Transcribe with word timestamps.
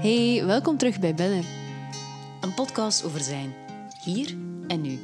Hey, 0.00 0.44
welkom 0.46 0.76
terug 0.76 1.00
bij 1.00 1.14
Benner. 1.14 1.44
Een 2.40 2.54
podcast 2.54 3.04
over 3.04 3.20
zijn. 3.20 3.54
Hier 4.04 4.36
en 4.66 4.80
nu. 4.80 4.98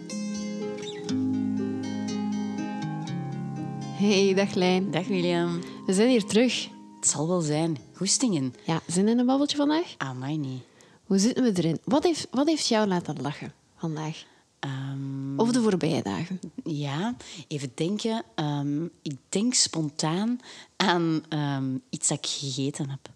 Hey, 3.96 4.34
dag 4.34 4.54
Lijn. 4.54 4.90
Dag 4.90 5.06
William. 5.06 5.60
We 5.86 5.92
zijn 5.92 6.08
hier 6.08 6.24
terug. 6.24 6.68
Het 7.00 7.08
zal 7.08 7.28
wel 7.28 7.40
zijn. 7.40 7.76
Goestingen. 7.94 8.54
Ja, 8.66 8.80
zin 8.86 9.08
in 9.08 9.18
een 9.18 9.26
babbeltje 9.26 9.56
vandaag? 9.56 9.94
Ah, 9.98 10.18
mij 10.18 10.36
niet. 10.36 10.62
Hoe 11.04 11.18
zitten 11.18 11.44
we 11.44 11.52
erin? 11.54 11.78
Wat 11.84 12.04
heeft, 12.04 12.26
wat 12.30 12.46
heeft 12.46 12.66
jou 12.66 12.88
laten 12.88 13.20
lachen 13.22 13.52
vandaag? 13.76 14.24
Ehm, 14.58 15.38
Of 15.40 15.52
de 15.52 15.62
voorbije 15.62 16.02
dagen? 16.02 16.40
ja, 16.64 17.16
even 17.48 17.72
denken. 17.74 18.22
Ehm, 18.34 18.84
ik 19.02 19.16
denk 19.28 19.54
spontaan 19.54 20.38
aan 20.76 21.22
ehm, 21.28 21.76
iets 21.90 22.08
dat 22.08 22.18
ik 22.18 22.26
gegeten 22.26 22.90
heb. 22.90 23.13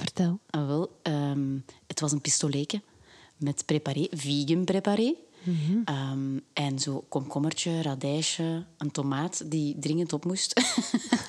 Vertel. 0.00 0.38
Ah, 0.50 0.66
wel, 0.66 0.90
ehm, 1.02 1.56
het 1.86 2.00
was 2.00 2.12
een 2.12 2.20
pistoletje 2.20 2.80
met 3.36 3.62
preparé, 3.66 4.06
vegan 4.10 4.64
preparé. 4.64 5.14
Ehm, 5.84 6.38
en 6.52 6.78
zo 6.78 7.04
komkommertje, 7.08 7.82
radijsje, 7.82 8.64
een 8.78 8.90
tomaat 8.90 9.50
die 9.50 9.76
dringend 9.78 10.12
op 10.12 10.24
moest. 10.24 10.52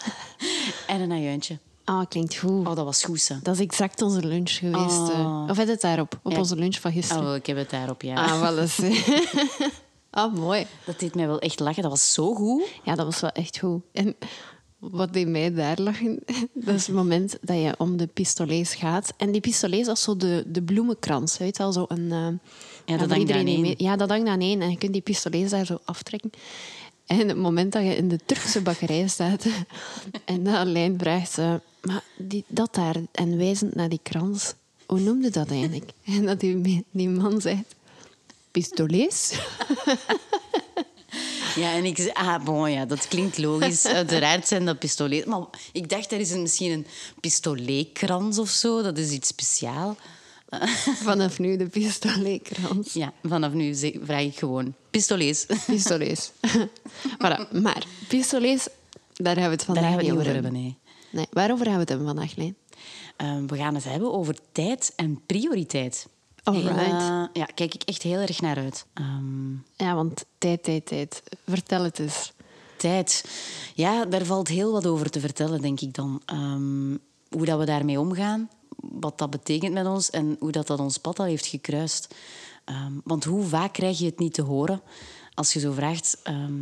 en 0.87 1.01
een 1.01 1.11
ajuintje. 1.11 1.57
Ah, 1.83 2.05
klinkt 2.09 2.35
goed. 2.35 2.67
Oh, 2.67 2.75
dat 2.75 2.85
was 2.85 3.03
goed, 3.03 3.27
hè. 3.27 3.35
Dat 3.43 3.55
is 3.55 3.61
exact 3.61 4.01
onze 4.01 4.19
lunch 4.27 4.51
geweest. 4.51 5.09
eh. 5.09 5.19
Oh. 5.19 5.45
Of 5.49 5.57
had 5.57 5.67
het 5.67 5.81
daarop? 5.81 6.19
Op 6.23 6.31
Ja. 6.31 6.37
onze 6.37 6.55
lunch 6.55 6.75
van 6.79 6.91
Oh, 6.91 6.97
gisteren? 6.97 7.23
wel, 7.23 7.35
ik 7.35 7.45
heb 7.45 7.57
het 7.57 7.69
daarop, 7.69 8.01
ja. 8.01 8.15
Ah, 8.25 8.41
wel 8.41 8.57
eens. 8.57 8.79
ah, 10.09 10.33
mooi. 10.33 10.65
Dat 10.85 10.99
deed 10.99 11.15
mij 11.15 11.27
wel 11.27 11.39
echt 11.39 11.59
lachen. 11.59 11.81
Dat 11.81 11.91
was 11.91 12.13
zo 12.13 12.33
goed. 12.35 12.63
Ja, 12.83 12.95
dat 12.95 13.05
was 13.05 13.19
wel 13.19 13.29
echt 13.31 13.57
goed. 13.59 13.81
En 13.93 14.15
wat 14.81 15.13
deed 15.13 15.27
mij 15.27 15.53
daar 15.53 15.79
lachen? 15.79 16.19
Dat 16.53 16.75
is 16.75 16.87
het 16.87 16.95
moment 16.95 17.37
dat 17.41 17.57
je 17.57 17.73
om 17.77 17.97
de 17.97 18.07
pistolets 18.07 18.75
gaat. 18.75 19.13
En 19.17 19.31
die 19.31 19.41
pistolets, 19.41 19.85
dat 19.85 19.97
is 19.97 20.03
zo 20.03 20.17
de, 20.17 20.43
de 20.47 20.61
bloemenkrans. 20.61 21.37
Weet 21.37 21.57
je 21.57 21.63
wel, 21.63 21.71
zo 21.71 21.85
een... 21.87 22.11
eh, 22.11 22.97
dat 22.97 23.07
voor 23.07 23.17
hangt 23.17 23.31
aan 23.31 23.47
één. 23.47 23.73
Ja, 23.77 23.95
dat 23.95 24.09
hangt 24.09 24.27
aan 24.27 24.41
één. 24.41 24.61
En 24.61 24.69
je 24.69 24.77
kunt 24.77 24.93
die 24.93 25.01
pistolets 25.01 25.51
daar 25.51 25.65
zo 25.65 25.79
aftrekken. 25.85 26.31
En 27.05 27.27
het 27.27 27.37
moment 27.37 27.73
dat 27.73 27.83
je 27.83 27.95
in 27.95 28.07
de 28.07 28.19
Turkse 28.25 28.61
bakkerij 28.61 29.07
staat 29.07 29.45
en 30.25 30.43
dat 30.43 30.67
Lijn 30.67 30.99
vraagt... 30.99 31.37
eh, 31.37 31.53
maar 31.81 32.03
die, 32.17 32.43
dat 32.47 32.75
daar, 32.75 32.95
en 33.11 33.37
wijzend 33.37 33.75
naar 33.75 33.89
die 33.89 33.99
krans, 34.03 34.53
hoe 34.85 34.99
noemde 34.99 35.29
dat 35.29 35.51
eigenlijk? 35.51 35.91
En 36.05 36.25
dat 36.25 36.39
die, 36.39 36.85
die 36.91 37.09
man 37.09 37.41
zei... 37.41 37.63
Pistolets? 38.51 39.39
Ja, 41.55 41.73
en 41.73 41.85
ik 41.85 41.97
zei, 41.97 42.09
ah, 42.13 42.43
bon, 42.43 42.71
ja, 42.71 42.85
dat 42.85 43.07
klinkt 43.07 43.37
logisch. 43.37 43.85
Uiteraard 44.01 44.47
zijn 44.47 44.65
dat 44.65 44.79
pistolet. 44.79 45.25
Maar 45.25 45.45
ik 45.71 45.89
dacht, 45.89 46.11
er 46.11 46.19
is 46.19 46.31
een, 46.31 46.41
misschien 46.41 46.71
een 46.71 46.87
pistoletkrans 47.19 48.39
of 48.39 48.49
zo. 48.49 48.81
Dat 48.81 48.97
is 48.97 49.11
iets 49.11 49.27
speciaal. 49.27 49.97
Vanaf 51.03 51.39
nu 51.39 51.57
de 51.57 51.67
pistoletkrans. 51.67 52.93
Ja, 52.93 53.13
vanaf 53.23 53.53
nu 53.53 53.75
vraag 54.03 54.21
ik 54.21 54.37
gewoon 54.37 54.73
pistolets. 54.89 55.45
Pistolets. 55.65 56.31
voilà. 57.23 57.61
Maar 57.61 57.83
pistolets, 58.07 58.67
daar 59.13 59.35
hebben 59.35 59.43
we 59.43 59.55
het 59.55 59.63
vandaag 59.63 59.83
Daar 59.83 59.93
gaan 59.93 60.01
we 60.01 60.05
het 60.05 60.15
niet 60.15 60.21
over 60.21 60.33
hebben, 60.33 60.53
nee. 60.53 60.77
Nee, 61.11 61.27
waarover 61.31 61.65
gaan 61.65 61.73
we 61.73 61.79
het 61.79 61.89
hebben 61.89 62.07
vandaag, 62.07 62.35
Leen? 62.35 62.55
Ehm, 63.17 63.45
we 63.47 63.57
gaan 63.57 63.75
het 63.75 63.83
hebben 63.83 64.13
over 64.13 64.35
tijd 64.51 64.93
en 64.95 65.21
prioriteit. 65.25 66.07
Alright. 66.43 66.77
Eh, 66.79 67.23
ja, 67.33 67.45
kijk 67.45 67.73
ik 67.73 67.81
echt 67.83 68.01
heel 68.01 68.19
erg 68.19 68.41
naar 68.41 68.57
uit. 68.57 68.85
Ehm, 68.93 69.51
Ja, 69.75 69.95
want 69.95 70.25
tijd, 70.37 70.63
tijd, 70.63 70.85
tijd. 70.85 71.23
Vertel 71.45 71.83
het 71.83 71.99
eens. 71.99 72.31
tijd. 72.77 73.25
Ja, 73.75 74.05
daar 74.05 74.25
valt 74.25 74.47
heel 74.47 74.71
wat 74.71 74.85
over 74.87 75.09
te 75.09 75.19
vertellen, 75.19 75.61
denk 75.61 75.81
ik 75.81 75.93
dan. 75.93 76.21
Ehm, 76.25 76.91
hoe 77.29 77.45
dat 77.45 77.59
we 77.59 77.65
daarmee 77.65 77.99
omgaan, 77.99 78.49
wat 78.75 79.17
dat 79.17 79.29
betekent 79.29 79.73
met 79.73 79.85
ons 79.85 80.09
en 80.09 80.35
hoe 80.39 80.51
dat, 80.51 80.67
dat 80.67 80.79
ons 80.79 80.97
pad 80.97 81.19
al 81.19 81.25
heeft 81.25 81.45
gekruist. 81.45 82.15
Ehm, 82.65 82.93
want 83.03 83.23
hoe 83.23 83.43
vaak 83.43 83.73
krijg 83.73 83.99
je 83.99 84.05
het 84.05 84.19
niet 84.19 84.33
te 84.33 84.41
horen 84.41 84.81
als 85.33 85.53
je 85.53 85.59
zo 85.59 85.71
vraagt: 85.71 86.19
ehm, 86.23 86.53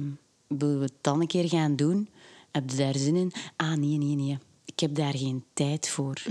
willen 0.48 0.78
we 0.80 0.84
het 0.86 0.94
dan 1.02 1.22
een 1.22 1.28
keer 1.28 1.50
gaan 1.50 1.76
doen? 1.76 2.10
Heb 2.52 2.70
je 2.70 2.76
daar 2.78 2.96
zin 2.98 3.16
in? 3.16 3.32
Ah, 3.56 3.74
nee, 3.74 3.98
nee, 3.98 4.16
nee. 4.16 4.38
Ik 4.66 4.80
heb 4.80 4.96
daar 4.96 5.18
geen 5.18 5.44
tijd 5.54 5.90
voor. 5.90 6.22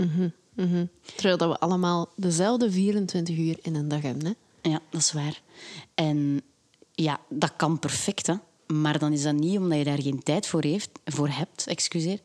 Mhm. 0.59 0.87
Terwijl 1.15 1.37
dat 1.37 1.49
we 1.49 1.59
allemaal 1.59 2.09
dezelfde 2.17 2.71
24 2.71 3.37
uur 3.37 3.59
in 3.63 3.75
een 3.75 3.89
dag 3.89 4.03
hebben. 4.03 4.27
Hè? 4.27 4.33
Ja, 4.71 4.81
dat 4.91 5.01
is 5.01 5.13
waar. 5.13 5.41
En 5.95 6.43
ja, 6.93 7.21
dat 7.29 7.53
kan 7.57 7.79
perfect, 7.79 8.27
hè. 8.27 8.35
Maar 8.67 8.99
dan 8.99 9.13
is 9.13 9.23
dat 9.23 9.35
niet 9.35 9.59
omdat 9.59 9.79
je 9.79 9.85
daar 9.85 10.03
geen 10.03 10.23
tijd 10.23 10.47
voor, 10.47 10.63
heeft, 10.63 10.91
voor 11.05 11.29
hebt, 11.29 11.67
excuseer. 11.67 12.21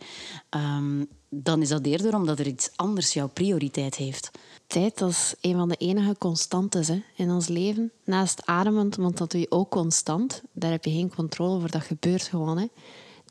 Ehm, 0.49 1.03
dan 1.29 1.61
is 1.61 1.69
dat 1.69 1.85
eerder 1.85 2.15
omdat 2.15 2.39
er 2.39 2.47
iets 2.47 2.69
anders 2.75 3.13
jouw 3.13 3.27
prioriteit 3.27 3.95
heeft. 3.95 4.31
Tijd 4.67 5.01
is 5.01 5.35
een 5.41 5.55
van 5.55 5.69
de 5.69 5.75
enige 5.75 6.15
constantes 6.17 6.87
hè, 6.87 7.03
in 7.15 7.31
ons 7.31 7.47
leven. 7.47 7.91
Naast 8.03 8.45
ademen, 8.45 8.91
want 8.97 9.17
dat 9.17 9.31
doe 9.31 9.41
je 9.41 9.51
ook 9.51 9.69
constant. 9.69 10.41
Daar 10.51 10.71
heb 10.71 10.85
je 10.85 10.91
geen 10.91 11.15
controle 11.15 11.55
over, 11.55 11.71
dat 11.71 11.83
gebeurt 11.83 12.23
gewoon. 12.23 12.57
Hè. 12.57 12.67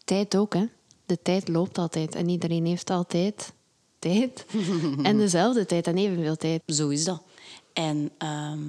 Tijd 0.04 0.36
ook, 0.36 0.54
hè. 0.54 0.64
De 1.06 1.18
tijd 1.22 1.48
loopt 1.48 1.78
altijd 1.78 2.14
en 2.14 2.28
iedereen 2.28 2.66
heeft 2.66 2.90
altijd 2.90 3.52
tijd. 4.02 4.46
en 5.02 5.16
dezelfde 5.16 5.66
tijd 5.66 5.86
en 5.86 5.96
evenveel 5.96 6.36
tijd. 6.36 6.62
Zo 6.66 6.88
is 6.88 7.04
dat. 7.04 7.22
En 7.72 8.10
ehm, 8.18 8.60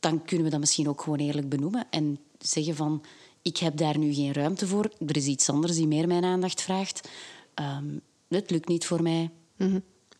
dan 0.00 0.24
kunnen 0.24 0.44
we 0.44 0.50
dat 0.50 0.60
misschien 0.60 0.88
ook 0.88 1.02
gewoon 1.02 1.18
eerlijk 1.18 1.48
benoemen 1.48 1.86
en 1.90 2.18
zeggen 2.38 2.76
van... 2.76 3.02
Ik 3.42 3.56
heb 3.56 3.76
daar 3.76 3.98
nu 3.98 4.14
geen 4.14 4.32
ruimte 4.32 4.66
voor. 4.66 4.90
Er 5.06 5.16
is 5.16 5.26
iets 5.26 5.50
anders 5.50 5.76
die 5.76 5.86
meer 5.86 6.06
mijn 6.06 6.24
aandacht 6.24 6.62
vraagt. 6.62 7.08
Ehm, 7.54 7.84
het 8.28 8.50
lukt 8.50 8.68
niet 8.68 8.86
voor 8.86 9.02
mij. 9.02 9.30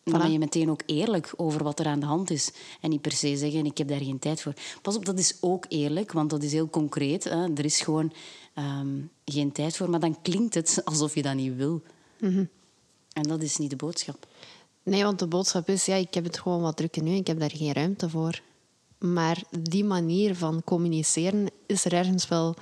Dan 0.03 0.21
ben 0.21 0.33
je 0.33 0.39
meteen 0.39 0.71
ook 0.71 0.83
eerlijk 0.87 1.33
over 1.37 1.62
wat 1.65 1.81
er 1.81 1.87
aan 1.87 2.00
de 2.00 2.06
hand 2.06 2.31
is. 2.31 2.50
En 2.81 2.91
niet 2.91 3.00
per 3.00 3.12
se 3.12 3.37
zeggen, 3.37 3.66
ik 3.66 3.78
heb 3.78 3.89
daar 3.89 4.00
geen 4.03 4.19
tijd 4.19 4.41
voor. 4.41 4.53
Pas 4.83 4.97
op, 4.97 5.05
dat 5.05 5.19
is 5.19 5.37
ook 5.41 5.65
eerlijk, 5.69 6.12
want 6.12 6.31
dat 6.31 6.43
is 6.43 6.53
heel 6.53 6.69
concreet. 6.69 7.25
Hè. 7.25 7.53
Er 7.55 7.65
is 7.65 7.81
gewoon 7.81 8.12
ehm, 8.55 8.99
geen 9.25 9.53
tijd 9.53 9.77
voor. 9.77 9.91
Maar 9.91 10.00
dan 10.00 10.22
klinkt 10.22 10.55
het 10.55 10.81
alsof 10.84 11.15
je 11.15 11.22
dat 11.22 11.34
niet 11.34 11.56
wil. 11.56 11.83
En 13.12 13.22
dat 13.22 13.43
is 13.43 13.56
niet 13.56 13.71
de 13.71 13.77
boodschap. 13.77 14.27
Nee, 14.86 15.02
want 15.02 15.19
de 15.19 15.26
boodschap 15.26 15.69
is, 15.69 15.84
ja, 15.84 15.94
ik 15.94 16.14
heb 16.14 16.24
het 16.24 16.38
gewoon 16.38 16.60
wat 16.60 16.76
drukker 16.76 17.02
nu, 17.02 17.14
ik 17.14 17.26
heb 17.26 17.41
daar 17.41 17.50
geen 17.50 17.72
ruimte 17.72 18.10
voor. 18.10 18.41
Maar 18.98 19.42
die 19.60 19.84
manier 19.84 20.36
van 20.36 20.64
communiceren 20.64 21.50
is 21.66 21.84
er 21.84 21.92
ergens 21.92 22.28
wel 22.28 22.54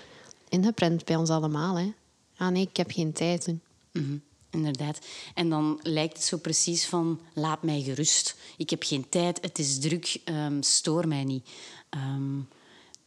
ingeprent 0.48 1.04
bij 1.04 1.16
ons 1.16 1.30
allemaal. 1.30 1.78
Hè? 1.78 1.92
Ah 2.36 2.48
nee, 2.48 2.62
ik 2.62 2.76
heb 2.76 2.90
geen 2.90 3.12
tijd. 3.12 3.54
Mhm, 3.92 4.16
inderdaad. 4.50 4.98
En 5.34 5.48
dan 5.48 5.80
lijkt 5.82 6.16
het 6.16 6.24
zo 6.24 6.36
precies 6.36 6.86
van, 6.86 7.20
laat 7.34 7.62
mij 7.62 7.82
gerust. 7.82 8.36
Ik 8.56 8.70
heb 8.70 8.82
geen 8.82 9.08
tijd, 9.08 9.38
het 9.40 9.58
is 9.58 9.78
druk, 9.78 10.20
ehm, 10.24 10.62
stoor 10.62 11.08
mij 11.08 11.24
niet. 11.24 11.48
Ehm, 11.90 12.40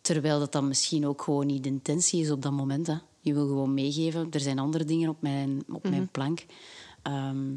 terwijl 0.02 0.40
dat 0.40 0.52
dan 0.52 0.68
misschien 0.68 1.08
ook 1.08 1.22
gewoon 1.22 1.46
niet 1.46 1.64
de 1.64 1.70
intentie 1.70 2.22
is 2.22 2.32
op 2.32 2.42
dat 2.42 2.52
moment. 2.52 2.88
Hè. 2.88 2.98
Je 3.22 3.34
wil 3.34 3.48
gewoon 3.48 3.74
meegeven, 3.74 4.28
er 4.32 4.40
zijn 4.40 4.60
andere 4.60 4.84
dingen 4.84 5.10
op 5.10 5.22
mijn, 5.22 5.64
op 5.70 5.90
mijn 5.90 6.08
plank. 6.08 6.46
Ehm, 7.02 7.54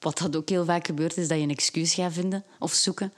wat 0.00 0.18
dat 0.18 0.36
ook 0.36 0.48
heel 0.48 0.64
vaak 0.64 0.86
gebeurt, 0.86 1.16
is 1.16 1.28
dat 1.28 1.36
je 1.38 1.42
een 1.42 1.50
excuus 1.50 1.94
gaat 1.94 2.12
vinden 2.12 2.44
of 2.58 2.72
zoeken. 2.72 3.12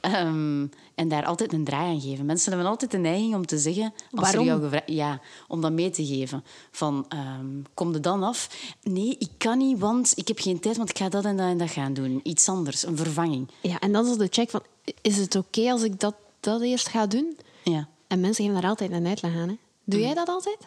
Ehm, 0.00 0.66
en 0.94 1.08
daar 1.08 1.24
altijd 1.24 1.52
een 1.52 1.64
draai 1.64 1.88
aan 1.94 2.00
geven. 2.00 2.26
Mensen 2.26 2.52
hebben 2.52 2.70
altijd 2.70 2.90
de 2.90 2.98
neiging 2.98 3.34
om 3.34 3.46
te 3.46 3.58
zeggen... 3.58 3.92
Als 4.10 4.20
Waarom? 4.20 4.44
Jou 4.46 4.62
gevra- 4.62 4.82
ja, 4.86 5.20
om 5.48 5.60
dat 5.60 5.72
mee 5.72 5.90
te 5.90 6.06
geven. 6.06 6.44
Van, 6.70 7.04
ehm, 7.08 7.46
kom 7.74 7.94
er 7.94 8.02
dan 8.02 8.22
af? 8.22 8.48
Nee, 8.82 9.16
ik 9.18 9.30
kan 9.38 9.58
niet, 9.58 9.78
want 9.78 10.12
ik 10.14 10.28
heb 10.28 10.38
geen 10.38 10.60
tijd, 10.60 10.76
want 10.76 10.90
ik 10.90 10.98
ga 10.98 11.08
dat 11.08 11.24
en 11.24 11.36
dat 11.36 11.46
en 11.48 11.58
dat 11.58 11.70
gaan 11.70 11.94
doen. 11.94 12.20
Iets 12.22 12.48
anders, 12.48 12.86
een 12.86 12.96
vervanging. 12.96 13.48
Ja, 13.60 13.78
en 13.80 13.92
dan 13.92 14.06
is 14.06 14.16
de 14.16 14.28
check 14.30 14.50
van, 14.50 14.62
is 15.00 15.16
het 15.16 15.34
oké 15.36 15.70
als 15.70 15.82
ik 15.82 16.00
dat, 16.00 16.14
dat 16.40 16.60
eerst 16.62 16.88
ga 16.88 17.06
doen? 17.06 17.38
Ja. 17.64 17.88
En 18.06 18.20
mensen 18.20 18.44
geven 18.44 18.60
daar 18.60 18.70
altijd 18.70 18.90
een 18.90 19.06
uitleg 19.06 19.34
aan. 19.34 19.48
Hè? 19.48 19.56
Doe 19.84 20.00
jij 20.00 20.14
dat 20.14 20.28
altijd? 20.28 20.58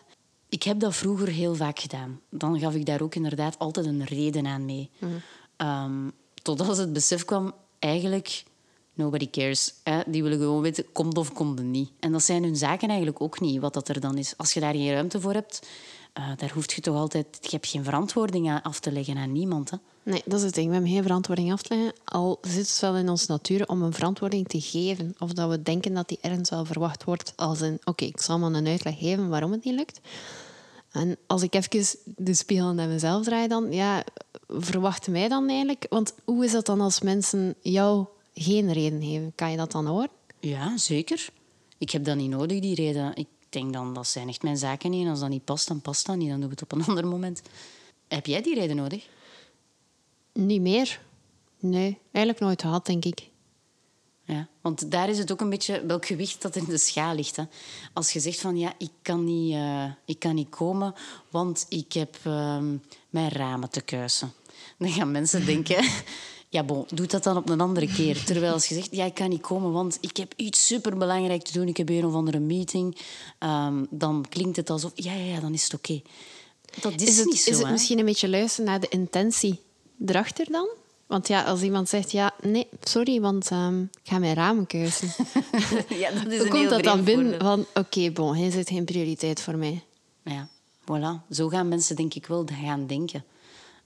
Ik 0.50 0.63
heb 0.63 0.80
dat 0.80 0.96
vroeger 0.96 1.28
heel 1.28 1.56
vaak 1.56 1.80
gedaan. 1.80 2.19
Dan 2.30 2.59
gaf 2.59 2.74
ik 2.74 2.86
daar 2.86 3.01
ook 3.01 3.16
inderdaad 3.16 3.59
altijd 3.59 3.86
een 3.86 4.03
reden 4.03 4.46
aan 4.47 4.66
mee. 4.66 4.90
Ehm, 5.59 6.10
totdat 6.42 6.78
het 6.78 6.94
besef 6.94 7.25
kwam, 7.25 7.54
eigenlijk, 7.80 8.44
nobody 8.94 9.30
cares. 9.30 9.74
Hè? 9.83 10.01
Die 10.06 10.24
willen 10.24 10.38
gewoon 10.38 10.62
weten, 10.62 10.92
komt 10.92 11.18
of 11.18 11.33
komt 11.33 11.57
het 11.57 11.68
niet. 11.68 11.89
En 12.00 12.12
dat 12.12 12.24
zijn 12.24 12.44
hun 12.44 12.56
zaken 12.56 12.88
eigenlijk 12.88 13.22
ook 13.22 13.39
niet, 13.39 13.60
wat 13.60 13.74
dat 13.74 13.89
er 13.89 14.00
dan 14.00 14.18
is. 14.18 14.33
Als 14.38 14.54
je 14.54 14.60
daar 14.60 14.74
geen 14.74 14.92
ruimte 14.92 15.22
voor 15.22 15.33
hebt, 15.33 15.68
eh, 16.13 16.24
daar 16.38 16.51
hoef 16.54 16.74
je 16.74 16.81
toch 16.81 16.95
altijd... 16.95 17.38
Je 17.42 17.50
hebt 17.50 17.68
geen 17.68 17.83
verantwoording 17.83 18.50
aan 18.50 18.62
af 18.62 18.80
te 18.80 18.92
leggen 18.92 19.18
aan 19.18 19.31
niemand. 19.31 19.69
Hè? 19.69 19.78
Nee, 20.04 20.22
dat 20.25 20.39
is 20.39 20.45
het 20.45 20.56
ding. 20.56 20.68
We 20.68 20.74
hebben 20.74 20.92
geen 20.92 21.01
verantwoording 21.01 21.51
af 21.51 21.62
te 21.62 21.75
leggen. 21.75 21.94
Al 22.06 22.38
zit 22.42 22.69
het 22.69 22.80
wel 22.80 22.95
in 22.95 23.10
onze 23.10 23.25
natuur 23.28 23.68
om 23.68 23.81
een 23.81 23.94
verantwoording 23.94 24.48
te 24.48 24.62
geven. 24.62 25.16
Of 25.19 25.33
dat 25.33 25.50
we 25.50 25.62
denken 25.62 25.94
dat 25.94 26.07
die 26.07 26.18
ergens 26.22 26.50
wel 26.50 26.66
verwacht 26.66 27.04
wordt. 27.04 27.33
Als 27.36 27.62
een, 27.62 27.80
oké, 27.83 28.06
ik 28.06 28.22
zal 28.22 28.39
maar 28.39 28.54
een 28.54 28.68
uitleg 28.68 28.98
geven 28.98 29.30
waarom 29.30 29.51
het 29.51 29.63
niet 29.63 29.75
lukt. 29.75 30.00
En 30.91 31.18
als 31.27 31.41
ik 31.41 31.53
even 31.53 32.00
de 32.15 32.33
spiegel 32.33 32.74
naar 32.74 32.88
mezelf 32.88 33.24
draai 33.24 33.47
dan... 33.47 33.71
Ja, 33.71 34.03
verwachten 34.47 35.12
mij 35.12 35.27
dan 35.27 35.50
eigenlijk... 35.50 35.86
Want 35.89 36.13
hoe 36.24 36.45
is 36.45 36.51
dat 36.51 36.65
dan 36.65 36.81
als 36.81 37.01
mensen 37.01 37.56
jou 37.62 38.06
geen 38.33 38.74
reden 38.74 39.01
geven? 39.01 39.31
Kan 39.36 39.51
je 39.51 39.57
dat 39.57 39.71
dan 39.71 39.86
horen? 39.86 40.09
Ja, 40.39 40.77
zeker. 40.77 41.30
Ik 41.77 41.89
heb 41.89 42.03
dat 42.03 42.15
niet 42.15 42.30
nodig, 42.30 42.59
die 42.59 42.75
reden. 42.75 43.15
Ik 43.15 43.27
denk 43.50 43.74
dan, 43.74 43.94
dat 43.94 44.07
zijn 44.07 44.27
echt 44.27 44.44
mijn 44.44 44.57
zaken 44.57 44.89
niet. 44.89 45.03
En 45.03 45.09
als 45.09 45.19
dat 45.19 45.30
niet 45.30 45.45
past, 45.45 45.68
dan 45.68 45.81
past 45.81 46.06
dat 46.06 46.15
niet. 46.15 46.30
Dan 46.30 46.39
doen 46.39 46.50
we 46.50 46.56
het 46.59 46.63
op 46.63 46.71
een 46.71 46.86
ander 46.89 47.07
moment. 47.07 47.42
Heb 48.07 48.25
jij 48.25 48.42
die 48.42 48.56
reden 48.56 48.75
nodig? 48.75 49.07
Niet 50.33 50.62
meer. 50.62 51.01
Nee, 51.59 51.97
eigenlijk 52.12 52.45
nooit 52.45 52.62
gehad, 52.62 52.85
denk 52.85 53.06
ik. 53.06 53.29
Ja, 54.30 54.48
want 54.62 54.92
daar 54.92 55.10
is 55.10 55.18
het 55.18 55.31
ook 55.31 55.42
een 55.42 55.50
beetje 55.50 55.86
welk 55.86 56.06
gewicht 56.06 56.42
dat 56.42 56.56
in 56.56 56.66
de 56.66 56.78
schaal 56.78 57.16
ligt. 57.16 57.36
Hè. 57.36 57.44
Als 57.94 58.12
je 58.12 58.20
zegt 58.20 58.42
van 58.42 58.58
ja, 58.58 58.74
ik 58.78 58.92
kan 59.02 59.24
niet, 59.24 59.54
uh, 59.54 59.86
ik 60.06 60.20
kan 60.20 60.36
niet 60.36 60.50
komen, 60.50 60.94
want 61.30 61.66
ik 61.70 61.94
heb 61.94 62.18
uh, 62.28 62.58
mijn 63.10 63.30
ramen 63.30 63.70
te 63.70 63.81
kuisen. 63.81 64.34
Dan 64.78 64.90
gaan 64.90 65.12
mensen 65.12 65.46
denken, 65.54 65.86
ja 66.50 66.64
bon, 66.64 66.86
doe 66.94 67.06
dat 67.06 67.24
dan 67.24 67.38
op 67.38 67.50
een 67.50 67.62
andere 67.62 67.88
keer. 67.88 68.24
Terwijl 68.24 68.54
als 68.54 68.66
je 68.66 68.76
zegt, 68.76 68.88
ja, 68.92 69.06
ik 69.06 69.14
kan 69.14 69.30
niet 69.30 69.42
komen, 69.42 69.72
want 69.72 69.98
ik 70.02 70.18
heb 70.18 70.34
iets 70.36 70.66
superbelangrijk 70.66 71.44
te 71.44 71.52
doen, 71.52 71.68
ik 71.68 71.78
heb 71.78 71.90
een 71.90 72.06
of 72.06 72.14
andere 72.14 72.40
meeting, 72.40 72.98
um, 73.40 73.88
dan 73.90 74.26
klinkt 74.30 74.58
het 74.58 74.70
alsof, 74.70 74.92
ja, 74.96 75.14
ja, 75.14 75.34
ja 75.34 75.40
dan 75.40 75.54
is 75.54 75.64
het 75.64 75.74
oké. 75.74 76.02
Dat 76.81 77.02
is, 77.02 77.08
is 77.08 77.18
het, 77.18 77.26
niet 77.26 77.40
zo. 77.40 77.52
Is 77.52 77.58
het 77.58 77.70
misschien 77.70 78.00
een 78.00 78.06
beetje 78.06 78.30
luisteren 78.30 78.70
naar 78.70 78.80
de 78.80 78.90
intentie 78.90 79.60
erachter 80.06 80.46
dan? 80.52 80.68
Want 81.09 81.27
ja, 81.27 81.44
als 81.44 81.61
iemand 81.61 81.89
zegt, 81.89 82.11
ja, 82.11 82.33
nee, 82.41 82.67
sorry, 82.81 83.21
want 83.21 83.51
um, 83.51 83.89
ik 84.03 84.09
ga 84.09 84.19
mijn 84.19 84.35
ramen 84.35 84.67
keuzen. 84.67 85.07
ja, 86.03 86.11
dat 86.11 86.31
is 86.31 86.39
Hoe 86.39 86.47
komt 86.47 86.69
dat 86.69 86.83
dan 86.83 87.03
binnen 87.03 87.39
van, 87.39 87.59
oké, 87.59 87.79
okay, 87.79 88.11
bon, 88.11 88.35
hij 88.35 88.51
zit 88.51 88.69
geen 88.69 88.85
prioriteit 88.85 89.41
voor 89.41 89.57
mij. 89.57 89.83
Ja, 90.23 90.47
voilà. 90.81 91.27
Zo 91.31 91.47
gaan 91.47 91.67
mensen 91.67 91.95
denk 91.95 92.13
ik 92.13 92.25
wel 92.25 92.47
gaan 92.61 92.88
denken. 92.88 93.23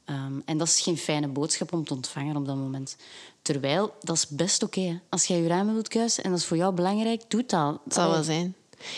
Um, 0.05 0.41
en 0.45 0.57
dat 0.57 0.67
is 0.67 0.81
geen 0.81 0.97
fijne 0.97 1.27
boodschap 1.27 1.73
om 1.73 1.85
te 1.85 1.93
ontvangen 1.93 2.35
op 2.35 2.45
dat 2.45 2.55
moment. 2.55 2.97
Terwijl, 3.41 3.93
dat 4.01 4.15
is 4.15 4.27
best 4.27 4.63
oké. 4.63 4.79
Okay, 4.79 5.01
Als 5.09 5.25
jij 5.25 5.41
je 5.41 5.47
ramen 5.47 5.73
wilt 5.73 5.87
kuisen 5.87 6.23
en 6.23 6.29
dat 6.29 6.39
is 6.39 6.45
voor 6.45 6.57
jou 6.57 6.73
belangrijk, 6.73 7.23
doe 7.27 7.43
dat. 7.45 7.79
Het 7.83 7.93
zal 7.93 8.09
wel 8.09 8.23
zijn. 8.23 8.55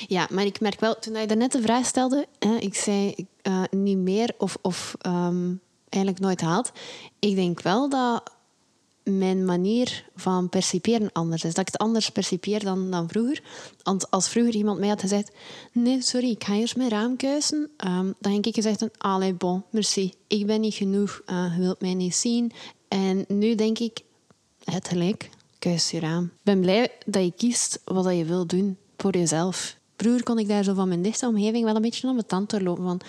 Ja, 0.08 0.28
maar 0.32 0.46
ik 0.46 0.60
merk 0.60 0.80
wel, 0.80 1.00
toen 1.00 1.16
je 1.16 1.28
daarnet 1.28 1.52
de 1.52 1.62
vraag 1.62 1.86
stelde, 1.86 2.28
hè, 2.40 2.56
ik 2.56 2.76
zei 2.76 3.16
uh, 3.44 3.64
niet 3.72 3.98
meer 3.98 4.34
of, 4.38 4.58
of 4.62 4.96
um, 5.06 5.62
eigenlijk 5.90 6.24
nooit 6.24 6.42
haalt. 6.42 6.72
Ik 7.20 7.36
denk 7.36 7.62
wel 7.62 7.90
dat 7.90 8.34
mijn 9.04 9.46
manier 9.46 10.06
van 10.16 10.50
perciperen 10.50 11.10
anders 11.12 11.44
is. 11.44 11.54
Dat 11.54 11.68
ik 11.68 11.74
het 11.74 11.82
anders 11.82 12.10
percipeer 12.10 12.64
dan, 12.64 12.92
dan 12.92 13.10
vroeger. 13.10 13.44
Want 13.84 14.12
als 14.12 14.30
vroeger 14.30 14.56
iemand 14.56 14.80
mij 14.80 14.90
had 14.90 15.00
gezegd... 15.00 15.32
Nee, 15.72 16.02
sorry, 16.02 16.30
ik 16.30 16.44
ga 16.44 16.54
eerst 16.54 16.76
mijn 16.76 16.90
raam 16.90 17.18
kuisen. 17.18 17.70
Um, 17.86 18.16
dan 18.20 18.34
heb 18.34 18.46
ik 18.46 18.56
gezegd... 18.56 18.86
Allee, 18.98 19.34
bon, 19.34 19.64
merci. 19.70 20.14
Ik 20.28 20.46
ben 20.46 20.62
niet 20.62 20.74
genoeg. 20.74 21.22
Uh, 21.26 21.54
je 21.56 21.62
wilt 21.62 21.82
mij 21.82 21.94
niet 21.94 22.16
zien. 22.16 22.52
En 22.88 23.26
nu 23.28 23.56
denk 23.56 23.80
ik... 23.80 24.04
Het 24.64 24.88
gelijk. 24.88 25.30
Kuis 25.60 25.92
je 25.92 26.00
raam. 26.00 26.24
Ik 26.24 26.44
ben 26.44 26.60
blij 26.60 26.92
dat 27.06 27.24
je 27.24 27.32
kiest 27.32 27.82
wat 27.84 28.16
je 28.16 28.26
wil 28.26 28.46
doen 28.46 28.78
voor 28.98 29.18
jezelf. 29.18 29.78
Vroeger 29.98 30.24
kon 30.24 30.40
ik 30.40 30.48
daar 30.48 30.64
zo 30.64 30.74
van 30.74 30.88
mijn 30.88 31.02
dichte 31.02 31.28
omgeving 31.28 31.64
wel 31.64 31.76
een 31.76 31.82
beetje 31.82 32.08
aan 32.08 32.14
mijn 32.14 32.28
tand 32.28 32.50
doorlopen. 32.50 32.84
Van, 32.84 33.02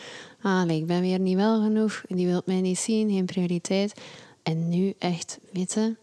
ah, 0.46 0.70
ik 0.70 0.86
ben 0.86 1.00
weer 1.00 1.18
niet 1.18 1.36
wel 1.36 1.62
genoeg. 1.62 2.04
Die 2.08 2.26
wil 2.26 2.42
mij 2.44 2.60
niet 2.60 2.78
zien, 2.78 3.10
geen 3.10 3.24
prioriteit. 3.24 4.00
En 4.42 4.68
nu 4.68 4.94
echt, 4.98 5.38
weten 5.52 5.98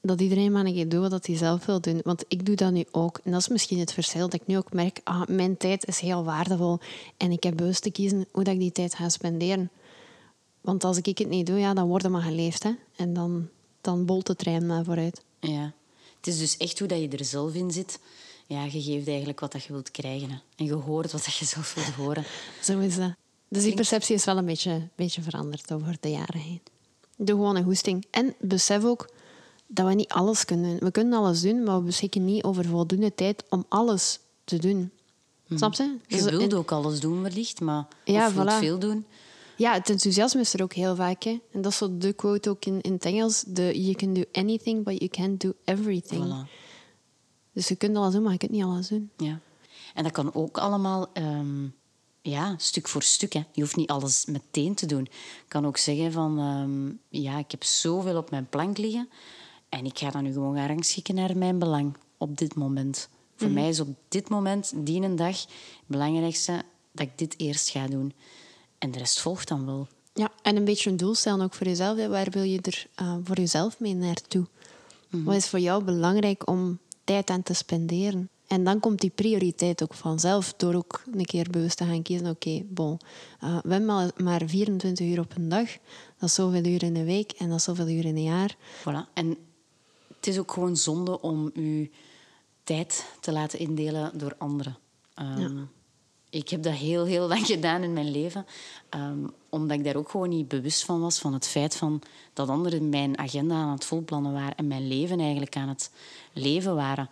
dat 0.00 0.20
iedereen 0.20 0.52
maar 0.52 0.64
een 0.64 0.74
keer 0.74 0.88
doet 0.88 1.10
wat 1.10 1.26
hij 1.26 1.36
zelf 1.36 1.66
wil 1.66 1.80
doen. 1.80 2.00
Want 2.04 2.24
ik 2.28 2.46
doe 2.46 2.54
dat 2.54 2.72
nu 2.72 2.84
ook. 2.90 3.20
En 3.24 3.30
dat 3.30 3.40
is 3.40 3.48
misschien 3.48 3.78
het 3.78 3.92
verschil. 3.92 4.28
Dat 4.28 4.40
ik 4.40 4.46
nu 4.46 4.56
ook 4.56 4.72
merk, 4.72 5.00
ah, 5.04 5.26
mijn 5.26 5.56
tijd 5.56 5.86
is 5.86 5.98
heel 5.98 6.24
waardevol. 6.24 6.78
En 7.16 7.30
ik 7.30 7.42
heb 7.42 7.56
bewust 7.56 7.82
te 7.82 7.90
kiezen 7.90 8.26
hoe 8.32 8.44
dat 8.44 8.54
ik 8.54 8.60
die 8.60 8.72
tijd 8.72 8.94
ga 8.94 9.08
spenderen. 9.08 9.70
Want 10.60 10.84
als 10.84 10.96
ik 10.96 11.18
het 11.18 11.28
niet 11.28 11.46
doe, 11.46 11.58
ja, 11.58 11.74
dan 11.74 11.88
wordt 11.88 12.04
er 12.04 12.10
maar 12.10 12.22
geleefd. 12.22 12.62
Hè? 12.62 12.70
En 12.96 13.12
dan, 13.14 13.48
dan 13.80 14.04
bolt 14.04 14.26
de 14.26 14.36
trein 14.36 14.66
maar 14.66 14.84
vooruit. 14.84 15.22
Ja. 15.40 15.72
Het 16.16 16.26
is 16.26 16.38
dus 16.38 16.56
echt 16.56 16.78
hoe 16.78 16.88
dat 16.88 17.00
je 17.00 17.08
er 17.08 17.24
zelf 17.24 17.54
in 17.54 17.70
zit. 17.70 18.00
Ja, 18.46 18.64
je 18.64 18.82
geeft 18.82 19.08
eigenlijk 19.08 19.40
wat 19.40 19.52
dat 19.52 19.64
je 19.64 19.72
wilt 19.72 19.90
krijgen. 19.90 20.30
Hè. 20.30 20.36
En 20.56 20.64
je 20.64 20.72
hoort 20.72 21.12
wat 21.12 21.24
dat 21.24 21.34
je 21.34 21.44
zelf 21.44 21.74
wilt 21.74 21.86
horen. 21.86 22.24
Zo 22.62 22.78
is 22.78 22.96
dat. 22.96 23.27
Dus 23.48 23.62
die 23.62 23.74
perceptie 23.74 24.14
is 24.14 24.24
wel 24.24 24.36
een 24.36 24.44
beetje, 24.44 24.88
beetje 24.94 25.22
veranderd 25.22 25.72
over 25.72 25.96
de 26.00 26.10
jaren 26.10 26.40
heen. 26.40 26.60
Doe 27.16 27.36
gewoon 27.36 27.56
een 27.56 27.64
goesting. 27.64 28.06
En 28.10 28.34
besef 28.40 28.84
ook 28.84 29.08
dat 29.66 29.86
we 29.86 29.94
niet 29.94 30.08
alles 30.08 30.44
kunnen 30.44 30.70
doen. 30.70 30.78
We 30.78 30.90
kunnen 30.90 31.18
alles 31.18 31.40
doen, 31.40 31.62
maar 31.62 31.76
we 31.78 31.82
beschikken 31.84 32.24
niet 32.24 32.42
over 32.44 32.64
voldoende 32.64 33.14
tijd 33.14 33.44
om 33.48 33.64
alles 33.68 34.18
te 34.44 34.58
doen. 34.58 34.90
Snap 35.54 35.74
je? 35.74 35.96
Je 36.06 36.16
Dus 36.16 36.24
wilt 36.30 36.54
ook 36.54 36.72
alles 36.72 37.00
doen 37.00 37.22
wellicht, 37.22 37.60
maar 37.60 37.86
Ja, 38.04 38.32
voilà. 38.32 38.58
veel 38.58 38.78
doen. 38.78 39.06
Ja, 39.56 39.72
het 39.72 39.90
enthousiasme 39.90 40.40
is 40.40 40.54
er 40.54 40.62
ook 40.62 40.72
heel 40.72 40.96
vaak. 40.96 41.22
Hè. 41.22 41.40
En 41.52 41.62
dat 41.62 41.72
is 41.72 41.78
zo 41.78 41.98
de 41.98 42.12
quote 42.12 42.50
ook 42.50 42.64
in, 42.64 42.80
in 42.80 42.92
het 42.92 43.04
Engels. 43.04 43.44
De, 43.46 43.82
you 43.82 43.94
can 43.94 44.14
do 44.14 44.22
anything, 44.32 44.84
but 44.84 44.98
you 44.98 45.08
can't 45.08 45.40
do 45.40 45.52
everything. 45.64 46.24
Voilà. 46.24 46.50
Dus 47.52 47.68
je 47.68 47.76
kunt 47.76 47.96
alles 47.96 48.12
doen, 48.12 48.22
maar 48.22 48.32
je 48.32 48.38
kunt 48.38 48.50
niet 48.50 48.62
alles 48.62 48.88
doen. 48.88 49.10
Ja. 49.16 49.40
En 49.94 50.02
dat 50.02 50.12
kan 50.12 50.34
ook 50.34 50.58
allemaal 50.58 51.06
ehm, 51.12 51.66
ja, 52.28 52.54
stuk 52.58 52.88
voor 52.88 53.02
stuk. 53.02 53.32
Hè. 53.32 53.42
Je 53.52 53.60
hoeft 53.60 53.76
niet 53.76 53.90
alles 53.90 54.24
meteen 54.26 54.74
te 54.74 54.86
doen. 54.86 55.02
Je 55.10 55.48
kan 55.48 55.66
ook 55.66 55.76
zeggen 55.76 56.12
van... 56.12 56.38
ehm, 56.38 57.22
ja, 57.22 57.38
ik 57.38 57.50
heb 57.50 57.64
zoveel 57.64 58.16
op 58.16 58.30
mijn 58.30 58.48
plank 58.48 58.78
liggen. 58.78 59.08
En 59.68 59.84
ik 59.84 59.98
ga 59.98 60.10
dan 60.10 60.22
nu 60.22 60.32
gewoon 60.32 60.56
gaan 60.56 60.66
rangschikken 60.66 61.14
naar 61.14 61.36
mijn 61.36 61.58
belang 61.58 61.96
op 62.16 62.38
dit 62.38 62.54
moment. 62.54 63.08
Voor 63.36 63.50
mij 63.50 63.68
is 63.68 63.80
op 63.80 63.88
dit 64.08 64.28
moment, 64.28 64.72
die 64.76 65.02
een 65.02 65.16
dag, 65.16 65.40
het 65.40 65.48
belangrijkste 65.86 66.62
dat 66.92 67.06
ik 67.06 67.18
dit 67.18 67.34
eerst 67.36 67.68
ga 67.68 67.86
doen. 67.86 68.12
En 68.78 68.90
de 68.90 68.98
rest 68.98 69.20
volgt 69.20 69.48
dan 69.48 69.66
wel. 69.66 69.88
Ja, 70.14 70.30
en 70.42 70.56
een 70.56 70.64
beetje 70.64 70.90
een 70.90 70.96
doel 70.96 71.14
stellen 71.14 71.44
ook 71.44 71.54
voor 71.54 71.66
jezelf. 71.66 71.96
hè. 71.96 72.08
Waar 72.08 72.30
wil 72.30 72.42
je 72.42 72.60
er 72.60 72.86
eh, 72.94 73.16
voor 73.24 73.36
jezelf 73.36 73.80
mee 73.80 73.94
naartoe? 73.94 74.46
Wat 75.10 75.34
is 75.34 75.48
voor 75.48 75.58
jou 75.58 75.84
belangrijk 75.84 76.48
om 76.48 76.78
tijd 77.04 77.30
aan 77.30 77.42
te 77.42 77.54
spenderen? 77.54 78.28
En 78.48 78.64
dan 78.64 78.80
komt 78.80 79.00
die 79.00 79.10
prioriteit 79.10 79.82
ook 79.82 79.94
vanzelf 79.94 80.54
door 80.56 80.74
ook 80.74 81.02
een 81.12 81.24
keer 81.24 81.50
bewust 81.50 81.76
te 81.76 81.84
gaan 81.84 82.02
kiezen. 82.02 82.26
Oké, 82.26 82.62
bon, 82.68 82.98
eh, 83.40 83.58
we 83.62 83.70
hebben 83.70 83.84
maar, 83.84 84.10
maar 84.16 84.42
24 84.46 85.06
uur 85.06 85.20
op 85.20 85.36
een 85.36 85.48
dag. 85.48 85.68
Dat 86.18 86.28
is 86.28 86.34
zoveel 86.34 86.64
uur 86.64 86.82
in 86.82 86.96
een 86.96 87.04
week 87.04 87.30
en 87.32 87.48
dat 87.48 87.58
is 87.58 87.64
zoveel 87.64 87.88
uur 87.88 88.04
in 88.04 88.16
een 88.16 88.22
jaar. 88.22 88.56
Voilà. 88.80 89.12
En 89.14 89.36
het 90.16 90.26
is 90.26 90.38
ook 90.38 90.52
gewoon 90.52 90.76
zonde 90.76 91.20
om 91.20 91.50
je 91.54 91.90
tijd 92.62 93.12
te 93.20 93.32
laten 93.32 93.58
indelen 93.58 94.18
door 94.18 94.34
anderen. 94.38 94.76
Ehm, 95.14 95.58
Ik 96.30 96.48
heb 96.48 96.62
dat 96.62 96.72
heel, 96.74 97.04
heel 97.04 97.28
lang 97.28 97.46
gedaan 97.46 97.82
in 97.82 97.92
mijn 97.92 98.10
leven. 98.10 98.46
ehm, 98.88 99.26
omdat 99.48 99.78
ik 99.78 99.84
daar 99.84 99.96
ook 99.96 100.08
gewoon 100.10 100.28
niet 100.28 100.48
bewust 100.48 100.84
van 100.84 101.00
was. 101.00 101.18
Van 101.18 101.32
het 101.32 101.46
feit 101.46 101.76
van 101.76 102.02
dat 102.32 102.48
anderen 102.48 102.88
mijn 102.88 103.18
agenda 103.18 103.54
aan 103.54 103.70
het 103.72 103.84
volplannen 103.84 104.32
waren. 104.32 104.56
En 104.56 104.66
mijn 104.66 104.88
leven 104.88 105.20
eigenlijk 105.20 105.56
aan 105.56 105.68
het 105.68 105.90
leven 106.32 106.74
waren. 106.74 107.08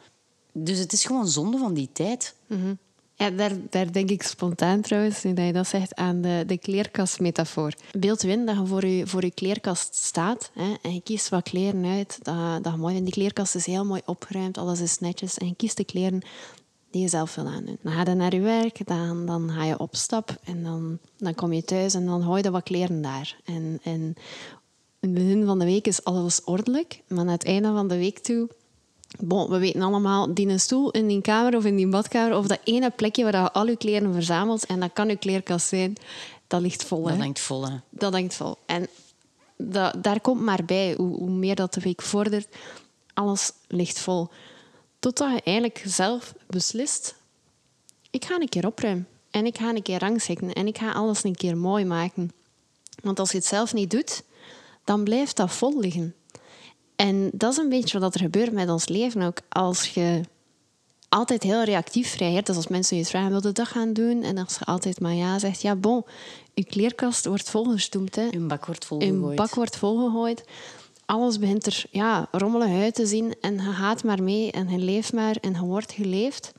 Dus 0.58 0.78
het 0.78 0.92
is 0.92 1.04
gewoon 1.04 1.28
zonde 1.28 1.58
van 1.58 1.74
die 1.74 1.88
tijd. 1.92 2.34
Ja, 3.14 3.30
daar, 3.30 3.52
daar 3.70 3.92
denk 3.92 4.10
ik 4.10 4.22
spontaan 4.22 4.80
trouwens, 4.80 5.22
nu 5.22 5.32
dat 5.32 5.46
je 5.46 5.52
dat 5.52 5.66
zegt, 5.66 5.94
aan 5.94 6.20
de, 6.20 6.44
de 6.46 6.58
kleerkastmetafoor. 6.58 7.72
Beeld 7.98 8.22
u 8.22 8.30
in 8.30 8.46
dat 8.46 8.56
je 8.56 8.66
voor 8.66 8.86
je, 8.86 9.06
voor 9.06 9.24
je 9.24 9.30
kleerkast 9.30 9.94
staat 9.94 10.50
hè, 10.54 10.74
en 10.82 10.94
je 10.94 11.00
kiest 11.00 11.28
wat 11.28 11.42
kleren 11.42 11.84
uit 11.84 12.18
dat, 12.22 12.64
dat 12.64 12.76
mooi. 12.76 13.02
Die 13.02 13.12
kleerkast 13.12 13.54
is 13.54 13.66
heel 13.66 13.84
mooi 13.84 14.00
opgeruimd, 14.04 14.58
alles 14.58 14.80
is 14.80 14.98
netjes. 14.98 15.38
En 15.38 15.46
je 15.46 15.54
kiest 15.56 15.76
de 15.76 15.84
kleren 15.84 16.22
die 16.90 17.02
je 17.02 17.08
zelf 17.08 17.34
wil 17.34 17.46
aandoen. 17.46 17.78
Dan 17.82 17.92
ga 17.92 18.10
je 18.10 18.14
naar 18.14 18.34
je 18.34 18.40
werk, 18.40 18.86
dan, 18.86 19.26
dan 19.26 19.50
ga 19.50 19.64
je 19.64 19.78
op 19.78 19.96
stap 19.96 20.36
en 20.44 20.62
dan, 20.62 20.98
dan 21.16 21.34
kom 21.34 21.52
je 21.52 21.64
thuis 21.64 21.94
en 21.94 22.06
dan 22.06 22.22
gooi 22.22 22.42
je 22.42 22.50
wat 22.50 22.62
kleren 22.62 23.02
daar. 23.02 23.36
En, 23.44 23.78
en 23.82 24.14
in 25.00 25.14
het 25.14 25.14
begin 25.14 25.44
van 25.44 25.58
de 25.58 25.64
week 25.64 25.86
is 25.86 26.04
alles 26.04 26.44
ordelijk, 26.44 27.02
maar 27.08 27.24
na 27.24 27.32
het 27.32 27.44
einde 27.44 27.72
van 27.72 27.88
de 27.88 27.96
week 27.96 28.18
toe 28.18 28.48
Bon, 29.18 29.50
we 29.50 29.58
weten 29.58 29.82
allemaal, 29.82 30.34
die 30.34 30.48
een 30.48 30.60
stoel 30.60 30.90
in 30.90 31.06
die 31.06 31.20
kamer 31.20 31.56
of 31.56 31.64
in 31.64 31.76
die 31.76 31.88
badkamer, 31.88 32.36
of 32.36 32.46
dat 32.46 32.60
ene 32.64 32.90
plekje 32.90 33.22
waar 33.22 33.42
je 33.42 33.52
al 33.52 33.66
je 33.66 33.76
kleren 33.76 34.12
verzamelt, 34.12 34.66
en 34.66 34.80
dat 34.80 34.92
kan 34.92 35.08
je 35.08 35.16
kleerkast 35.16 35.66
zijn, 35.66 35.96
dat 36.46 36.60
ligt 36.60 36.84
vol. 36.84 37.02
Dat 37.02 37.12
hè. 37.12 37.18
hangt 37.18 37.40
vol. 37.40 37.68
Hè. 37.68 37.76
Dat 37.90 38.12
hangt 38.12 38.34
vol. 38.34 38.56
En 38.66 38.88
dat, 39.56 40.02
daar 40.02 40.20
komt 40.20 40.40
maar 40.40 40.64
bij, 40.64 40.94
hoe, 40.96 41.16
hoe 41.16 41.30
meer 41.30 41.54
dat 41.54 41.74
de 41.74 41.80
week 41.80 42.02
vordert, 42.02 42.48
alles 43.14 43.52
ligt 43.68 43.98
vol. 43.98 44.28
Totdat 44.98 45.32
je 45.32 45.42
eigenlijk 45.42 45.82
zelf 45.86 46.34
beslist, 46.46 47.14
ik 48.10 48.24
ga 48.24 48.34
een 48.40 48.48
keer 48.48 48.66
opruimen. 48.66 49.06
En 49.30 49.46
ik 49.46 49.58
ga 49.58 49.68
een 49.68 49.82
keer 49.82 49.98
rangschikken. 49.98 50.52
En 50.52 50.66
ik 50.66 50.78
ga 50.78 50.92
alles 50.92 51.24
een 51.24 51.34
keer 51.34 51.56
mooi 51.56 51.84
maken. 51.84 52.32
Want 53.02 53.18
als 53.18 53.30
je 53.30 53.36
het 53.36 53.46
zelf 53.46 53.74
niet 53.74 53.90
doet, 53.90 54.22
dan 54.84 55.04
blijft 55.04 55.36
dat 55.36 55.52
vol 55.52 55.80
liggen. 55.80 56.14
En 56.96 57.30
dat 57.32 57.52
is 57.52 57.58
een 57.58 57.68
beetje 57.68 57.98
wat 57.98 58.14
er 58.14 58.20
gebeurt 58.20 58.52
met 58.52 58.68
ons 58.68 58.88
leven 58.88 59.22
ook. 59.22 59.38
Als 59.48 59.88
je 59.88 60.20
altijd 61.08 61.42
heel 61.42 61.64
reactief 61.64 62.14
reageert, 62.16 62.46
dus 62.46 62.56
als 62.56 62.68
mensen 62.68 62.96
je 62.96 63.04
vragen, 63.04 63.30
wil 63.30 63.46
je 63.46 63.52
dat 63.52 63.68
gaan 63.68 63.92
doen? 63.92 64.22
En 64.22 64.38
als 64.38 64.56
je 64.58 64.64
altijd 64.64 65.00
maar 65.00 65.14
ja 65.14 65.38
zegt, 65.38 65.62
ja 65.62 65.74
bon, 65.76 66.04
je 66.54 66.64
kleerkast 66.64 67.26
wordt 67.26 67.50
volgestoemd. 67.50 68.14
Hè. 68.14 68.28
Uw 68.30 68.46
bak 68.46 68.66
wordt 68.66 68.82
Je 68.82 68.88
volgegooid. 68.88 69.36
bak 69.36 69.54
wordt 69.54 69.76
volgegooid. 69.76 70.44
Alles 71.06 71.38
begint 71.38 71.66
er 71.66 71.84
ja, 71.90 72.28
rommelig 72.30 72.82
uit 72.82 72.94
te 72.94 73.06
zien. 73.06 73.34
En 73.40 73.54
je 73.54 73.60
gaat 73.60 74.04
maar 74.04 74.22
mee 74.22 74.50
en 74.50 74.68
je 74.68 74.78
leeft 74.78 75.12
maar 75.12 75.36
en 75.40 75.52
je 75.52 75.60
wordt 75.60 75.92
geleefd. 75.92 76.52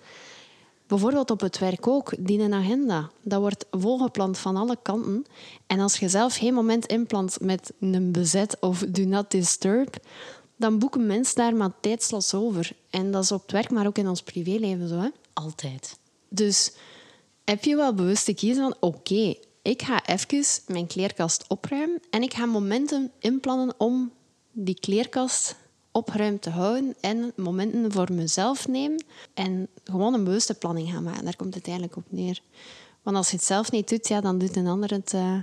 Bijvoorbeeld 0.88 1.32
op 1.32 1.40
het 1.40 1.58
werk 1.60 1.88
ook, 1.88 2.14
die 2.20 2.40
een 2.40 2.54
agenda. 2.54 3.10
Dat 3.22 3.40
wordt 3.40 3.66
volgepland 3.72 4.38
van 4.38 4.56
alle 4.56 4.78
kanten. 4.82 5.26
En 5.68 5.80
als 5.80 6.00
je 6.00 6.10
zelf 6.10 6.36
geen 6.36 6.54
moment 6.54 6.86
inplant 6.86 7.38
met 7.42 7.74
een 7.80 8.12
bezet 8.12 8.58
of 8.60 8.80
do 8.80 9.04
not 9.04 9.32
disturb, 9.32 9.96
dan 10.56 10.80
boeken 10.80 11.06
mensen 11.06 11.36
daar 11.36 11.56
maar 11.56 11.72
tijdslots 11.82 12.34
over. 12.34 12.72
En 12.90 13.12
dat 13.12 13.24
is 13.24 13.32
op 13.32 13.42
het 13.42 13.52
werk, 13.52 13.72
maar 13.72 13.88
ook 13.88 13.98
in 13.98 14.08
ons 14.08 14.24
privéleven 14.24 14.88
zo. 14.88 15.00
Hè? 15.00 15.10
Altijd. 15.34 15.98
Dus 16.30 16.74
heb 17.44 17.64
je 17.64 17.76
wel 17.76 17.94
bewust 17.94 18.26
te 18.26 18.34
kiezen 18.34 18.64
van... 18.64 18.76
Oké, 18.80 19.36
ik 19.62 19.82
ga 19.82 20.06
even 20.06 20.44
mijn 20.68 20.88
kleerkast 20.88 21.46
opruimen... 21.48 22.02
en 22.10 22.22
ik 22.22 22.34
ga 22.34 22.46
momenten 22.46 23.12
inplannen 23.20 23.74
om 23.78 24.12
die 24.52 24.80
kleerkast 24.80 25.56
opgeruimd 25.98 26.42
te 26.42 26.50
houden 26.50 26.96
en 27.00 27.32
momenten 27.36 27.92
voor 27.92 28.14
mezelf 28.14 28.68
nemen 28.68 29.04
en 29.34 29.68
gewoon 29.84 30.14
een 30.14 30.24
bewuste 30.24 30.54
planning 30.54 30.92
gaan 30.92 31.04
maken. 31.04 31.24
Daar 31.24 31.36
komt 31.36 31.56
het 31.56 31.68
eigenlijk 31.68 31.98
op 31.98 32.06
neer. 32.10 32.42
Want 33.02 33.18
als 33.18 33.30
je 33.30 33.36
het 33.36 33.46
zelf 33.46 33.72
niet 33.72 33.90
doet, 33.90 34.08
ja, 34.08 34.22
dan 34.22 34.38
doet 34.38 34.56
een 34.56 34.68
ander 34.68 34.92
het 34.92 35.14
uh, 35.14 35.38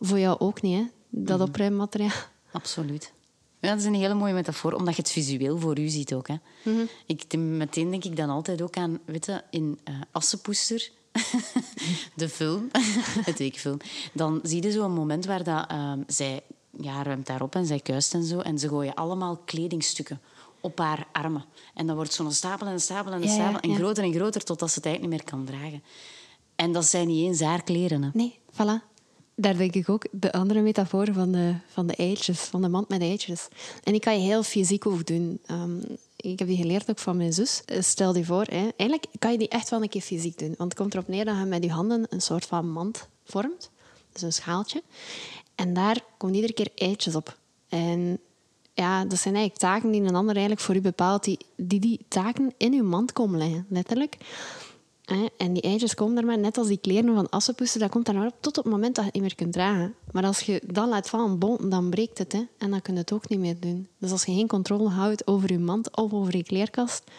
voor 0.00 0.18
jou 0.18 0.38
ook 0.38 0.62
niet, 0.62 0.78
hè? 0.78 0.84
dat 1.08 1.38
Mhm. 1.38 1.48
opruimmateriaal. 1.48 2.22
Absoluut. 2.52 3.12
Ja, 3.60 3.70
dat 3.70 3.78
is 3.78 3.84
een 3.84 3.94
hele 3.94 4.14
mooie 4.14 4.32
metafoor, 4.32 4.72
omdat 4.72 4.96
je 4.96 5.02
het 5.02 5.10
visueel 5.10 5.58
voor 5.58 5.78
u 5.78 5.88
ziet 5.88 6.14
ook. 6.14 6.28
Hè. 6.28 6.36
ik, 7.06 7.36
meteen 7.36 7.90
denk 7.90 8.04
ik 8.04 8.16
dan 8.16 8.28
altijd 8.30 8.62
ook 8.62 8.76
aan, 8.76 8.98
weet 9.04 9.26
je, 9.26 9.42
in 9.50 9.78
uh, 9.88 10.00
Assepoester, 10.10 10.90
de 12.16 12.28
film, 12.28 12.68
de 13.26 13.32
tekenfilm, 13.34 13.78
dan 14.12 14.40
zie 14.42 14.62
je 14.62 14.72
zo'n 14.72 14.92
moment 14.92 15.24
waar 15.24 15.44
dat, 15.44 15.70
uh, 15.72 15.92
zij 16.06 16.42
ja, 16.80 17.02
ruimt 17.02 17.26
daarop 17.26 17.54
en 17.54 17.66
zij 17.66 17.80
kuist 17.80 18.14
en 18.14 18.24
zo, 18.24 18.38
en 18.38 18.58
ze 18.58 18.68
gooien 18.68 18.94
allemaal 18.94 19.36
kledingstukken 19.44 20.20
op 20.60 20.78
haar 20.78 21.06
armen. 21.12 21.44
En 21.74 21.86
dan 21.86 21.96
wordt 21.96 22.12
zo'n 22.12 22.32
stapel 22.32 22.66
en 22.66 22.80
stapel 22.80 23.12
en 23.12 23.22
ja, 23.22 23.28
stapel, 23.28 23.60
en 23.60 23.70
ja. 23.70 23.76
groter 23.76 24.04
en 24.04 24.12
groter, 24.12 24.44
totdat 24.44 24.70
ze 24.70 24.74
het 24.74 24.86
eigenlijk 24.86 25.14
niet 25.14 25.24
meer 25.24 25.32
kan 25.32 25.44
dragen. 25.54 25.82
En 26.56 26.72
dat 26.72 26.84
zijn 26.84 27.06
niet 27.06 27.26
eens 27.26 27.40
haar 27.40 27.62
kleren. 27.62 28.02
Hè. 28.02 28.10
Nee, 28.12 28.38
voilà. 28.52 28.92
Daar 29.36 29.56
denk 29.56 29.74
ik 29.74 29.88
ook 29.88 30.06
de 30.10 30.32
andere 30.32 30.60
metafoor 30.60 31.12
van 31.12 31.32
de, 31.32 31.54
van 31.66 31.86
de 31.86 31.94
eitjes, 31.94 32.40
van 32.40 32.62
de 32.62 32.68
mand 32.68 32.88
met 32.88 33.00
eitjes. 33.00 33.48
En 33.82 33.92
die 33.92 34.00
kan 34.00 34.14
je 34.14 34.26
heel 34.26 34.42
fysiek 34.42 34.86
ook 34.86 35.06
doen. 35.06 35.40
Ehm, 35.46 35.78
ik 36.16 36.38
heb 36.38 36.48
die 36.48 36.56
geleerd 36.56 36.90
ook 36.90 36.98
van 36.98 37.16
mijn 37.16 37.32
zus. 37.32 37.62
Eh, 37.64 37.82
Stel 37.82 38.16
je 38.16 38.24
voor, 38.24 38.44
hè, 38.44 38.68
eigenlijk 38.76 39.06
kan 39.18 39.32
je 39.32 39.38
die 39.38 39.48
echt 39.48 39.68
wel 39.68 39.82
een 39.82 39.88
keer 39.88 40.00
fysiek 40.00 40.38
doen. 40.38 40.54
Want 40.56 40.72
het 40.72 40.74
komt 40.74 40.94
erop 40.94 41.08
neer 41.08 41.24
dat 41.24 41.38
je 41.38 41.44
met 41.44 41.64
je 41.64 41.70
handen 41.70 42.06
een 42.08 42.20
soort 42.20 42.44
van 42.44 42.70
mand 42.70 43.08
vormt. 43.24 43.70
Dus 44.14 44.22
een 44.22 44.32
schaaltje. 44.32 44.82
En 45.54 45.74
daar 45.74 46.04
komen 46.16 46.36
iedere 46.36 46.52
keer 46.52 46.70
eitjes 46.74 47.14
op. 47.14 47.36
En 47.68 48.18
ja, 48.74 49.04
dat 49.04 49.18
zijn 49.18 49.34
eigenlijk 49.34 49.72
taken 49.72 49.90
die 49.90 50.02
een 50.02 50.14
ander 50.14 50.34
eigenlijk 50.34 50.64
voor 50.64 50.74
u 50.74 50.80
bepaalt, 50.80 51.24
die 51.24 51.38
die, 51.56 51.80
die 51.80 52.00
taken 52.08 52.52
in 52.56 52.72
uw 52.72 52.84
mand 52.84 53.12
komen 53.12 53.38
liggen, 53.38 53.66
letterlijk. 53.68 54.16
En 55.36 55.52
die 55.52 55.62
eitjes 55.62 55.94
komen 55.94 56.16
er 56.18 56.24
maar, 56.24 56.38
net 56.38 56.58
als 56.58 56.68
die 56.68 56.78
kleren 56.78 57.14
van 57.14 57.30
assenpoester, 57.30 57.80
dat 57.80 57.90
komt 57.90 58.06
daar 58.06 58.14
maar 58.14 58.26
op 58.26 58.34
tot 58.40 58.58
op 58.58 58.64
het 58.64 58.72
moment 58.72 58.94
dat 58.94 59.04
je 59.04 59.10
het 59.10 59.14
niet 59.14 59.22
meer 59.22 59.34
kunt 59.34 59.52
dragen. 59.52 59.94
Maar 60.12 60.24
als 60.24 60.40
je 60.40 60.62
dan 60.66 60.88
laat 60.88 61.08
vallen, 61.08 61.38
bon, 61.38 61.70
dan 61.70 61.90
breekt 61.90 62.18
het. 62.18 62.32
Hè, 62.32 62.42
en 62.58 62.70
dan 62.70 62.82
kun 62.82 62.94
je 62.94 63.00
het 63.00 63.12
ook 63.12 63.28
niet 63.28 63.38
meer 63.38 63.60
doen. 63.60 63.88
Dus 63.98 64.10
als 64.10 64.24
je 64.24 64.32
geen 64.32 64.48
controle 64.48 64.88
houdt 64.88 65.26
over 65.26 65.52
je 65.52 65.58
mand 65.58 65.96
of 65.96 66.12
over 66.12 66.36
je 66.36 66.42
kleerkast, 66.42 67.10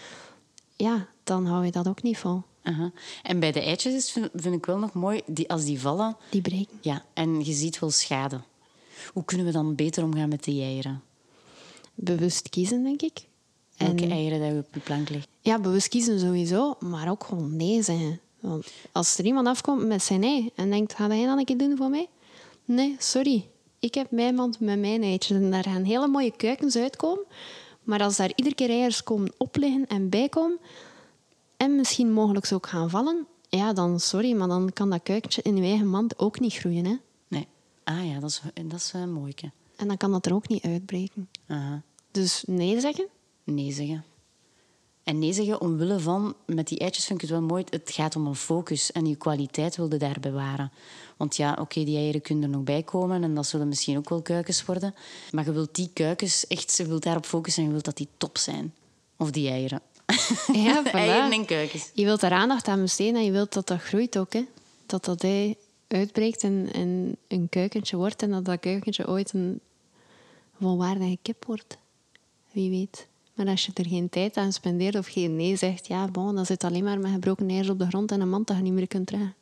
ja, 0.76 1.08
dan 1.24 1.46
hou 1.46 1.66
je 1.66 1.72
dat 1.72 1.88
ook 1.88 2.04
niet 2.04 2.18
vol. 2.18 2.42
Aha. 2.64 2.92
En 3.24 3.40
bij 3.40 3.52
de 3.52 3.60
eitjes 3.62 3.94
is, 3.94 4.12
vind, 4.12 4.30
vind 4.34 4.56
ik 4.56 4.66
wel 4.66 4.78
nog 4.78 4.94
mooi, 4.94 5.22
die, 5.26 5.50
als 5.50 5.66
die 5.66 5.80
vallen, 5.80 6.18
Die 6.30 6.42
breken. 6.42 6.78
ja, 6.82 7.04
en 7.14 7.46
je 7.46 7.54
ziet 7.54 7.80
wel 7.80 7.90
schade. 7.92 8.42
Hoe 9.14 9.24
kunnen 9.26 9.46
we 9.46 9.52
dan 9.52 9.76
beter 9.76 10.04
omgaan 10.04 10.30
met 10.30 10.44
die 10.44 10.62
eieren? 10.64 11.04
Bewust 11.96 12.50
kiezen, 12.50 12.84
denk 12.84 13.02
ik. 13.02 13.26
Welke 13.78 14.04
En- 14.04 14.12
eieren 14.12 14.40
dat 14.40 14.50
je 14.52 14.58
op 14.58 14.74
je 14.74 14.80
plank 14.80 15.10
legt? 15.10 15.28
Ja, 15.42 15.60
bewust 15.60 15.88
kiezen 15.88 16.20
sowieso, 16.20 16.76
maar 16.80 17.10
ook 17.10 17.24
gewoon 17.24 17.56
nee 17.56 17.82
zeggen. 17.82 18.20
Want 18.40 18.68
als 18.92 19.18
er 19.18 19.26
iemand 19.26 19.48
afkomt 19.48 19.86
met 19.86 20.04
zijn 20.04 20.20
nee 20.20 20.52
en 20.56 20.70
denkt, 20.70 20.94
ga 20.94 21.08
jij 21.16 21.26
dat 21.26 21.38
een 21.38 21.46
keer 21.46 21.58
doen 21.58 21.78
voor 21.78 21.90
mij? 21.90 22.08
Nee, 22.66 22.96
sorry. 23.00 23.48
Ik 23.80 23.94
heb 23.94 24.12
mijn 24.12 24.36
mand 24.36 24.60
met 24.60 24.80
mijn 24.80 25.04
eitjes. 25.04 25.38
En 25.38 25.52
daar 25.52 25.64
gaan 25.64 25.84
hele 25.84 26.08
mooie 26.08 26.32
kuikens 26.36 26.76
uitkomen. 26.76 27.24
Maar 27.86 28.02
als 28.02 28.18
daar 28.18 28.32
iedere 28.36 28.56
keer 28.56 28.70
eiers 28.70 29.04
komen 29.04 29.34
opliggen 29.38 29.88
en 29.88 30.10
bijkomen, 30.10 30.60
en 31.58 31.76
misschien 31.76 32.12
mogelijk 32.12 32.52
ook 32.52 32.68
gaan 32.68 32.90
vallen, 32.90 33.28
ja, 33.50 33.74
dan 33.74 34.00
sorry, 34.00 34.36
maar 34.36 34.48
dan 34.48 34.74
kan 34.74 34.90
dat 34.90 35.04
kuikentje 35.04 35.42
in 35.42 35.58
je 35.58 35.64
eigen 35.64 35.88
mand 35.88 36.20
ook 36.20 36.40
niet 36.40 36.54
groeien. 36.54 36.86
Hè? 36.86 36.96
Nee. 37.28 37.48
Ah 37.84 38.08
ja, 38.08 38.20
dat 38.20 38.30
is, 38.30 38.42
dat 38.66 38.80
is 38.80 38.94
een 38.94 39.14
mooie. 39.14 39.52
En 39.76 39.88
dan 39.88 39.98
kan 39.98 40.12
dat 40.12 40.26
er 40.26 40.34
ook 40.34 40.48
niet 40.48 40.64
uitbreken. 40.64 41.30
Aha. 41.48 41.82
Dus 42.12 42.44
nee 42.48 42.80
zeggen, 42.80 43.08
Nee 43.44 43.72
zeggen. 43.72 44.04
En 45.06 45.20
nee 45.20 45.34
zeggen 45.34 45.62
omwille 45.62 46.00
van, 46.00 46.36
met 46.46 46.68
die 46.68 46.80
eitjes 46.80 47.06
vind 47.06 47.22
ik 47.22 47.30
het 47.30 47.40
wel 47.40 47.48
mooi, 47.48 47.64
het 47.70 47.92
gaat 47.92 48.16
om 48.16 48.28
een 48.28 48.36
focus 48.36 48.92
en 48.92 49.06
je 49.06 49.16
kwaliteit 49.16 49.76
wilde 49.76 49.98
daar 49.98 50.18
bewaren. 50.20 50.72
Want 51.18 51.36
ja, 51.36 51.58
oké, 51.60 51.84
die 51.84 51.98
eieren 51.98 52.22
kunnen 52.22 52.44
er 52.44 52.50
nog 52.50 52.64
bij 52.64 52.84
komen 52.84 53.24
en 53.24 53.36
dat 53.36 53.48
zullen 53.48 53.68
misschien 53.68 53.98
ook 53.98 54.10
wel 54.10 54.22
kuikens 54.22 54.66
worden. 54.66 54.96
Maar 55.32 55.46
je 55.46 55.52
wilt 55.52 55.76
die 55.76 55.90
kuikens 55.94 56.48
echt, 56.48 56.78
je 56.78 56.86
wilt 56.86 57.04
daarop 57.04 57.26
focussen 57.26 57.62
en 57.62 57.68
je 57.68 57.74
wilt 57.74 57.86
dat 57.86 57.98
die 57.98 58.08
top 58.18 58.38
zijn. 58.38 58.74
Of 59.18 59.32
die 59.32 59.50
eieren. 59.50 59.82
Ja, 60.54 60.84
voilà. 60.86 60.92
eieren 60.92 61.32
en 61.32 61.46
kuikens. 61.46 61.90
Je 61.94 62.06
wilt 62.06 62.20
daar 62.20 62.32
aandacht 62.32 62.68
aan 62.68 62.82
besteden 62.82 63.16
en 63.16 63.26
je 63.26 63.32
wilt 63.32 63.54
dat 63.54 63.68
dat 63.68 63.82
groeit 63.82 64.18
ook. 64.18 64.34
Hè? 64.34 64.46
Dat 64.86 65.06
dat 65.06 65.24
ei 65.24 65.56
uitbreekt 65.88 66.44
en, 66.44 66.70
en 66.74 67.18
een 67.28 67.50
kuikentje 67.50 67.98
wordt 67.98 68.22
en 68.22 68.32
dat 68.32 68.46
dat 68.46 68.60
kuikentje 68.60 69.08
ooit 69.08 69.34
een 69.34 69.60
volwaardige 70.60 71.18
kip 71.22 71.46
wordt. 71.46 71.78
Wie 72.52 72.70
weet. 72.70 73.08
Maar 73.36 73.48
als 73.48 73.66
je 73.66 73.72
er 73.74 73.88
geen 73.88 74.10
tijd 74.10 74.38
aan 74.38 74.54
spendeert 74.54 74.96
of 74.96 75.08
geen 75.08 75.36
nee 75.36 75.56
zegt, 75.56 75.88
ja, 75.88 76.08
bon, 76.08 76.36
dan 76.36 76.46
zit 76.46 76.64
alleen 76.64 76.84
maar 76.84 77.00
met 77.00 77.12
gebroken 77.12 77.50
eiers 77.50 77.70
op 77.70 77.80
de 77.80 77.88
grond 77.88 78.12
en 78.12 78.22
een 78.22 78.30
mand 78.30 78.48
dat 78.48 78.58
je 78.58 78.64
niet 78.64 78.74
meer 78.74 78.88
kunt 78.88 79.08
dragen. 79.08 79.36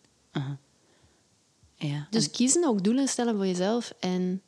Ja. 1.76 2.08
Dus 2.10 2.32
kiezen, 2.32 2.68
ook 2.68 2.84
doelen 2.84 3.08
stellen 3.08 3.36
voor 3.36 3.46
jezelf 3.46 3.94
en 4.00 4.42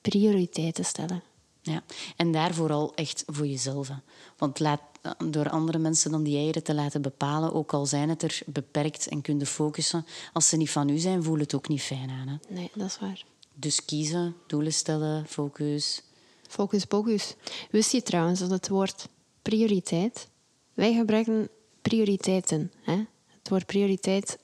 prioriteiten 0.00 0.84
stellen. 0.84 1.22
Ja, 1.62 1.82
en 2.16 2.32
daar 2.32 2.54
vooral 2.54 2.94
echt 2.94 3.22
voor 3.26 3.46
jezelf. 3.46 3.88
hè. 3.88 3.94
Want 4.36 4.58
laat, 4.58 4.80
door 5.24 5.50
andere 5.50 5.78
mensen 5.78 6.10
dan 6.10 6.22
die 6.22 6.36
eieren 6.36 6.62
te 6.62 6.74
laten 6.74 7.02
bepalen, 7.02 7.52
ook 7.52 7.72
al 7.72 7.86
zijn 7.86 8.08
het 8.08 8.22
er 8.22 8.40
beperkt 8.46 9.08
en 9.08 9.20
kunnen 9.20 9.46
focussen, 9.46 10.06
als 10.32 10.48
ze 10.48 10.56
niet 10.56 10.70
van 10.70 10.88
u 10.88 10.98
zijn, 10.98 11.22
voelt 11.22 11.40
het 11.40 11.54
ook 11.54 11.68
niet 11.68 11.82
fijn 11.82 12.10
aan. 12.10 12.28
Hè. 12.28 12.36
Nee, 12.48 12.70
dat 12.74 12.86
is 12.86 12.98
waar. 12.98 13.24
Dus 13.54 13.84
kiezen, 13.84 14.36
doelen 14.46 14.72
stellen, 14.72 15.26
focus. 15.26 16.02
Focus, 16.48 16.84
focus. 16.88 17.34
Wist 17.70 17.92
je 17.92 18.02
trouwens 18.02 18.40
dat 18.40 18.50
het 18.50 18.68
woord 18.68 19.08
prioriteit... 19.42 20.28
Wij 20.74 20.94
gebruiken 20.94 21.48
prioriteiten. 21.82 22.72
Hè? 22.82 22.96
Het 23.26 23.48
woord 23.48 23.66
prioriteit 23.66 24.38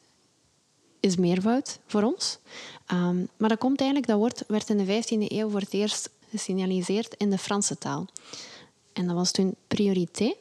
is 1.01 1.17
meervoud 1.17 1.79
voor 1.87 2.03
ons. 2.03 2.39
Ehm, 2.87 3.25
maar 3.37 3.49
dat 3.49 3.59
komt 3.59 3.81
eigenlijk, 3.81 4.11
dat 4.11 4.19
woord 4.19 4.45
werd 4.47 4.69
in 4.69 4.79
de 4.79 4.85
15e 4.85 5.33
eeuw 5.33 5.49
voor 5.51 5.61
het 5.61 5.73
eerst 5.73 6.11
gesignaliseerd 6.31 7.15
in 7.15 7.31
de 7.31 7.39
Franse 7.39 7.79
taal. 7.79 8.07
En 8.93 9.07
dat 9.07 9.17
was 9.17 9.31
toen 9.31 9.55
prioriteit. 9.69 10.37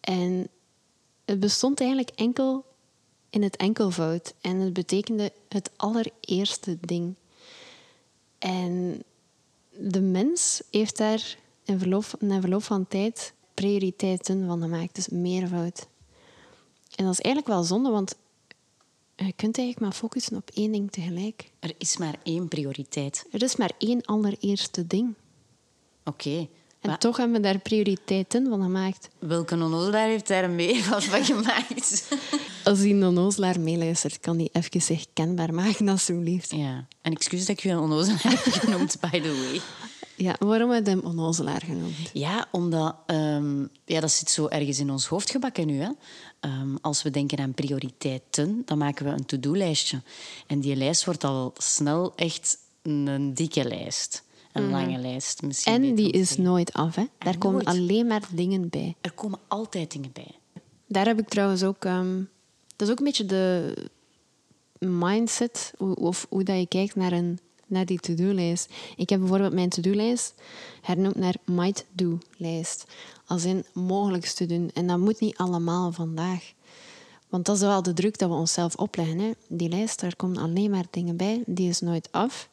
En 0.00 0.48
het 1.24 1.40
bestond 1.40 1.80
eigenlijk 1.80 2.10
enkel 2.14 2.64
in 3.30 3.42
het 3.42 3.56
enkelvoud. 3.56 4.34
En 4.40 4.60
het 4.60 4.72
betekende 4.72 5.32
het 5.48 5.70
allereerste 5.76 6.78
ding. 6.80 7.14
En 8.38 9.02
de 9.78 10.00
mens 10.00 10.62
heeft 10.70 10.96
daar 10.96 11.36
in 11.64 11.78
verloop, 11.78 12.06
na 12.18 12.40
verloop 12.40 12.62
van 12.62 12.86
tijd 12.86 13.34
prioriteiten 13.54 14.46
van 14.46 14.62
gemaakt. 14.62 14.94
Dus 14.94 15.08
meervoud. 15.08 15.86
En 16.96 17.04
dat 17.04 17.12
is 17.12 17.20
eigenlijk 17.20 17.54
wel 17.54 17.62
zonde, 17.62 17.90
want 17.90 18.16
je 19.16 19.32
kunt 19.32 19.58
eigenlijk 19.58 19.80
maar 19.80 19.92
focussen 19.92 20.36
op 20.36 20.50
één 20.54 20.72
ding 20.72 20.90
tegelijk. 20.90 21.50
Er 21.58 21.74
is 21.78 21.96
maar 21.96 22.16
één 22.22 22.48
prioriteit. 22.48 23.26
Er 23.30 23.42
is 23.42 23.56
maar 23.56 23.72
één 23.78 24.02
allereerste 24.02 24.86
ding. 24.86 25.14
Oké. 26.04 26.48
En 26.84 26.90
maar 26.90 26.98
toch 26.98 27.16
hebben 27.16 27.36
we 27.36 27.42
daar 27.42 27.58
prioriteiten 27.58 28.48
van 28.48 28.62
gemaakt. 28.62 29.08
welke 29.18 29.54
onnozelaar 29.54 30.06
heeft 30.06 30.28
daar 30.28 30.50
meervoud 30.50 31.04
van 31.04 31.24
gemaakt? 31.24 32.08
Als 32.64 32.80
die 32.80 33.06
onnozelaar 33.06 33.60
meeluistert, 33.60 34.20
kan 34.20 34.36
die 34.36 34.50
even 34.52 34.82
zich 34.82 35.06
kenbaar 35.12 35.54
maken, 35.54 35.88
alsjeblieft. 35.88 36.50
ja. 36.50 36.86
En 37.02 37.12
excuus 37.12 37.46
dat 37.46 37.58
ik 37.58 37.64
u 37.64 37.70
een 37.70 37.78
onnozelaar 37.78 38.22
heb 38.22 38.52
genoemd, 38.52 38.96
by 39.00 39.20
the 39.20 39.48
way. 39.50 39.60
Ja, 40.16 40.36
waarom 40.38 40.70
heb 40.70 40.84
je 40.84 40.90
hem 40.90 41.00
onnozelaar 41.00 41.62
genoemd? 41.64 42.10
Ja, 42.12 42.46
omdat 42.50 42.96
ehm, 43.06 43.60
ja, 43.84 44.00
dat 44.00 44.10
zit 44.10 44.30
zo 44.30 44.46
ergens 44.48 44.78
in 44.78 44.90
ons 44.90 45.06
hoofd 45.06 45.30
gebakken 45.30 45.66
nu. 45.66 45.80
Hè. 45.80 45.90
Ehm, 46.40 46.76
als 46.80 47.02
we 47.02 47.10
denken 47.10 47.38
aan 47.38 47.54
prioriteiten, 47.54 48.62
dan 48.64 48.78
maken 48.78 49.04
we 49.04 49.10
een 49.10 49.26
to-do-lijstje. 49.26 50.02
En 50.46 50.60
die 50.60 50.76
lijst 50.76 51.04
wordt 51.04 51.24
al 51.24 51.52
snel 51.56 52.12
echt 52.16 52.58
een 52.82 53.34
dikke 53.34 53.64
lijst. 53.64 54.22
Een 54.54 54.70
lange 54.70 54.98
lijst. 54.98 55.42
Misschien 55.42 55.84
En 55.84 55.94
die 55.94 56.10
is 56.10 56.36
nooit 56.36 56.72
af. 56.72 56.94
Hè? 56.94 57.04
Daar 57.18 57.38
komen 57.38 57.64
nooit. 57.64 57.78
alleen 57.78 58.06
maar 58.06 58.22
dingen 58.32 58.68
bij. 58.68 58.96
Er 59.00 59.12
komen 59.12 59.38
altijd 59.48 59.92
dingen 59.92 60.10
bij. 60.12 60.30
Daar 60.86 61.06
heb 61.06 61.18
ik 61.18 61.28
trouwens 61.28 61.62
ook... 61.62 61.84
ehm, 61.84 62.22
dat 62.76 62.86
is 62.86 62.90
ook 62.90 62.98
een 62.98 63.04
beetje 63.04 63.26
de 63.26 63.74
mindset, 64.78 65.72
of 65.78 66.26
hoe 66.28 66.42
dat 66.42 66.58
je 66.58 66.66
kijkt 66.66 66.94
naar, 66.94 67.12
een, 67.12 67.38
naar 67.66 67.86
die 67.86 67.98
to-do-lijst. 67.98 68.72
Ik 68.96 69.08
heb 69.08 69.18
bijvoorbeeld 69.18 69.52
mijn 69.52 69.68
to-do-lijst 69.68 70.34
hernoemd 70.80 71.16
naar 71.16 71.34
might-do-lijst. 71.44 72.84
Als 73.26 73.44
in 73.44 73.64
mogelijks 73.72 74.34
te 74.34 74.46
doen. 74.46 74.70
En 74.74 74.86
dat 74.86 74.98
moet 74.98 75.20
niet 75.20 75.36
allemaal 75.36 75.92
vandaag. 75.92 76.52
Want 77.28 77.46
dat 77.46 77.56
is 77.56 77.62
wel 77.62 77.82
de 77.82 77.92
druk 77.92 78.18
dat 78.18 78.28
we 78.28 78.34
onszelf 78.34 78.76
opleggen. 78.76 79.18
Hè. 79.18 79.30
Die 79.48 79.68
lijst, 79.68 80.00
daar 80.00 80.16
komen 80.16 80.42
alleen 80.42 80.70
maar 80.70 80.84
dingen 80.90 81.16
bij. 81.16 81.42
Die 81.46 81.68
is 81.68 81.80
nooit 81.80 82.08
af. 82.10 82.48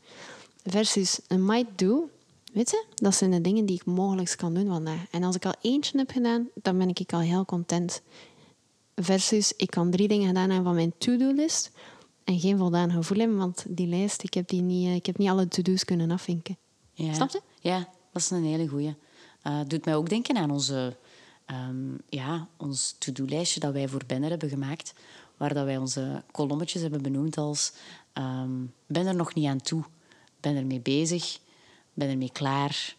Versus 0.64 1.20
een 1.28 1.46
might-do. 1.46 2.10
Weet 2.54 2.70
je, 2.70 2.86
dat 2.96 3.16
zijn 3.16 3.32
de 3.32 3.42
dingen 3.42 3.66
die 3.66 3.76
ik 3.76 3.86
mogelijk 3.86 4.34
kan 4.38 4.54
doen 4.54 4.68
vandaag. 4.68 5.06
En 5.12 5.24
als 5.24 5.36
ik 5.36 5.46
al 5.46 5.56
eentje 5.62 5.98
heb 5.98 6.12
gedaan, 6.12 6.48
dan 6.56 6.78
ben 6.78 6.90
ik 6.90 7.14
al 7.14 7.20
heel 7.20 7.46
content. 7.46 8.02
Versus, 8.96 9.54
ik 9.54 9.70
kan 9.70 9.92
drie 9.92 10.08
dingen 10.08 10.28
gedaan 10.28 10.50
hebben 10.50 10.64
van 10.64 10.76
mijn 10.76 10.94
to-do-list 10.98 11.72
en 12.24 12.40
geen 12.40 12.58
voldaan 12.58 12.92
gevoel 12.92 13.18
hebben, 13.18 13.38
want 13.38 13.66
die 13.68 13.88
lijst, 13.88 14.24
ik 14.24 14.34
heb, 14.34 14.48
die 14.48 14.62
niet, 14.62 14.88
eh, 14.88 14.96
ik 14.96 15.06
heb 15.06 15.18
niet 15.18 15.30
alle 15.30 15.48
to-do's 15.48 15.86
kunnen 15.86 16.12
afvinken. 16.12 16.58
Ja. 16.94 17.14
Snap 17.14 17.30
je? 17.30 17.42
Ja, 17.60 17.78
dat 18.12 18.22
is 18.22 18.30
een 18.30 18.44
hele 18.44 18.68
goeie. 18.68 18.96
Uh, 19.44 19.60
doet 19.68 19.86
mij 19.86 19.96
ook 19.96 20.10
denken 20.10 20.38
aan 20.38 20.52
onze, 20.52 20.98
um, 21.70 22.02
ja, 22.10 22.48
ons 22.58 22.96
to-do-lijstje 22.98 23.60
dat 23.60 23.74
wij 23.74 23.88
voor 23.88 24.02
Benner 24.08 24.30
hebben 24.30 24.50
gemaakt. 24.50 24.94
Waar 25.38 25.54
dat 25.54 25.66
wij 25.66 25.78
onze 25.78 26.24
kolommetjes 26.32 26.82
hebben 26.82 27.02
benoemd 27.02 27.38
als... 27.38 27.74
Um, 28.14 28.74
ben 28.88 29.08
er 29.08 29.16
nog 29.16 29.34
niet 29.34 29.48
aan 29.48 29.62
toe. 29.62 29.84
Ben 30.42 30.56
er 30.56 30.66
mee 30.66 30.80
bezig. 30.80 31.40
Ben 31.94 32.10
er 32.10 32.18
mee 32.18 32.32
klaar. 32.32 32.96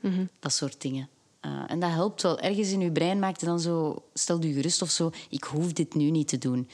Mhm. 0.00 0.26
Dat 0.38 0.52
soort 0.52 0.80
dingen. 0.80 1.08
Uh, 1.46 1.62
en 1.66 1.80
dat 1.80 1.90
helpt 1.90 2.22
wel. 2.22 2.38
Ergens 2.38 2.70
in 2.70 2.80
je 2.80 2.92
brein 2.92 3.18
maakt 3.18 3.40
het 3.40 3.50
dan 3.50 3.60
zo... 3.60 4.02
Stel 4.14 4.42
je 4.42 4.52
gerust 4.52 4.82
of 4.82 4.90
zo. 4.90 5.10
Ik 5.28 5.44
hoef 5.44 5.72
dit 5.72 5.94
nu 5.94 6.10
niet 6.10 6.28
te 6.28 6.38
doen. 6.38 6.68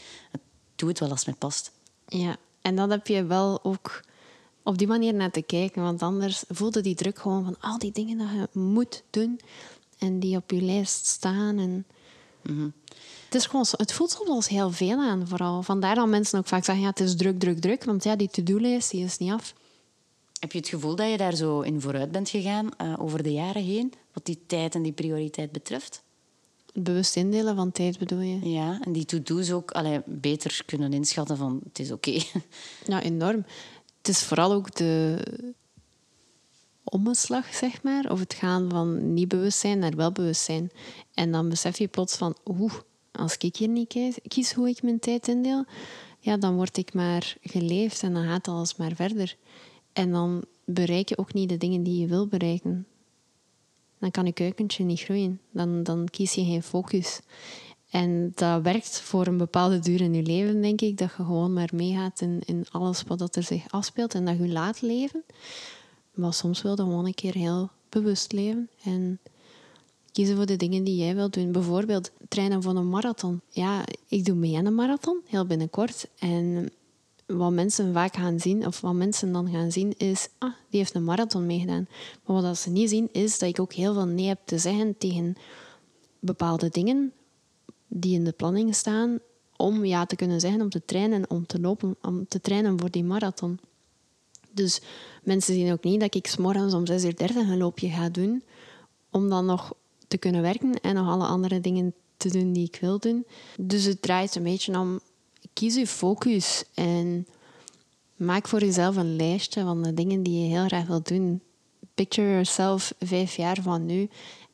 Doe 0.75 0.89
het 0.89 0.99
wel 0.99 1.11
als 1.11 1.19
het 1.19 1.27
mij 1.29 1.37
past. 1.39 1.73
Ja, 2.07 2.37
en 2.63 2.77
dat 2.77 2.91
heb 2.91 3.07
je 3.07 3.25
wel 3.25 3.65
ook 3.65 4.05
op 4.63 4.79
die 4.79 4.87
manier 4.87 5.15
naar 5.15 5.31
te 5.31 5.43
kijken. 5.43 5.83
Want 5.83 6.03
anders 6.03 6.45
voelde 6.49 6.81
die 6.81 6.95
druk 6.95 7.19
gewoon 7.19 7.45
van 7.45 7.57
al 7.61 7.79
die 7.79 7.93
dingen 7.93 8.19
dat 8.19 8.29
je 8.31 8.61
moet 8.61 9.03
doen. 9.11 9.41
En 9.99 10.21
die 10.21 10.37
op 10.37 10.51
je 10.51 10.63
lijst 10.63 11.07
staan. 11.07 11.59
En... 11.59 11.87
Mhm. 12.43 12.69
Het, 13.31 13.41
is 13.41 13.47
gewoon, 13.47 13.67
het 13.71 13.93
voelt 13.93 14.11
soms 14.11 14.29
als 14.29 14.49
heel 14.49 14.71
veel 14.71 14.99
aan, 14.99 15.29
vooral. 15.29 15.63
Vandaar 15.63 15.95
dat 15.95 16.09
mensen 16.09 16.39
ook 16.39 16.47
vaak 16.47 16.65
zeggen, 16.65 16.85
ja, 16.85 16.91
het 16.91 17.01
is 17.01 17.17
druk, 17.17 17.39
druk, 17.39 17.61
druk. 17.61 17.85
Want 17.85 18.05
ja, 18.05 18.17
die 18.17 18.29
to-do-lijst 18.29 18.91
die 18.91 19.05
is 19.05 19.19
niet 19.19 19.33
af. 19.33 19.55
Heb 20.41 20.53
je 20.53 20.59
het 20.59 20.69
gevoel 20.69 20.97
dat 20.97 21.11
je 21.11 21.17
daar 21.17 21.35
zo 21.35 21.61
in 21.61 21.81
vooruit 21.81 22.11
bent 22.11 22.29
gegaan 22.29 22.69
uh, 22.83 22.95
over 22.99 23.23
de 23.23 23.33
jaren 23.33 23.63
heen? 23.63 23.93
Wat 24.13 24.25
die 24.25 24.43
tijd 24.47 24.75
en 24.75 24.83
die 24.83 24.93
prioriteit 24.93 25.53
betreft? 25.53 26.03
Het 26.73 26.85
bewust 26.85 27.17
indelen 27.17 27.57
van 27.57 27.73
tijd 27.73 27.99
bedoel 27.99 28.21
je? 28.21 28.51
Ja, 28.51 28.81
en 28.81 28.93
die 28.93 29.05
to-do's 29.05 29.51
ook 29.51 29.71
allee, 29.71 30.01
beter 30.07 30.63
kunnen 30.67 30.93
inschatten 30.93 31.37
van 31.37 31.61
het 31.65 31.79
is 31.79 31.93
oké. 31.93 32.19
Ja, 32.87 33.03
enorm. 33.03 33.45
Het 33.99 34.09
is 34.09 34.23
vooral 34.23 34.53
ook 34.53 34.75
de 34.75 35.23
omslag, 36.85 37.55
zeg 37.55 37.83
maar. 37.83 38.11
Of 38.11 38.21
het 38.21 38.35
gaan 38.35 38.71
van 38.71 39.15
niet 39.15 39.29
bewustzijn 39.29 39.79
naar 39.79 39.97
welbewustzijn. 39.97 40.71
En 41.15 41.33
dan 41.33 41.49
besef 41.49 41.79
je 41.79 41.89
plots 41.89 42.17
van, 42.17 42.37
oeh, 42.45 42.75
als 43.13 43.37
ik 43.37 43.57
hier 43.57 43.69
niet 43.69 44.19
kies 44.29 44.53
hoe 44.53 44.69
ik 44.69 44.83
mijn 44.83 44.99
tijd 44.99 45.29
indeel, 45.29 45.65
ja, 46.19 46.37
dan 46.37 46.55
word 46.55 46.77
ik 46.77 46.95
maar 46.95 47.37
geleefd 47.43 48.03
en 48.03 48.15
dan 48.15 48.25
gaat 48.25 48.49
alles 48.49 48.77
maar 48.77 48.95
verder. 48.95 49.37
En 49.93 50.11
dan 50.11 50.45
bereik 50.65 51.09
je 51.09 51.19
ook 51.19 51.33
niet 51.33 51.49
de 51.49 51.57
dingen 51.57 51.83
die 51.83 52.01
je 52.01 52.07
wil 52.07 52.27
bereiken. 52.27 52.87
Dan 53.99 54.11
kan 54.11 54.27
je 54.27 54.33
kuikentje 54.33 54.85
niet 54.85 55.01
groeien. 55.01 55.41
Dan, 55.51 55.83
dan 55.83 56.09
kies 56.11 56.35
je 56.35 56.45
geen 56.45 56.63
focus. 56.63 57.21
En 57.91 58.33
dat 58.35 58.63
werkt 58.63 59.01
voor 59.01 59.27
een 59.27 59.37
bepaalde 59.37 59.79
duur 59.79 60.01
in 60.01 60.15
je 60.15 60.23
leven, 60.23 60.63
denk 60.63 60.81
ik. 60.81 60.99
Dat 60.99 61.09
je 61.09 61.25
gewoon 61.25 61.53
maar 61.53 61.71
meegaat 61.73 62.21
in, 62.21 62.41
in 62.45 62.67
alles 62.71 63.03
wat 63.03 63.37
er 63.37 63.43
zich 63.43 63.71
afspeelt 63.71 64.15
en 64.15 64.25
dat 64.25 64.39
je 64.39 64.49
laat 64.49 64.81
leven. 64.81 65.25
Maar 66.15 66.35
soms 66.35 66.63
wil 66.63 66.71
je 66.71 66.83
gewoon 66.83 67.07
een 67.07 67.15
keer 67.15 67.35
heel 67.35 67.71
bewust 67.89 68.33
leven. 68.33 68.71
En 68.83 69.19
kiezen 70.13 70.37
voor 70.37 70.47
de 70.47 70.57
dingen 70.57 70.85
die 70.85 70.97
jij 70.97 71.15
wilt 71.15 71.35
doen. 71.35 71.53
Bijvoorbeeld 71.53 72.11
trainen 72.29 72.63
voor 72.63 72.77
een 72.77 72.89
marathon. 72.89 73.41
Ja, 73.49 73.85
ik 74.09 74.25
doe 74.25 74.35
mee 74.35 74.57
aan 74.57 74.67
een 74.67 74.75
marathon, 74.75 75.21
heel 75.27 75.47
binnenkort. 75.47 76.09
En 76.19 76.71
wat 77.27 77.53
mensen 77.53 77.93
vaak 77.93 78.17
gaan 78.17 78.41
zien, 78.41 78.67
of 78.67 78.81
wat 78.81 78.95
mensen 78.95 79.33
dan 79.33 79.51
gaan 79.51 79.73
zien, 79.73 79.95
is... 79.97 80.29
Ah, 80.39 80.53
die 80.71 80.81
heeft 80.81 80.95
een 80.95 81.05
marathon 81.05 81.47
meegedaan. 81.47 81.89
Maar 82.25 82.43
wat 82.43 82.59
ze 82.59 82.71
niet 82.71 82.89
zien, 82.89 83.09
is 83.13 83.39
dat 83.39 83.49
ik 83.49 83.61
ook 83.61 83.73
heel 83.73 83.95
veel 83.95 84.07
nee 84.07 84.27
heb 84.27 84.41
te 84.45 84.59
zeggen 84.59 84.99
tegen 84.99 85.37
bepaalde 86.19 86.69
dingen 86.69 87.13
die 87.89 88.15
in 88.15 88.25
de 88.25 88.33
planning 88.33 88.75
staan 88.75 89.19
om 89.57 89.85
ja 89.85 90.07
te 90.07 90.17
kunnen 90.17 90.41
zeggen, 90.41 90.61
om 90.61 90.71
te 90.71 90.85
trainen, 90.85 91.31
om 91.31 91.47
te 91.47 91.61
lopen, 91.61 91.97
om 92.03 92.29
te 92.29 92.41
trainen 92.41 92.81
voor 92.81 92.91
die 92.91 93.05
marathon. 93.05 93.59
Dus 94.51 94.81
mensen 95.23 95.55
zien 95.55 95.73
ook 95.73 95.85
niet 95.85 96.01
dat 96.01 96.15
ik 96.15 96.27
s'morgens 96.27 96.75
om 96.75 96.85
6.30 96.91 96.97
uur 96.97 97.37
een 97.37 97.59
loopje 97.59 97.89
ga 97.89 98.09
doen, 98.09 98.43
om 99.11 99.29
dan 99.29 99.47
nog 99.47 99.75
te 100.11 100.19
kunnen 100.19 100.43
werken 100.43 100.81
en 100.81 100.95
nog 100.95 101.09
alle 101.09 101.27
andere 101.27 101.61
dingen 101.61 101.95
te 102.17 102.29
doen 102.29 102.53
die 102.53 102.67
ik 102.67 102.79
wil 102.81 102.99
doen. 102.99 103.27
Dus 103.59 103.85
het 103.85 104.03
draait 104.03 104.35
een 104.35 104.43
beetje 104.43 104.79
om, 104.79 105.01
kies 105.53 105.75
je 105.75 105.87
focus 105.87 106.65
en 106.75 107.27
maak 108.17 108.49
voor 108.49 108.61
jezelf 108.61 108.97
een 108.97 109.17
lijstje 109.17 109.63
van 109.63 109.83
de 109.83 109.95
dingen 109.95 110.23
die 110.23 110.43
je 110.43 110.49
heel 110.49 110.67
graag 110.67 110.87
wilt 110.87 111.09
doen. 111.09 111.41
Picture 111.95 112.29
yourself 112.29 112.95
vijf 112.99 113.37
jaar 113.37 113.63
van 113.63 113.87
nu 113.87 114.09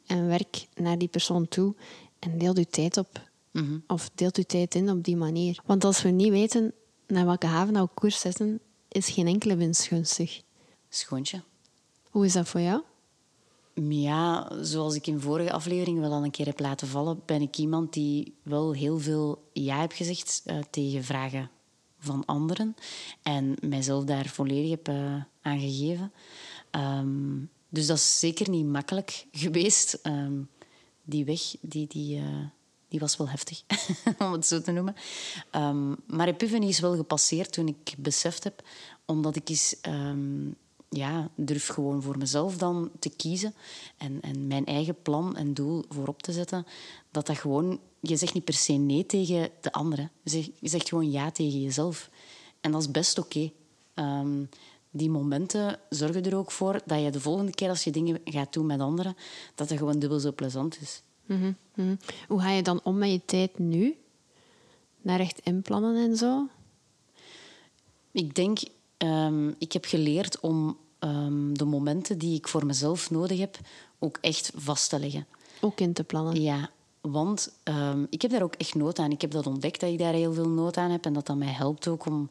en 0.07 0.27
werk 0.27 0.67
naar 0.75 0.99
die 0.99 1.09
persoon 1.09 1.49
toe 1.49 1.75
en 2.19 2.39
deel 2.39 2.59
je 2.59 2.67
tijd 2.67 2.97
op. 2.97 3.21
Mhm. 3.51 3.79
Of 3.87 4.11
deelt 4.15 4.37
je 4.37 4.47
tijd 4.47 4.75
in 4.75 4.91
op 4.91 5.05
die 5.05 5.17
manier. 5.17 5.61
Want 5.65 5.85
als 5.85 6.03
we 6.03 6.09
niet 6.09 6.31
weten 6.31 6.73
naar 7.07 7.27
welke 7.27 7.47
haven 7.47 7.75
we 7.75 7.89
koers 7.95 8.21
zetten, 8.21 8.61
is 8.89 9.09
geen 9.09 9.27
enkele 9.27 9.57
winst 9.57 9.87
gunstig. 9.87 10.41
Schoontje. 10.89 11.43
Hoe 12.11 12.25
is 12.25 12.33
dat 12.33 12.49
voor 12.49 12.61
jou? 12.61 12.83
Ja, 13.85 14.53
zoals 14.61 14.95
ik 14.95 15.07
in 15.07 15.21
vorige 15.21 15.53
aflevering 15.53 16.01
wel 16.01 16.13
al 16.13 16.25
een 16.25 16.31
keer 16.31 16.47
heb 16.47 16.61
laten 16.61 16.89
vallen, 16.89 17.23
ben 17.27 17.43
ik 17.43 17.57
iemand 17.57 17.93
die 17.93 18.35
wel 18.43 18.73
heel 18.73 18.99
veel 18.99 19.49
ja 19.53 19.81
heb 19.81 19.93
gezegd 19.93 20.43
uh, 20.47 20.59
tegen 20.71 21.05
vragen 21.05 21.51
van 21.99 22.25
anderen. 22.25 22.75
En 23.23 23.57
mijzelf 23.61 24.05
daar 24.05 24.27
volledig 24.27 24.71
heb 24.71 24.89
uh, 24.89 25.23
aan. 25.43 26.13
Um, 26.71 27.51
dus 27.69 27.87
dat 27.87 27.97
is 27.97 28.19
zeker 28.19 28.51
niet 28.51 28.67
makkelijk 28.67 29.27
geweest. 29.33 29.99
Um, 30.03 30.49
die 31.05 31.25
weg, 31.25 31.41
die, 31.61 31.87
die, 31.87 32.19
uh, 32.19 32.45
die 32.89 33.01
was 33.01 33.17
wel 33.17 33.29
heftig, 33.29 33.63
om 34.19 34.33
het 34.33 34.47
zo 34.47 34.61
te 34.61 34.73
noemen. 34.73 34.95
Um, 35.53 35.97
maar 36.07 36.29
Epiphany 36.29 36.67
is 36.67 36.81
wel 36.81 36.97
gepasseerd 36.97 37.53
toen 37.53 37.69
ik 37.69 37.95
beseft 37.99 38.45
heb, 38.45 38.63
omdat 39.05 39.37
ik 39.37 39.49
eens 39.49 39.77
ja, 40.89 41.31
durf 41.35 41.67
gewoon 41.67 42.03
voor 42.03 42.19
mezelf 42.19 42.57
dan 42.57 42.91
te 42.99 43.11
kiezen 43.17 43.55
en, 43.97 44.21
en 44.21 44.47
mijn 44.47 44.67
eigen 44.67 45.03
plan 45.03 45.37
en 45.37 45.55
doel 45.55 45.85
voorop 45.89 46.23
te 46.23 46.33
zetten, 46.33 46.67
dat 47.11 47.27
dat 47.27 47.39
gewoon... 47.39 47.81
Je 48.01 48.17
zegt 48.17 48.35
niet 48.35 48.45
per 48.45 48.55
se 48.55 48.73
nee 48.73 49.07
tegen 49.07 49.51
de 49.61 49.73
anderen. 49.73 50.11
Je 50.23 50.31
zegt, 50.31 50.51
je 50.61 50.69
zegt 50.69 50.89
gewoon 50.89 51.11
ja 51.11 51.31
tegen 51.31 51.63
jezelf. 51.63 52.11
En 52.61 52.73
dat 52.73 52.81
is 52.81 52.91
best 52.91 53.19
oké. 53.19 53.51
Okay. 53.95 54.21
Um, 54.21 54.49
die 54.91 55.11
momenten 55.11 55.79
zorgen 55.89 56.25
er 56.25 56.37
ook 56.37 56.51
voor 56.51 56.81
dat 56.87 57.03
je 57.03 57.11
de 57.11 57.21
volgende 57.21 57.53
keer 57.53 57.69
als 57.69 57.85
je 57.85 57.91
dingen 57.91 58.21
gaat 58.25 58.53
doen 58.53 58.67
met 58.67 58.81
anderen, 58.81 59.17
dat 59.55 59.69
het 59.69 59.79
gewoon 59.79 59.99
dubbel 59.99 60.19
zo 60.19 60.33
plezant 60.33 60.81
is. 60.81 61.03
Mm 61.27 61.57
-hmm. 61.75 61.99
Hoe 62.29 62.41
ga 62.41 62.51
je 62.51 62.63
dan 62.63 62.81
om 62.83 62.99
met 62.99 63.11
je 63.11 63.21
tijd 63.25 63.59
nu? 63.59 63.97
Naar 65.03 65.21
echt 65.21 65.41
inplannen 65.41 65.97
en 66.11 66.17
zo? 66.17 66.49
Ik 68.11 68.35
denk, 68.35 68.59
um, 68.99 69.55
ik 69.59 69.73
heb 69.73 69.85
geleerd 69.85 70.41
om 70.41 70.77
um, 71.01 71.59
de 71.59 71.65
momenten 71.65 72.19
die 72.19 72.37
ik 72.37 72.49
voor 72.49 72.67
mezelf 72.67 73.11
nodig 73.11 73.39
heb 73.39 73.59
ook 73.99 74.19
echt 74.21 74.53
vast 74.55 74.89
te 74.89 74.99
leggen. 74.99 75.27
Ook 75.61 75.81
in 75.81 75.93
te 75.93 76.05
plannen? 76.05 76.43
Ja, 76.43 76.71
want 77.01 77.53
um, 77.65 78.07
ik 78.11 78.23
heb 78.23 78.31
daar 78.31 78.43
ook 78.43 78.55
echt 78.55 78.75
nood 78.75 78.99
aan. 78.99 79.11
Ik 79.11 79.21
heb 79.21 79.31
dat 79.31 79.47
ontdekt 79.47 79.81
dat 79.81 79.91
ik 79.91 79.99
daar 79.99 80.13
heel 80.13 80.33
veel 80.33 80.49
nood 80.49 80.77
aan 80.77 80.91
heb 80.91 81.05
en 81.05 81.13
dat 81.13 81.27
dat 81.27 81.37
mij 81.37 81.53
helpt 81.53 81.89
ook 81.89 82.07
om 82.07 82.31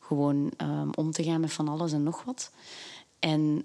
gewoon 0.00 0.52
om 0.94 1.10
te 1.10 1.22
gaan 1.22 1.40
met 1.40 1.52
van 1.52 1.68
alles 1.68 1.92
en 1.92 2.02
nog 2.02 2.24
wat. 2.24 2.50
En 3.18 3.64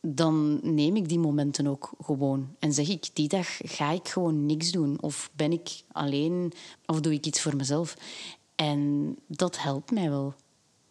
dan 0.00 0.60
neem 0.62 0.96
ik 0.96 1.08
die 1.08 1.18
momenten 1.18 1.66
ook 1.66 1.92
gewoon. 2.04 2.48
En 2.58 2.72
zeg 2.72 2.88
ik, 2.88 3.10
die 3.12 3.28
dag 3.28 3.58
ga 3.62 3.90
ik 3.90 4.08
gewoon 4.08 4.46
niks 4.46 4.70
doen. 4.70 4.98
Of 5.00 5.30
ben 5.36 5.52
ik 5.52 5.82
alleen, 5.92 6.52
of 6.86 7.00
doe 7.00 7.12
ik 7.12 7.26
iets 7.26 7.40
voor 7.40 7.56
mezelf. 7.56 7.96
En 8.54 9.14
dat 9.26 9.62
helpt 9.62 9.90
mij 9.90 10.10
wel. 10.10 10.34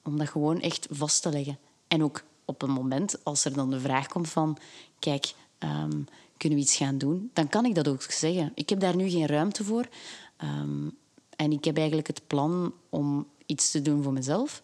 Om 0.03 0.17
dat 0.17 0.29
gewoon 0.29 0.59
echt 0.59 0.87
vast 0.89 1.21
te 1.21 1.29
leggen. 1.29 1.57
En 1.87 2.03
ook 2.03 2.23
op 2.45 2.61
een 2.61 2.71
moment, 2.71 3.23
als 3.23 3.45
er 3.45 3.53
dan 3.53 3.69
de 3.69 3.79
vraag 3.79 4.07
komt 4.07 4.29
van... 4.29 4.57
Kijk, 4.99 5.33
um, 5.59 6.05
kunnen 6.37 6.57
we 6.57 6.63
iets 6.63 6.75
gaan 6.75 6.97
doen? 6.97 7.29
Dan 7.33 7.49
kan 7.49 7.65
ik 7.65 7.75
dat 7.75 7.87
ook 7.87 8.01
zeggen. 8.01 8.51
Ik 8.55 8.69
heb 8.69 8.79
daar 8.79 8.95
nu 8.95 9.09
geen 9.09 9.25
ruimte 9.25 9.63
voor. 9.63 9.87
Um, 10.43 10.97
en 11.35 11.51
ik 11.51 11.65
heb 11.65 11.77
eigenlijk 11.77 12.07
het 12.07 12.21
plan 12.27 12.73
om 12.89 13.27
iets 13.45 13.71
te 13.71 13.81
doen 13.81 14.03
voor 14.03 14.13
mezelf. 14.13 14.61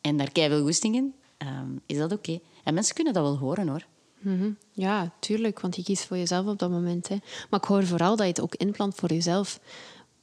En 0.00 0.16
daar 0.16 0.32
kei 0.32 0.48
veel 0.48 0.62
goesting 0.62 0.94
in. 0.94 1.14
Um, 1.38 1.80
is 1.86 1.98
dat 1.98 2.12
oké? 2.12 2.40
En 2.64 2.74
mensen 2.74 2.94
kunnen 2.94 3.12
dat 3.12 3.22
wel 3.22 3.38
horen, 3.38 3.68
hoor. 3.68 3.86
-hmm. 4.22 4.56
Ja, 4.72 5.10
tuurlijk, 5.18 5.60
want 5.60 5.76
je 5.76 5.82
kiest 5.82 6.06
voor 6.06 6.16
jezelf 6.16 6.46
op 6.46 6.58
dat 6.58 6.70
moment. 6.70 7.08
Hè. 7.08 7.16
Maar 7.50 7.60
ik 7.60 7.66
hoor 7.66 7.86
vooral 7.86 8.16
dat 8.16 8.26
je 8.26 8.32
het 8.32 8.40
ook 8.40 8.54
inplant 8.54 8.94
voor 8.94 9.08
jezelf. 9.08 9.60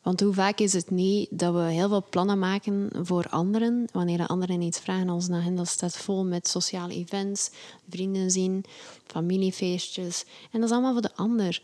Want 0.01 0.19
hoe 0.19 0.33
vaak 0.33 0.59
is 0.59 0.73
het 0.73 0.89
niet 0.89 1.27
dat 1.31 1.53
we 1.53 1.59
heel 1.59 1.88
veel 1.88 2.05
plannen 2.09 2.39
maken 2.39 2.89
voor 3.01 3.29
anderen, 3.29 3.88
wanneer 3.91 4.27
anderen 4.27 4.62
iets 4.62 4.79
vragen, 4.79 5.09
onze 5.09 5.33
agenda 5.33 5.63
staat 5.63 5.97
vol 5.97 6.25
met 6.25 6.47
sociale 6.47 6.93
events, 6.93 7.51
vrienden 7.89 8.31
zien, 8.31 8.65
familiefeestjes. 9.05 10.25
En 10.51 10.59
dat 10.59 10.69
is 10.69 10.75
allemaal 10.75 10.93
voor 10.93 11.01
de 11.01 11.15
ander. 11.15 11.62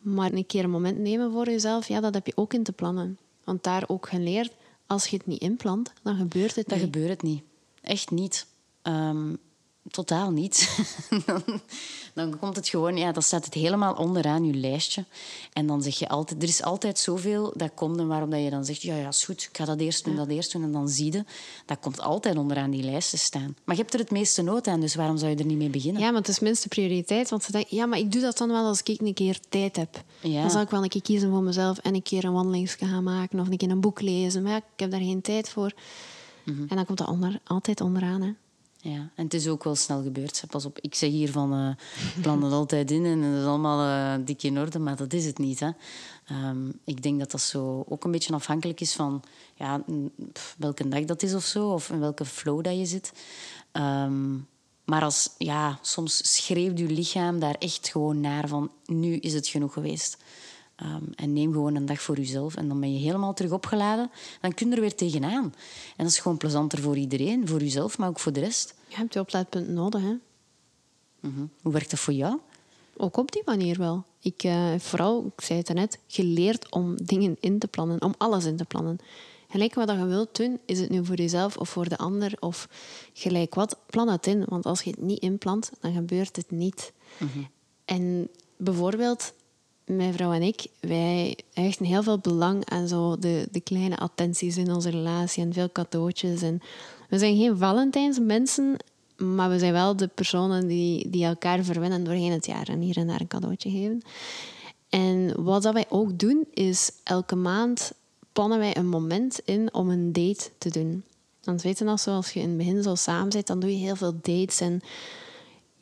Maar 0.00 0.32
een 0.32 0.46
keer 0.46 0.64
een 0.64 0.70
moment 0.70 0.98
nemen 0.98 1.32
voor 1.32 1.46
jezelf, 1.46 1.88
ja, 1.88 2.00
dat 2.00 2.14
heb 2.14 2.26
je 2.26 2.36
ook 2.36 2.54
in 2.54 2.62
te 2.62 2.72
plannen. 2.72 3.18
Want 3.44 3.62
daar 3.62 3.84
ook 3.86 4.08
geleerd, 4.08 4.52
als 4.86 5.06
je 5.06 5.16
het 5.16 5.26
niet 5.26 5.40
inplant, 5.40 5.92
dan 6.02 6.16
gebeurt 6.16 6.54
het 6.54 6.68
dan 6.68 6.78
niet. 6.78 6.86
gebeurt 6.86 7.08
het 7.08 7.22
niet. 7.22 7.42
Echt 7.80 8.10
niet. 8.10 8.46
Um, 8.82 9.38
totaal 9.90 10.30
niet. 10.30 10.78
dan, 11.26 11.42
dan 12.14 12.38
komt 12.38 12.56
het 12.56 12.68
gewoon, 12.68 12.96
ja, 12.96 13.12
dan 13.12 13.22
staat 13.22 13.44
het 13.44 13.54
helemaal 13.54 13.94
onderaan 13.94 14.44
je 14.44 14.54
lijstje. 14.54 15.04
En 15.52 15.66
dan 15.66 15.82
zeg 15.82 15.98
je 15.98 16.08
altijd, 16.08 16.42
er 16.42 16.48
is 16.48 16.62
altijd 16.62 16.98
zoveel 16.98 17.52
dat 17.56 17.70
komt 17.74 17.98
en 17.98 18.06
waarom 18.06 18.30
dat 18.30 18.42
je 18.42 18.50
dan 18.50 18.64
zegt, 18.64 18.82
ja, 18.82 18.96
ja, 18.96 19.08
is 19.08 19.24
goed, 19.24 19.48
ik 19.50 19.56
ga 19.56 19.64
dat 19.64 19.80
eerst 19.80 20.04
doen, 20.04 20.16
dat 20.16 20.28
eerst 20.28 20.52
doen. 20.52 20.62
En 20.62 20.72
dan 20.72 20.88
zie 20.88 21.12
je, 21.12 21.24
dat 21.66 21.78
komt 21.80 22.00
altijd 22.00 22.36
onderaan 22.36 22.70
die 22.70 22.82
lijst 22.82 23.10
te 23.10 23.18
staan. 23.18 23.56
Maar 23.64 23.76
je 23.76 23.82
hebt 23.82 23.94
er 23.94 24.00
het 24.00 24.10
meeste 24.10 24.42
nood 24.42 24.66
aan, 24.66 24.80
dus 24.80 24.94
waarom 24.94 25.16
zou 25.16 25.30
je 25.30 25.36
er 25.36 25.44
niet 25.44 25.58
mee 25.58 25.70
beginnen? 25.70 26.02
Ja, 26.02 26.10
maar 26.10 26.20
het 26.20 26.28
is 26.28 26.38
minste 26.38 26.68
prioriteit. 26.68 27.30
Want 27.30 27.42
ze 27.42 27.52
denken, 27.52 27.76
ja, 27.76 27.86
maar 27.86 27.98
ik 27.98 28.12
doe 28.12 28.20
dat 28.20 28.38
dan 28.38 28.48
wel 28.48 28.66
als 28.66 28.82
ik 28.82 29.00
een 29.00 29.14
keer 29.14 29.40
tijd 29.48 29.76
heb. 29.76 30.02
Ja. 30.20 30.40
Dan 30.40 30.50
zal 30.50 30.60
ik 30.60 30.70
wel 30.70 30.82
een 30.82 30.88
keer 30.88 31.02
kiezen 31.02 31.30
voor 31.30 31.42
mezelf 31.42 31.78
en 31.78 31.94
een 31.94 32.02
keer 32.02 32.24
een 32.24 32.32
wandeling 32.32 32.72
gaan 32.78 33.02
maken 33.02 33.40
of 33.40 33.48
een 33.48 33.56
keer 33.56 33.70
een 33.70 33.80
boek 33.80 34.00
lezen. 34.00 34.42
Maar 34.42 34.52
ja, 34.52 34.58
ik 34.58 34.80
heb 34.80 34.90
daar 34.90 35.00
geen 35.00 35.20
tijd 35.20 35.48
voor. 35.48 35.72
Mhm. 36.44 36.64
En 36.68 36.76
dan 36.76 36.84
komt 36.84 36.98
dat 36.98 37.08
onder, 37.08 37.40
altijd 37.44 37.80
onderaan. 37.80 38.22
Hè. 38.22 38.32
Ja, 38.80 39.10
en 39.14 39.24
het 39.24 39.34
is 39.34 39.48
ook 39.48 39.64
wel 39.64 39.74
snel 39.74 40.02
gebeurd. 40.02 40.42
Pas 40.50 40.64
op, 40.64 40.78
ik 40.80 40.94
zeg 40.94 41.10
hier 41.10 41.32
van 41.32 41.52
eh 41.52 42.22
plan 42.22 42.42
het 42.42 42.52
altijd 42.52 42.90
in 42.90 43.04
en 43.04 43.22
het 43.22 43.40
is 43.40 43.46
allemaal 43.46 43.86
eh, 44.18 44.24
dik 44.26 44.42
in 44.42 44.58
orde, 44.58 44.78
maar 44.78 44.96
dat 44.96 45.12
is 45.12 45.24
het 45.24 45.38
niet. 45.38 45.60
Hè. 45.60 45.70
Ehm, 46.26 46.68
ik 46.84 47.02
denk 47.02 47.18
dat 47.18 47.30
dat 47.30 47.40
zo 47.40 47.84
ook 47.88 48.04
een 48.04 48.10
beetje 48.10 48.34
afhankelijk 48.34 48.80
is 48.80 48.94
van 48.94 49.22
ja, 49.54 49.84
welke 50.58 50.88
dag 50.88 51.04
dat 51.04 51.22
is 51.22 51.34
of 51.34 51.44
zo, 51.44 51.68
of 51.72 51.90
in 51.90 52.00
welke 52.00 52.24
flow 52.24 52.64
dat 52.64 52.78
je 52.78 52.86
zit. 52.86 53.12
Ehm, 53.72 54.34
maar 54.84 55.02
als, 55.02 55.30
ja, 55.38 55.78
soms 55.82 56.34
schreeuwt 56.34 56.78
je 56.78 56.86
lichaam 56.86 57.38
daar 57.38 57.56
echt 57.58 57.88
gewoon 57.88 58.20
naar 58.20 58.48
van 58.48 58.70
nu 58.84 59.16
is 59.16 59.32
het 59.32 59.48
genoeg 59.48 59.72
geweest. 59.72 60.16
Ehm, 60.78 61.02
en 61.14 61.32
neem 61.32 61.52
gewoon 61.52 61.74
een 61.74 61.86
dag 61.86 62.00
voor 62.00 62.16
jezelf 62.16 62.56
en 62.56 62.68
dan 62.68 62.80
ben 62.80 62.92
je 62.92 62.98
helemaal 62.98 63.34
terug 63.34 63.50
opgeladen. 63.50 64.10
Dan 64.40 64.54
kun 64.54 64.68
je 64.68 64.74
er 64.74 64.80
weer 64.80 64.94
tegenaan. 64.94 65.42
En 65.96 66.04
dat 66.04 66.06
is 66.06 66.18
gewoon 66.18 66.36
plezanter 66.36 66.78
voor 66.78 66.96
iedereen, 66.96 67.48
voor 67.48 67.60
jezelf, 67.60 67.98
maar 67.98 68.08
ook 68.08 68.18
voor 68.18 68.32
de 68.32 68.40
rest. 68.40 68.74
Je 68.88 68.96
hebt 68.96 69.14
je 69.14 69.20
oplaadpunt 69.20 69.68
nodig. 69.68 70.00
Hè. 70.00 70.14
Mhm. 71.20 71.46
Hoe 71.62 71.72
werkt 71.72 71.90
dat 71.90 72.00
voor 72.00 72.14
jou? 72.14 72.38
Ook 72.96 73.16
op 73.16 73.32
die 73.32 73.42
manier 73.44 73.78
wel. 73.78 74.04
Ik 74.20 74.40
heb 74.40 74.80
vooral, 74.80 75.32
ik 75.36 75.44
zei 75.44 75.58
het 75.58 75.74
net, 75.74 75.98
geleerd 76.06 76.72
om 76.72 76.96
dingen 76.96 77.36
in 77.40 77.58
te 77.58 77.68
plannen, 77.68 78.02
om 78.02 78.14
alles 78.18 78.44
in 78.44 78.56
te 78.56 78.64
plannen. 78.64 78.98
Gelijk 79.48 79.74
wat 79.74 79.90
je 79.90 80.06
wilt 80.06 80.36
doen, 80.36 80.58
is 80.64 80.80
het 80.80 80.90
nu 80.90 81.04
voor 81.04 81.16
jezelf 81.16 81.56
of 81.56 81.68
voor 81.68 81.88
de 81.88 81.98
ander 81.98 82.36
of 82.40 82.68
gelijk 83.12 83.54
wat, 83.54 83.76
plan 83.86 84.08
het 84.08 84.26
in. 84.26 84.44
Want 84.48 84.66
als 84.66 84.82
je 84.82 84.90
het 84.90 85.00
niet 85.00 85.20
inplant, 85.20 85.70
dan 85.80 85.92
gebeurt 85.92 86.36
het 86.36 86.50
niet. 86.50 86.92
En 87.84 88.28
bijvoorbeeld, 88.56 89.32
mijn 89.88 90.12
vrouw 90.12 90.32
en 90.32 90.42
ik, 90.42 90.66
wij 90.80 91.38
hechten 91.52 91.86
heel 91.86 92.02
veel 92.02 92.18
belang 92.18 92.64
aan 92.64 92.88
zo 92.88 93.18
de, 93.18 93.48
de 93.50 93.60
kleine 93.60 93.98
attenties 93.98 94.56
in 94.56 94.72
onze 94.72 94.90
relatie 94.90 95.42
en 95.42 95.52
veel 95.52 95.72
cadeautjes. 95.72 96.42
En 96.42 96.60
we 97.08 97.18
zijn 97.18 97.36
geen 97.36 97.58
Valentijnsmensen, 97.58 98.76
maar 99.16 99.50
we 99.50 99.58
zijn 99.58 99.72
wel 99.72 99.96
de 99.96 100.08
personen 100.08 100.66
die, 100.66 101.10
die 101.10 101.24
elkaar 101.24 101.64
verwennen 101.64 102.04
doorheen 102.04 102.32
het 102.32 102.46
jaar 102.46 102.68
en 102.68 102.80
hier 102.80 102.96
en 102.96 103.06
daar 103.06 103.20
een 103.20 103.26
cadeautje 103.26 103.70
geven. 103.70 104.02
En 104.88 105.42
wat 105.42 105.62
dat 105.62 105.74
wij 105.74 105.86
ook 105.88 106.18
doen, 106.18 106.46
is 106.54 106.90
elke 107.04 107.36
maand 107.36 107.92
plannen 108.32 108.58
wij 108.58 108.76
een 108.76 108.88
moment 108.88 109.40
in 109.44 109.74
om 109.74 109.90
een 109.90 110.12
date 110.12 110.50
te 110.58 110.70
doen. 110.70 111.02
Want 111.42 111.62
je 111.62 111.84
nog, 111.84 112.00
zoals 112.00 112.32
je 112.32 112.40
in 112.40 112.48
het 112.48 112.56
begin 112.56 112.82
zo 112.82 112.94
samen 112.94 113.32
zit, 113.32 113.46
dan 113.46 113.60
doe 113.60 113.70
je 113.70 113.84
heel 113.84 113.96
veel 113.96 114.14
dates. 114.22 114.60
En 114.60 114.80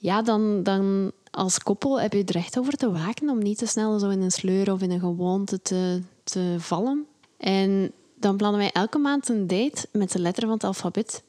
ja, 0.07 0.23
dan, 0.23 0.62
dan 0.62 1.12
als 1.31 1.59
koppel 1.59 2.01
heb 2.01 2.12
je 2.12 2.25
er 2.25 2.37
echt 2.37 2.59
over 2.59 2.73
te 2.73 2.92
waken 2.92 3.29
om 3.29 3.38
niet 3.38 3.59
te 3.59 3.66
snel 3.66 3.99
zo 3.99 4.09
in 4.09 4.21
een 4.21 4.31
sleur 4.31 4.73
of 4.73 4.83
in 4.83 4.90
een 4.90 5.01
gewoonte 5.01 5.62
te, 5.62 6.03
te 6.25 6.57
vallen. 6.59 7.07
En 7.37 7.92
dan 8.14 8.37
plannen 8.37 8.61
wij 8.61 8.73
elke 8.73 8.99
maand 8.99 9.29
een 9.29 9.47
date 9.47 9.88
met 9.92 10.12
de 10.12 10.19
letter 10.19 10.42
van 10.42 10.53
het 10.53 10.64
alfabet. 10.64 11.23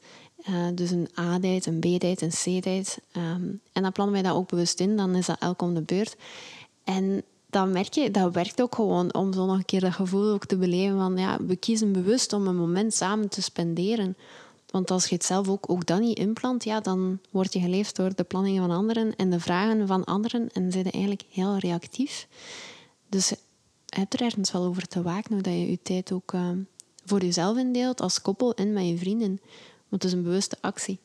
Eh, 0.44 0.66
dus 0.74 0.90
een 0.90 1.08
A-date, 1.18 1.70
een 1.70 1.78
B-date, 1.78 2.24
een 2.24 2.60
C-date. 2.60 3.00
Ehm, 3.12 3.46
en 3.72 3.82
dan 3.82 3.92
plannen 3.92 4.14
wij 4.14 4.30
dat 4.30 4.34
ook 4.34 4.48
bewust 4.48 4.80
in. 4.80 4.96
Dan 4.96 5.14
is 5.14 5.26
dat 5.26 5.38
elk 5.38 5.62
om 5.62 5.74
de 5.74 5.82
beurt. 5.82 6.16
En 6.84 7.22
dan 7.50 7.70
merk 7.70 7.92
je, 7.92 8.10
dat 8.10 8.34
werkt 8.34 8.62
ook 8.62 8.74
gewoon 8.74 9.14
om 9.14 9.32
zo 9.32 9.46
nog 9.46 9.56
een 9.56 9.64
keer 9.64 9.80
dat 9.80 9.92
gevoel 9.92 10.32
ook 10.32 10.46
te 10.46 10.56
beleven 10.56 10.98
van 10.98 11.16
ja, 11.16 11.36
we 11.46 11.56
kiezen 11.56 11.92
bewust 11.92 12.32
om 12.32 12.46
een 12.46 12.56
moment 12.56 12.94
samen 12.94 13.28
te 13.28 13.42
spenderen. 13.42 14.16
Want 14.70 14.90
als 14.90 15.06
je 15.06 15.14
het 15.14 15.24
zelf 15.24 15.48
ook, 15.48 15.70
ook 15.70 15.86
dat 15.86 16.00
niet 16.00 16.18
inplant, 16.18 16.64
ja, 16.64 16.80
dan 16.80 17.18
word 17.30 17.52
je 17.52 17.60
geleefd 17.60 17.96
door 17.96 18.14
de 18.14 18.24
planningen 18.24 18.66
van 18.66 18.76
anderen 18.76 19.16
en 19.16 19.30
de 19.30 19.40
vragen 19.40 19.86
van 19.86 20.04
anderen 20.04 20.48
en 20.52 20.72
zijn 20.72 20.90
eigenlijk 20.90 21.24
heel 21.30 21.56
reactief. 21.56 22.28
Dus 23.08 23.28
je 23.28 23.36
hebt 23.86 24.14
er 24.14 24.22
ergens 24.22 24.52
wel 24.52 24.64
over 24.64 24.88
te 24.88 25.02
waken 25.02 25.32
hoe 25.32 25.42
dat 25.42 25.52
je 25.52 25.70
je 25.70 25.82
tijd 25.82 26.12
ook 26.12 26.32
eh, 26.32 26.50
voor 27.04 27.22
jezelf 27.22 27.56
indeelt 27.56 28.00
als 28.00 28.22
koppel 28.22 28.54
en 28.54 28.72
met 28.72 28.86
je 28.86 28.98
vrienden. 28.98 29.40
Want 29.88 30.02
het 30.02 30.04
is 30.04 30.12
een 30.12 30.22
bewuste 30.22 30.56
actie. 30.60 30.98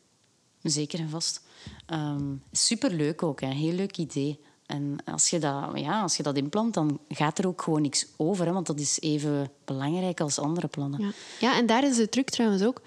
Zeker 0.61 0.99
en 0.99 1.09
vast. 1.09 1.41
Ehm 1.85 2.35
superleuk 2.51 3.23
ook, 3.23 3.41
hè. 3.41 3.47
heel 3.47 3.73
leuk 3.73 3.97
idee. 3.97 4.39
En 4.65 4.97
als 5.05 5.29
je, 5.29 5.39
dat, 5.39 5.69
ja, 5.73 6.01
als 6.01 6.17
je 6.17 6.23
dat 6.23 6.37
inplant, 6.37 6.73
dan 6.73 6.99
gaat 7.09 7.37
er 7.37 7.47
ook 7.47 7.61
gewoon 7.61 7.81
niks 7.81 8.07
over. 8.17 8.45
Hè, 8.45 8.51
want 8.51 8.67
dat 8.67 8.79
is 8.79 8.99
even 8.99 9.51
belangrijk 9.65 10.19
als 10.19 10.39
andere 10.39 10.67
plannen. 10.67 11.01
Ja. 11.01 11.11
ja, 11.39 11.57
en 11.57 11.65
daar 11.65 11.83
is 11.83 11.95
de 11.95 12.09
truc 12.09 12.29
trouwens 12.29 12.63
ook. 12.63 12.81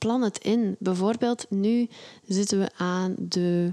Plan 0.00 0.22
het 0.22 0.38
in. 0.38 0.76
Bijvoorbeeld, 0.78 1.46
nu 1.48 1.88
zitten 2.26 2.58
we 2.58 2.70
aan 2.76 3.14
de... 3.18 3.72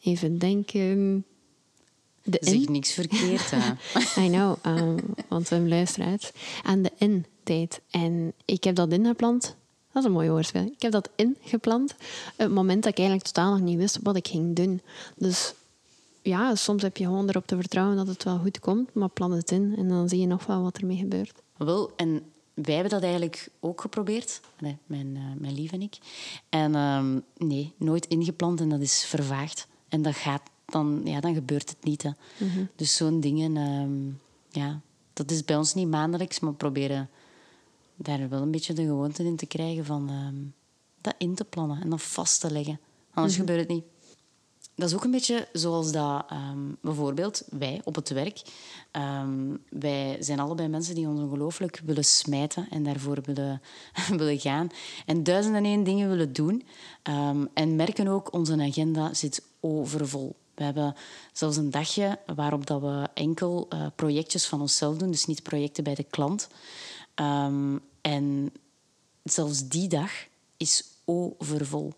Even 0.00 0.38
denken... 0.38 1.24
De 2.22 2.38
in. 2.38 2.58
Zeg 2.58 2.68
niks 2.68 2.92
verkeerd. 2.92 3.50
Hè. 3.50 3.72
I 4.24 4.28
know, 4.28 4.56
um, 4.66 4.96
want 5.28 5.48
we 5.48 5.54
hebben 5.54 5.68
luisteraars. 5.68 6.32
Aan 6.62 6.82
de 6.82 6.92
in-date. 6.98 7.80
En 7.90 8.32
ik 8.44 8.64
heb 8.64 8.74
dat 8.74 8.92
ingepland. 8.92 9.56
Dat 9.92 10.02
is 10.02 10.08
een 10.08 10.14
mooi 10.14 10.30
woordspel. 10.30 10.62
Ik 10.62 10.82
heb 10.82 10.92
dat 10.92 11.08
ingepland. 11.16 11.90
Op 11.92 11.98
het 12.36 12.50
moment 12.50 12.82
dat 12.82 12.92
ik 12.92 12.98
eigenlijk 12.98 13.28
totaal 13.28 13.52
nog 13.52 13.60
niet 13.60 13.78
wist 13.78 13.98
wat 14.02 14.16
ik 14.16 14.28
ging 14.28 14.56
doen. 14.56 14.80
Dus 15.16 15.54
ja, 16.22 16.54
soms 16.54 16.82
heb 16.82 16.96
je 16.96 17.04
gewoon 17.04 17.28
erop 17.28 17.46
te 17.46 17.56
vertrouwen 17.56 17.96
dat 17.96 18.06
het 18.06 18.24
wel 18.24 18.38
goed 18.38 18.60
komt. 18.60 18.94
Maar 18.94 19.08
plan 19.08 19.32
het 19.32 19.50
in 19.50 19.74
en 19.76 19.88
dan 19.88 20.08
zie 20.08 20.20
je 20.20 20.26
nog 20.26 20.46
wel 20.46 20.62
wat 20.62 20.76
ermee 20.76 20.96
gebeurt. 20.96 21.42
Wel, 21.56 21.92
en 21.96 22.22
wij 22.54 22.74
hebben 22.74 22.92
dat 22.92 23.02
eigenlijk 23.02 23.48
ook 23.60 23.80
geprobeerd. 23.80 24.40
Nee, 24.58 24.76
mijn, 24.86 25.16
eh, 25.16 25.22
mijn 25.40 25.54
lief 25.54 25.72
en 25.72 25.82
ik. 25.82 25.98
En 26.48 26.74
ehm, 26.74 27.20
nee, 27.36 27.74
nooit 27.76 28.06
ingepland 28.06 28.60
en 28.60 28.68
dat 28.68 28.80
is 28.80 29.04
vervaagd. 29.04 29.66
En 29.88 30.02
dat 30.02 30.14
gaat 30.14 30.42
dan, 30.64 31.00
ja, 31.04 31.20
dan 31.20 31.34
gebeurt 31.34 31.68
het 31.68 31.84
niet. 31.84 32.02
Hè. 32.02 32.10
Dus 32.76 32.96
zo'n 32.96 33.20
dingen, 33.20 33.56
ehm, 33.56 34.06
ja, 34.62 34.80
dat 35.12 35.30
is 35.30 35.44
bij 35.44 35.56
ons 35.56 35.74
niet 35.74 35.88
maandelijks, 35.88 36.40
maar 36.40 36.50
we 36.50 36.56
proberen 36.56 37.10
daar 37.96 38.28
wel 38.28 38.42
een 38.42 38.50
beetje 38.50 38.72
de 38.72 38.84
gewoonte 38.84 39.24
in 39.24 39.36
te 39.36 39.46
krijgen 39.46 39.84
van 39.84 40.08
ehm, 40.08 40.34
dat 41.00 41.14
in 41.18 41.34
te 41.34 41.44
plannen 41.44 41.80
en 41.82 41.90
dan 41.90 42.00
vast 42.00 42.40
te 42.40 42.50
leggen. 42.50 42.80
Anders 43.14 43.36
gebeurt 43.36 43.60
het 43.60 43.68
niet. 43.68 43.84
Dat 44.76 44.88
is 44.88 44.94
ook 44.94 45.04
een 45.04 45.10
beetje 45.10 45.48
zoals 45.52 45.92
dat 45.92 46.24
ehm, 46.28 46.58
bijvoorbeeld 46.80 47.42
wij 47.50 47.80
op 47.84 47.94
het 47.94 48.08
werk. 48.08 48.42
ehm, 48.90 49.56
wij 49.68 50.16
zijn 50.20 50.40
allebei 50.40 50.68
mensen 50.68 50.94
die 50.94 51.08
ons 51.08 51.20
ongelooflijk 51.20 51.80
willen 51.84 52.04
smijten 52.04 52.66
en 52.70 52.82
daarvoor 52.82 53.18
willen, 53.24 53.62
willen 54.18 54.40
gaan. 54.40 54.68
En 55.06 55.22
duizend 55.22 55.54
en 55.54 55.64
één 55.64 55.84
dingen 55.84 56.08
willen 56.08 56.32
doen. 56.32 56.62
Ehm, 57.02 57.44
en 57.54 57.76
merken 57.76 58.08
ook, 58.08 58.32
onze 58.32 58.62
agenda 58.62 59.14
zit 59.14 59.42
overvol. 59.60 60.36
We 60.54 60.64
hebben 60.64 60.94
zelfs 61.32 61.56
een 61.56 61.70
dagje 61.70 62.18
waarop 62.34 62.66
dat 62.66 62.80
we 62.80 63.08
enkel 63.14 63.66
eh, 63.68 63.86
projectjes 63.96 64.46
van 64.46 64.60
onszelf 64.60 64.96
doen, 64.96 65.10
dus 65.10 65.26
niet 65.26 65.42
projecten 65.42 65.84
bij 65.84 65.94
de 65.94 66.04
klant. 66.04 66.48
En 68.00 68.52
zelfs 69.22 69.68
die 69.68 69.88
dag 69.88 70.10
is 70.56 70.84
overvol. 71.04 71.92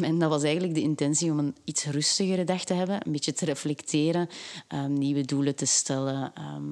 En 0.00 0.18
dat 0.18 0.30
was 0.30 0.42
eigenlijk 0.42 0.74
de 0.74 0.80
intentie 0.80 1.30
om 1.30 1.38
een 1.38 1.56
iets 1.64 1.84
rustigere 1.84 2.44
dag 2.44 2.64
te 2.64 2.74
hebben. 2.74 3.06
Een 3.06 3.12
beetje 3.12 3.32
te 3.32 3.44
reflecteren, 3.44 4.28
ehm, 4.68 4.92
nieuwe 4.92 5.20
doelen 5.20 5.54
te 5.54 5.66
stellen, 5.66 6.32
ehm, 6.34 6.64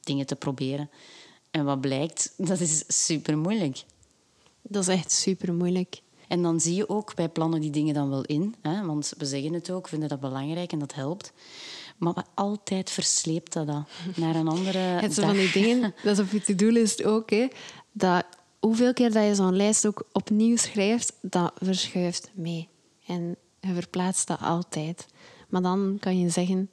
dingen 0.00 0.26
te 0.26 0.36
proberen. 0.36 0.90
En 1.50 1.64
wat 1.64 1.80
blijkt, 1.80 2.32
dat 2.48 2.60
is 2.60 2.84
super 2.86 3.38
moeilijk. 3.38 3.82
Dat 4.62 4.82
is 4.82 4.94
echt 4.94 5.12
super 5.12 5.54
moeilijk. 5.54 6.00
En 6.28 6.42
dan 6.42 6.60
zie 6.60 6.74
je 6.74 6.88
ook, 6.88 7.12
wij 7.14 7.28
plannen 7.28 7.60
die 7.60 7.70
dingen 7.70 7.94
dan 7.94 8.10
wel 8.10 8.24
in. 8.24 8.54
Hè, 8.62 8.86
want 8.86 9.12
we 9.18 9.24
zeggen 9.24 9.52
het 9.52 9.70
ook, 9.70 9.88
vinden 9.88 10.08
dat 10.08 10.20
belangrijk 10.20 10.72
en 10.72 10.78
dat 10.78 10.94
helpt. 10.94 11.32
Maar 11.98 12.24
altijd 12.34 12.90
versleept 12.90 13.52
dat 13.52 13.66
dan 13.66 13.86
naar 14.16 14.34
een 14.34 14.48
andere 14.48 14.78
Het 15.04 15.14
dag. 15.14 15.24
van 15.24 15.36
die 15.36 15.52
dingen, 15.52 15.94
dat 16.02 16.18
is 16.18 16.24
op 16.24 16.30
je 16.30 16.40
to-do-list 16.40 17.04
ook, 17.04 17.30
hè, 17.30 17.48
dat 17.92 18.24
hoeveel 18.66 18.92
keer 18.92 19.12
dat 19.12 19.26
je 19.26 19.34
zo'n 19.34 19.56
lijst 19.56 19.86
ook 19.86 20.06
opnieuw 20.12 20.56
schrijft, 20.56 21.12
dat 21.20 21.52
verschuift 21.56 22.30
mee. 22.34 22.68
En 23.06 23.36
je 23.60 23.74
verplaatst 23.74 24.26
dat 24.26 24.40
altijd. 24.40 25.06
Maar 25.48 25.62
dan 25.62 25.96
kan 26.00 26.18
je 26.18 26.28
zeggen, 26.28 26.70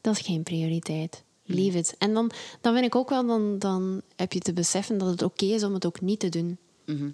dat 0.00 0.14
is 0.14 0.26
geen 0.26 0.42
prioriteit. 0.42 1.22
Leave 1.44 1.78
it. 1.78 1.94
En 1.98 2.14
dan, 2.14 2.30
dan 2.60 2.72
vind 2.72 2.86
ik 2.86 2.94
ook 2.94 3.08
wel, 3.08 3.26
dan, 3.26 3.58
dan 3.58 4.02
heb 4.16 4.32
je 4.32 4.38
te 4.40 4.52
beseffen 4.52 4.98
dat 4.98 5.08
het 5.08 5.22
oké 5.22 5.44
is 5.44 5.62
om 5.62 5.74
het 5.74 5.86
ook 5.86 6.00
niet 6.00 6.20
te 6.20 6.28
doen. 6.28 6.58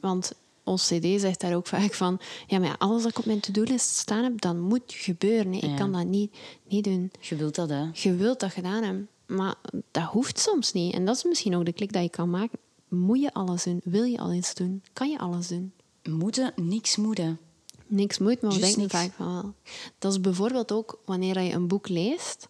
Want 0.01 0.33
ons 0.65 0.87
CD 0.87 1.21
zegt 1.21 1.41
daar 1.41 1.55
ook 1.55 1.67
vaak 1.67 1.95
van, 1.95 2.21
ja, 2.47 2.59
maar 2.59 2.69
ja, 2.69 2.75
alles 2.79 3.03
wat 3.03 3.11
ik 3.11 3.19
op 3.19 3.25
mijn 3.25 3.41
to-do-list 3.41 3.97
staan 3.97 4.25
heb, 4.25 4.41
dat 4.41 4.57
moet 4.57 4.83
gebeuren. 4.87 5.53
Ik 5.53 5.77
kan 5.77 5.93
dat 5.93 6.07
niet, 6.07 6.37
niet 6.69 6.85
doen. 6.85 7.11
Je 7.21 7.37
wilt 7.37 7.55
dat, 7.55 7.69
hè? 7.69 7.85
Je 7.93 8.15
wilt 8.15 8.41
dat 8.41 8.53
gedaan 8.53 8.83
hebben, 8.83 9.09
maar 9.27 9.55
dat 9.91 10.03
hoeft 10.03 10.39
soms 10.39 10.73
niet. 10.73 10.95
En 10.95 11.05
dat 11.05 11.17
is 11.17 11.25
misschien 11.25 11.57
ook 11.57 11.65
de 11.65 11.73
klik 11.73 11.93
dat 11.93 12.03
je 12.03 12.09
kan 12.11 12.31
maken. 12.31 12.59
Moet 12.91 13.21
je 13.21 13.33
alles 13.33 13.63
doen? 13.65 13.81
Wil 13.85 14.05
je 14.05 14.19
alles 14.19 14.55
doen? 14.55 14.83
Kan 14.93 15.11
je 15.11 15.19
alles 15.19 15.49
doen? 15.49 15.73
Moeten, 16.03 16.53
niks 16.57 16.97
moeten. 16.97 17.39
Niks 17.87 18.19
moet, 18.19 18.41
maar 18.43 18.53
we 18.53 18.59
denken 18.59 18.81
niks. 18.81 18.93
vaak 18.93 19.13
van 19.13 19.33
wel. 19.33 19.55
Dat 19.99 20.13
is 20.13 20.21
bijvoorbeeld 20.21 20.73
ook 20.73 20.99
wanneer 21.05 21.41
je 21.41 21.53
een 21.53 21.69
boek 21.69 21.89
leest 21.89 22.49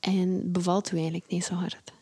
en 0.00 0.52
bevalt 0.52 0.92
u 0.92 0.94
eigenlijk 0.94 1.28
niet 1.30 1.44
zo 1.44 1.54
hard. 1.54 1.92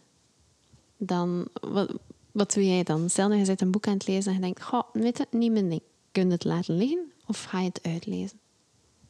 Dan, 0.97 1.49
wat, 1.61 1.93
wat 2.33 2.53
doe 2.53 2.67
jij 2.67 2.83
dan? 2.83 3.11
Stel 3.11 3.29
dat 3.29 3.39
je 3.39 3.45
zit 3.45 3.61
een 3.61 3.71
boek 3.71 3.87
aan 3.87 3.93
het 3.95 4.07
lezen 4.07 4.31
en 4.31 4.37
je 4.39 4.43
denkt, 4.45 4.63
goh, 4.63 4.83
weet 4.93 5.19
je, 5.19 5.27
niet 5.31 5.53
mijn 5.53 5.69
ding. 5.69 5.83
Kun 6.13 6.27
je 6.27 6.33
het 6.33 6.45
laten 6.45 6.77
liggen 6.77 7.13
of 7.27 7.43
ga 7.45 7.61
je 7.61 7.67
het 7.69 7.83
uitlezen? 7.83 8.39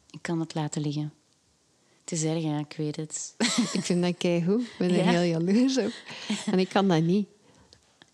Ik 0.09 0.21
kan 0.21 0.39
het 0.39 0.53
laten 0.53 0.81
liggen. 0.81 1.13
Het 2.01 2.11
is 2.11 2.23
erg, 2.23 2.43
hè? 2.43 2.59
ik 2.59 2.73
weet 2.77 2.95
het. 2.95 3.35
Ik 3.77 3.83
vind 3.83 4.01
dat 4.03 4.17
keigoed. 4.17 4.61
Ik 4.61 4.75
ben 4.77 4.89
er 4.89 4.95
Ja. 4.95 5.03
heel 5.11 5.21
jaloers 5.21 5.77
op. 5.77 5.91
En 6.45 6.59
ik 6.59 6.69
kan 6.69 6.87
dat 6.87 7.01
niet. 7.01 7.27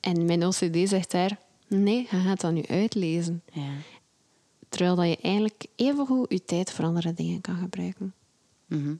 En 0.07 0.25
mijn 0.25 0.45
OCD 0.45 0.89
zegt 0.89 1.11
daar, 1.11 1.39
nee, 1.67 2.07
je 2.11 2.17
gaat 2.17 2.41
dat 2.41 2.51
nu 2.51 2.63
uitlezen. 2.67 3.43
ja. 3.51 3.69
Terwijl 4.69 4.95
dat 4.95 5.07
je 5.07 5.17
eigenlijk 5.21 5.65
evengoed 5.75 6.31
je 6.31 6.43
tijd 6.43 6.71
voor 6.71 6.85
andere 6.85 7.13
dingen 7.13 7.41
kan 7.41 7.55
gebruiken. 7.55 8.13
Mhm. 8.65 8.95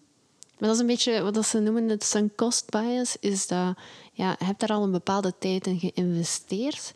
Maar 0.57 0.69
dat 0.69 0.73
is 0.73 0.79
een 0.79 0.87
beetje 0.87 1.21
wat 1.21 1.45
ze 1.45 1.59
noemen 1.59 1.89
het 1.89 2.03
sunk 2.03 2.35
cost 2.35 2.69
bias. 2.69 3.17
Is 3.19 3.47
dat 3.47 3.77
ja, 4.13 4.35
je 4.39 4.45
hebt 4.45 4.59
daar 4.59 4.69
al 4.69 4.83
een 4.83 4.91
bepaalde 4.91 5.33
tijd 5.39 5.67
in 5.67 5.79
geïnvesteerd. 5.79 6.93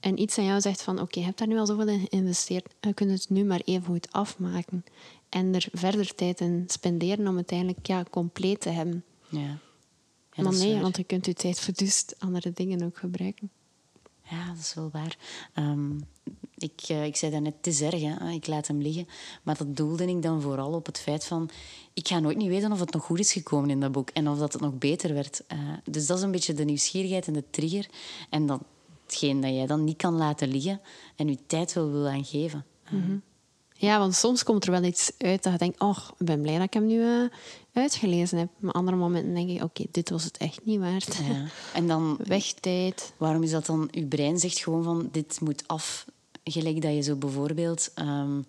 En 0.00 0.20
iets 0.20 0.38
aan 0.38 0.44
jou 0.44 0.60
zegt 0.60 0.82
van 0.82 1.00
oké, 1.00 1.18
je 1.18 1.24
hebt 1.24 1.38
daar 1.38 1.48
nu 1.48 1.58
al 1.58 1.66
zoveel 1.66 1.88
in 1.88 2.06
geïnvesteerd. 2.10 2.74
Je 2.80 2.94
kunt 2.94 3.10
het 3.10 3.30
nu 3.30 3.44
maar 3.44 3.60
even 3.64 3.84
goed 3.84 4.12
afmaken. 4.12 4.84
En 5.28 5.54
er 5.54 5.68
verder 5.72 6.14
tijd 6.14 6.40
in 6.40 6.64
spenderen 6.66 7.28
om 7.28 7.36
het 7.36 7.50
eigenlijk 7.50 7.86
ja, 7.86 8.04
compleet 8.10 8.60
te 8.60 8.68
hebben. 8.68 9.04
Ja. 9.28 9.58
Ja, 10.32 10.42
maar 10.42 10.52
dat 10.52 10.62
nee, 10.62 10.80
want 10.80 10.96
je 10.96 11.04
kunt 11.04 11.26
je 11.26 11.34
tijd 11.34 11.60
verdust 11.60 12.14
andere 12.18 12.52
dingen 12.52 12.82
ook 12.82 12.98
gebruiken. 12.98 13.50
Ja, 14.30 14.46
dat 14.46 14.58
is 14.58 14.74
wel 14.74 14.90
waar. 14.92 15.16
Ehm, 15.52 15.98
ik, 16.56 16.80
eh, 16.88 17.04
ik 17.04 17.16
zei 17.16 17.32
daarnet, 17.32 17.54
het 17.56 17.66
is 17.66 17.80
erg, 17.80 18.00
hè? 18.00 18.30
ik 18.30 18.46
laat 18.46 18.66
hem 18.66 18.80
liggen. 18.80 19.08
Maar 19.42 19.56
dat 19.56 19.76
doelde 19.76 20.06
ik 20.06 20.22
dan 20.22 20.42
vooral 20.42 20.72
op 20.72 20.86
het 20.86 20.98
feit 20.98 21.24
van... 21.24 21.50
Ik 21.92 22.08
ga 22.08 22.18
nooit 22.18 22.36
niet 22.36 22.48
weten 22.48 22.72
of 22.72 22.80
het 22.80 22.92
nog 22.92 23.04
goed 23.04 23.18
is 23.18 23.32
gekomen 23.32 23.70
in 23.70 23.80
dat 23.80 23.92
boek. 23.92 24.10
En 24.10 24.28
of 24.28 24.38
dat 24.38 24.52
het 24.52 24.62
nog 24.62 24.78
beter 24.78 25.14
werd. 25.14 25.46
Eh, 25.46 25.58
dus 25.84 26.06
dat 26.06 26.16
is 26.16 26.22
een 26.22 26.30
beetje 26.30 26.54
de 26.54 26.64
nieuwsgierigheid 26.64 27.26
en 27.26 27.32
de 27.32 27.44
trigger. 27.50 27.86
En 28.30 28.46
dan 28.46 28.62
hetgeen 29.04 29.40
dat 29.40 29.50
jij 29.50 29.66
dan 29.66 29.84
niet 29.84 29.96
kan 29.96 30.14
laten 30.14 30.48
liggen. 30.48 30.80
En 31.16 31.28
je 31.28 31.38
tijd 31.46 31.72
wel 31.72 31.90
wil 31.90 32.08
aan 32.08 32.24
geven. 32.24 32.64
Ja, 33.82 33.98
want 33.98 34.14
soms 34.14 34.42
komt 34.42 34.64
er 34.64 34.70
wel 34.70 34.82
iets 34.82 35.12
uit 35.18 35.42
dat 35.42 35.52
je 35.52 35.58
denkt, 35.58 35.80
oh, 35.80 35.98
ik 36.18 36.26
ben 36.26 36.40
blij 36.40 36.54
dat 36.54 36.64
ik 36.64 36.72
hem 36.72 36.86
nu 36.86 37.02
eh, 37.02 37.24
uitgelezen 37.72 38.38
heb. 38.38 38.48
Maar 38.58 38.72
andere 38.72 38.96
momenten 38.96 39.34
denk 39.34 39.48
ik, 39.50 39.62
oké, 39.62 39.84
dit 39.90 40.10
was 40.10 40.24
het 40.24 40.36
echt 40.36 40.64
niet 40.64 40.80
waard. 40.80 41.16
Ja. 41.16 41.44
En 41.78 41.86
dan 41.86 42.18
Wegtijd. 42.24 43.12
Waarom 43.16 43.42
is 43.42 43.50
dat 43.50 43.66
dan? 43.66 43.88
Uw 43.92 44.08
brein 44.08 44.38
zegt 44.38 44.58
gewoon 44.58 44.82
van 44.82 45.08
dit 45.12 45.40
moet 45.40 45.68
af. 45.68 46.06
Gelijk 46.44 46.82
dat 46.82 46.94
je 46.94 47.02
zo 47.02 47.16
bijvoorbeeld... 47.16 47.90
ehm, 47.94 48.40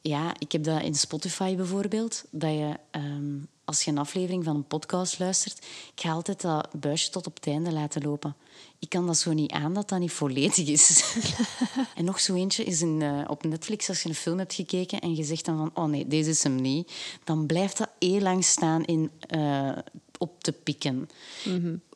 ja, 0.00 0.34
ik 0.38 0.52
heb 0.52 0.64
dat 0.64 0.82
in 0.82 0.94
Spotify 0.94 1.56
bijvoorbeeld. 1.56 2.24
Dat 2.30 2.50
je, 2.50 2.76
ehm, 2.90 3.36
als 3.64 3.82
je 3.82 3.90
een 3.90 3.98
aflevering 3.98 4.44
van 4.44 4.56
een 4.56 4.66
podcast 4.66 5.18
luistert... 5.18 5.58
Ik 5.94 6.00
ga 6.00 6.12
altijd 6.12 6.40
dat 6.40 6.68
buisje 6.80 7.10
tot 7.10 7.26
op 7.26 7.34
het 7.34 7.46
einde 7.46 7.72
laten 7.72 8.02
lopen. 8.02 8.36
Ik 8.78 8.88
kan 8.88 9.06
dat 9.06 9.16
zo 9.16 9.32
niet 9.32 9.50
aan 9.50 9.74
dat 9.74 9.88
dat 9.88 9.98
niet 9.98 10.12
volledig 10.12 10.66
is. 10.66 11.14
en 11.96 12.04
nog 12.04 12.20
zo 12.20 12.34
eentje 12.34 12.64
is 12.64 12.80
een, 12.80 13.02
eh, 13.02 13.24
op 13.26 13.44
Netflix, 13.44 13.88
als 13.88 14.02
je 14.02 14.08
een 14.08 14.14
film 14.14 14.38
hebt 14.38 14.54
gekeken 14.54 15.00
en 15.00 15.16
je 15.16 15.24
zegt 15.24 15.44
dan 15.44 15.56
van... 15.56 15.84
Oh 15.84 15.90
nee, 15.90 16.06
deze 16.06 16.30
is 16.30 16.42
hem 16.42 16.56
niet. 16.56 16.92
Dan 17.24 17.46
blijft 17.46 17.78
dat 17.78 17.88
heel 17.98 18.20
lang 18.20 18.44
staan 18.44 18.84
in, 18.84 19.10
eh, 19.20 19.78
op 20.18 20.42
te 20.42 20.52
pikken. 20.52 21.08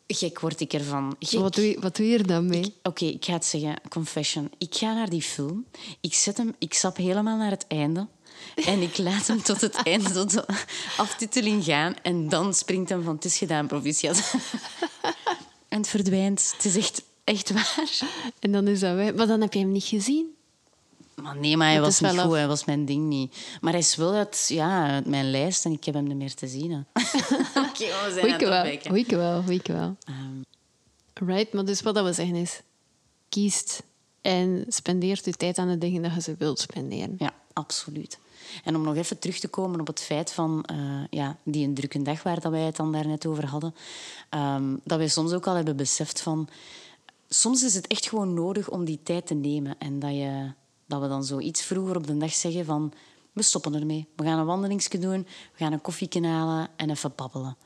Gek 0.07 0.40
word 0.40 0.61
ik 0.61 0.72
ervan. 0.72 1.16
Gek. 1.18 1.40
Wat 1.40 1.55
doe, 1.55 1.68
je, 1.68 1.81
wat 1.81 1.96
doe 1.96 2.07
je 2.07 2.18
er 2.18 2.26
dan 2.26 2.46
mee? 2.46 2.74
Oké, 2.83 3.05
ik 3.05 3.24
ga 3.24 3.33
het 3.33 3.44
zeggen, 3.44 3.81
confession. 3.88 4.50
Ik 4.59 4.74
ga 4.74 4.94
naar 4.94 5.11
die 5.11 5.22
film. 5.22 5.64
Ik 6.00 6.14
zet 6.14 6.37
hem, 6.37 6.55
ik 6.59 6.74
stap 6.74 6.96
helemaal 6.96 7.37
naar 7.37 7.50
het 7.50 7.66
einde. 7.66 8.07
En 8.54 8.82
ik 8.82 8.98
laat 8.98 9.26
hem 9.26 9.42
tot 9.42 9.61
het 9.61 9.74
einde, 9.82 10.11
tot 10.11 10.30
de 10.30 10.44
aftiteling 10.96 11.64
gaan. 11.64 11.94
En 12.02 12.28
dan 12.28 12.54
springt 12.54 12.88
hem 12.88 13.02
van, 13.02 13.14
het 13.14 13.24
is 13.24 13.38
gedaan, 13.38 13.66
proficiat. 13.66 14.22
En 15.68 15.78
het 15.78 15.88
verdwijnt. 15.88 16.52
Het 16.56 16.64
is 16.64 16.76
echt, 16.76 17.02
echt 17.24 17.52
waar. 17.52 18.00
En 18.38 18.52
dan 18.52 18.68
is 18.68 18.80
dat 18.80 18.94
weg. 18.94 19.14
Maar 19.14 19.26
dan 19.26 19.40
heb 19.40 19.52
je 19.52 19.59
hem 19.59 19.72
niet 19.72 19.85
gezien. 19.85 20.35
Maar 21.14 21.37
nee, 21.37 21.56
maar 21.56 21.68
hij 21.68 21.80
was 21.80 22.00
niet 22.00 22.12
wel 22.12 22.24
goed. 22.24 22.32
af. 22.32 22.38
Hij 22.38 22.46
was 22.46 22.64
mijn 22.64 22.85
ding 22.85 23.09
niet. 23.09 23.37
Maar 23.61 23.72
hij 23.72 23.80
is 23.80 23.96
wel 23.96 24.12
uit, 24.14 24.44
ja, 24.48 24.90
uit 24.90 25.06
mijn 25.06 25.30
lijst 25.30 25.64
en 25.64 25.72
ik 25.72 25.85
heb 25.85 25.94
hem 25.94 26.06
niet 26.06 26.16
meer 26.16 26.35
te 26.35 26.46
zien. 26.46 26.72
Oké, 27.68 27.85
we 27.85 28.11
zijn 28.14 28.44
aan 28.44 28.66
het 28.66 28.87
Goeie 28.87 29.06
wel, 29.06 29.42
goeie 29.42 29.61
wel, 29.64 29.76
wel. 29.76 29.96
Ehm, 30.04 31.26
Right, 31.26 31.52
maar 31.52 31.64
dus 31.64 31.82
wat 31.82 31.94
dat 31.94 32.04
we 32.04 32.12
zeggen 32.12 32.37
is... 32.37 32.61
Kiest 33.28 33.82
en 34.20 34.64
spendeert 34.68 35.24
je 35.24 35.32
tijd 35.32 35.59
aan 35.59 35.68
de 35.68 35.78
dingen 35.78 36.02
dat 36.02 36.14
je 36.14 36.20
ze 36.20 36.35
wilt 36.38 36.59
spenderen. 36.59 37.14
Ja, 37.18 37.35
absoluut. 37.52 38.18
En 38.64 38.76
om 38.76 38.82
nog 38.82 38.96
even 38.96 39.18
terug 39.18 39.38
te 39.38 39.48
komen 39.48 39.80
op 39.80 39.87
het 39.87 40.00
feit 40.00 40.32
van 40.32 40.64
eh, 40.64 40.76
ja, 41.11 41.37
die 41.42 41.66
een 41.66 41.74
drukke 41.74 42.02
dag 42.02 42.22
waar 42.22 42.40
dat 42.40 42.52
wij 42.52 42.61
het 42.62 42.76
dan 42.76 42.92
daarnet 42.92 43.26
over 43.26 43.46
hadden, 43.46 43.74
ehm, 44.28 44.76
dat 44.85 44.98
wij 44.98 45.09
soms 45.09 45.32
ook 45.32 45.46
al 45.46 45.54
hebben 45.54 45.76
beseft 45.76 46.20
van 46.20 46.48
soms 47.28 47.62
is 47.62 47.74
het 47.74 47.87
echt 47.87 48.09
gewoon 48.09 48.35
nodig 48.35 48.70
om 48.70 48.85
die 48.85 49.00
tijd 49.02 49.26
te 49.26 49.35
nemen 49.35 49.74
en 49.78 49.98
dat, 49.98 50.11
je, 50.11 50.52
dat 50.87 51.00
we 51.00 51.09
dan 51.09 51.24
zo 51.24 51.38
iets 51.38 51.62
vroeger 51.62 51.96
op 51.96 52.06
de 52.06 52.16
dag 52.16 52.32
zeggen 52.32 52.64
van 52.64 52.92
we 53.32 53.42
stoppen 53.42 53.74
ermee. 53.74 54.06
We 54.16 54.24
gaan 54.24 54.38
een 54.38 54.46
wandelingsje 54.46 54.98
doen, 54.98 55.26
we 55.52 55.56
gaan 55.64 55.72
een 55.72 55.80
koffie 55.80 56.26
halen 56.26 56.68
en 56.76 56.90
even 56.90 57.12
babbelen. 57.16 57.56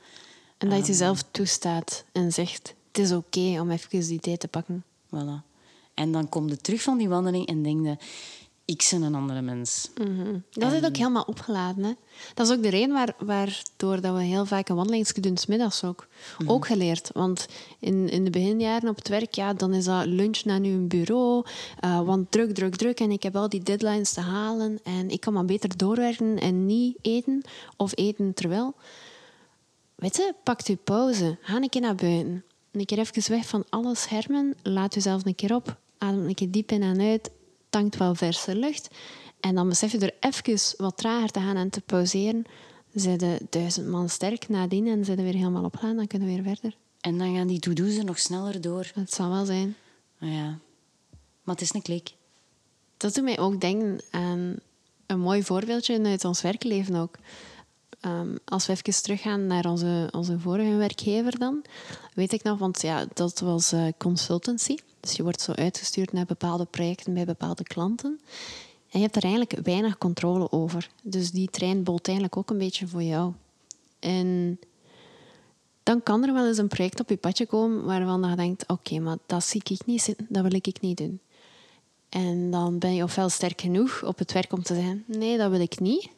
En 0.59 0.69
dat 0.69 0.71
je 0.71 0.77
het 0.77 0.87
jezelf 0.87 1.23
toestaat 1.31 2.05
en 2.13 2.33
zegt... 2.33 2.75
Het 2.93 2.99
is 2.99 3.13
oké 3.13 3.61
om 3.61 3.71
even 3.71 4.07
die 4.07 4.21
tijd 4.21 4.41
te 4.41 4.49
pakken. 4.49 4.85
Voilà. 5.07 5.47
En 5.95 6.13
dan 6.13 6.29
kom 6.29 6.49
je 6.49 6.57
terug 6.57 6.83
van 6.83 6.99
die 6.99 7.09
wandeling 7.09 7.47
en 7.47 7.63
denk 7.63 7.87
je, 7.87 7.97
ik 8.71 8.89
ben 8.91 9.03
een 9.03 9.15
andere 9.15 9.41
mens. 9.43 9.91
Dat 10.51 10.73
is 10.73 10.85
ook 10.85 10.97
helemaal 10.97 11.23
opgeladen. 11.23 11.85
Hè? 11.85 11.93
Dat 12.35 12.47
is 12.49 12.53
ook 12.57 12.63
de 12.63 12.69
reden 12.69 12.93
waar, 12.93 13.15
waardoor 13.19 14.01
dat 14.01 14.15
we 14.17 14.23
heel 14.23 14.47
vaak 14.47 14.69
een 14.69 14.77
wandelingsje 14.77 15.21
doen, 15.21 15.37
's 15.37 15.47
middags 15.47 15.85
ook. 15.85 16.07
Ook 16.47 16.67
geleerd. 16.67 17.11
Want 17.13 17.47
in, 17.79 18.09
in 18.09 18.25
de 18.25 18.31
beginjaren 18.31 18.89
op 18.89 18.97
het 18.97 19.09
werk, 19.09 19.35
ja, 19.35 19.53
dan 19.55 19.75
is 19.75 19.85
dat 19.85 20.07
lunch 20.07 20.45
naar 20.45 20.61
uw 20.61 20.87
bureau. 20.87 21.45
eh, 21.81 22.01
want 22.01 22.31
druk, 22.31 22.55
druk, 22.55 22.77
druk. 22.77 23.01
En 23.01 23.11
ik 23.11 23.23
heb 23.23 23.37
al 23.37 23.49
die 23.49 23.63
deadlines 23.63 24.13
te 24.13 24.21
halen. 24.21 24.79
En 24.83 25.11
ik 25.11 25.21
kan 25.21 25.33
maar 25.33 25.45
beter 25.45 25.77
doorwerken 25.77 26.39
en 26.39 26.67
niet 26.67 26.97
eten. 27.03 27.43
Of 27.77 27.93
eten 27.95 28.35
terwijl. 28.35 28.75
Weet 29.95 30.17
je, 30.17 30.35
pak 30.43 30.61
je 30.61 30.77
pauze. 30.77 31.39
Ga 31.41 31.57
een 31.57 31.69
keer 31.69 31.81
naar 31.81 31.95
buiten. 31.95 32.45
Een 32.73 32.85
keer 32.85 32.99
even 32.99 33.33
weg 33.33 33.47
van 33.47 33.65
alle 33.69 33.95
schermen. 33.95 34.55
Laat 34.63 34.95
jezelf 34.95 35.25
een 35.25 35.35
keer 35.35 35.55
op. 35.55 35.79
Adem 35.99 36.27
een 36.27 36.35
keer 36.35 36.51
diep 36.51 36.71
in 36.73 36.83
en 36.83 37.01
uit. 37.01 37.31
Tankt 37.71 37.97
wel 37.97 38.15
verse 38.15 38.57
lucht. 38.57 38.89
En 39.41 39.55
dan 39.55 39.69
besef 39.69 39.93
je 39.93 39.99
er 39.99 40.15
even 40.21 40.77
wat 40.77 40.97
trager 40.97 41.31
te 41.31 41.41
gaan 41.41 41.57
en 41.57 41.71
te 41.71 41.81
pauzeren. 41.81 42.45
Zijn 42.95 43.19
de 43.19 43.41
duizend 43.51 43.87
man 43.87 44.09
sterk 44.09 44.49
nadien 44.49 44.87
en 44.87 45.05
zijn 45.05 45.23
weer 45.23 45.35
helemaal 45.35 45.65
opgeladen. 45.65 45.97
Dan 45.97 46.07
kunnen 46.07 46.29
we 46.29 46.35
weer 46.35 46.55
verder. 46.55 46.77
En 47.01 47.19
dan 47.19 47.35
gaan 47.35 47.47
die 47.47 47.59
to-do's 47.59 47.97
er 47.97 48.05
nog 48.05 48.19
sneller 48.19 48.61
door. 48.61 48.91
Het 48.95 49.13
zal 49.13 49.31
wel 49.31 49.45
zijn. 49.45 49.77
Ja. 50.19 50.59
Maar 51.43 51.55
het 51.55 51.61
is 51.61 51.75
een 51.75 51.83
klik. 51.83 52.13
Dat 52.97 53.15
doet 53.15 53.25
mij 53.25 53.39
ook 53.39 53.61
denken 53.61 54.01
aan 54.11 54.57
een 55.07 55.21
mooi 55.21 55.43
voorbeeldje 55.43 56.05
uit 56.05 56.25
ons 56.25 56.43
werkleven 56.43 56.95
ook. 56.95 57.17
Ehm, 58.01 58.37
als 58.45 58.67
we 58.67 58.73
even 58.73 59.03
teruggaan 59.03 59.47
naar 59.47 59.65
onze, 59.65 60.09
onze 60.11 60.39
vorige 60.39 60.75
werkgever 60.75 61.39
dan, 61.39 61.65
weet 62.15 62.33
ik 62.33 62.43
nog, 62.43 62.59
want 62.59 62.83
ja, 62.83 63.07
dat 63.15 63.41
was 63.41 63.73
eh, 63.73 63.87
consultancy. 63.99 64.77
Dus 65.01 65.13
je 65.13 65.23
wordt 65.23 65.41
zo 65.41 65.53
uitgestuurd 65.53 66.13
naar 66.13 66.27
bepaalde 66.27 66.65
projecten 66.65 67.15
bij 67.15 67.25
bepaalde 67.25 67.63
klanten. 67.63 68.21
En 68.91 68.99
je 68.99 69.05
hebt 69.05 69.17
er 69.17 69.23
eigenlijk 69.23 69.59
weinig 69.63 69.99
controle 69.99 70.53
over. 70.53 70.91
Dus 71.03 71.31
die 71.31 71.51
trein 71.51 71.83
bolt 71.83 72.07
eigenlijk 72.07 72.37
ook 72.37 72.51
een 72.51 72.59
beetje 72.59 72.87
voor 72.87 73.03
jou. 73.03 73.33
En 73.99 74.59
dan 75.83 76.03
kan 76.03 76.25
er 76.25 76.33
wel 76.33 76.47
eens 76.47 76.59
een 76.59 76.69
project 76.69 77.01
op 77.01 77.09
je 77.09 77.17
padje 77.17 77.47
komen 77.47 77.85
waarvan 77.85 78.31
je 78.31 78.37
denkt, 78.37 78.69
oké, 78.69 78.99
maar 78.99 79.17
dat 79.27 79.45
zie 79.45 79.63
ik 79.65 79.87
niet 79.87 80.03
zitten, 80.03 80.27
dat 80.29 80.43
wil 80.43 80.55
ik 80.55 80.81
niet 80.81 80.97
doen. 80.97 81.21
En 82.09 82.51
dan 82.51 82.79
ben 82.79 82.95
je 82.95 83.03
ofwel 83.03 83.29
sterk 83.29 83.61
genoeg 83.61 84.03
op 84.05 84.19
het 84.19 84.33
werk 84.33 84.53
om 84.53 84.63
te 84.63 84.75
zeggen, 84.75 85.05
nee, 85.07 85.39
dat 85.39 85.51
wil 85.51 85.61
ik 85.61 85.81
niet. 85.81 86.09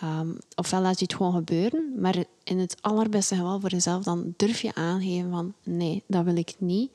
Ehm, 0.00 0.28
ofwel 0.54 0.80
laat 0.80 0.98
je 0.98 1.04
het 1.04 1.14
gewoon 1.14 1.32
gebeuren, 1.32 1.92
maar 1.96 2.24
in 2.44 2.58
het 2.58 2.76
allerbeste 2.80 3.34
geval 3.34 3.60
voor 3.60 3.70
jezelf, 3.70 4.04
dan 4.04 4.34
durf 4.36 4.60
je 4.60 4.74
aangeven 4.74 5.30
van, 5.30 5.54
nee, 5.62 6.02
dat 6.06 6.24
wil 6.24 6.36
ik 6.36 6.54
niet. 6.58 6.90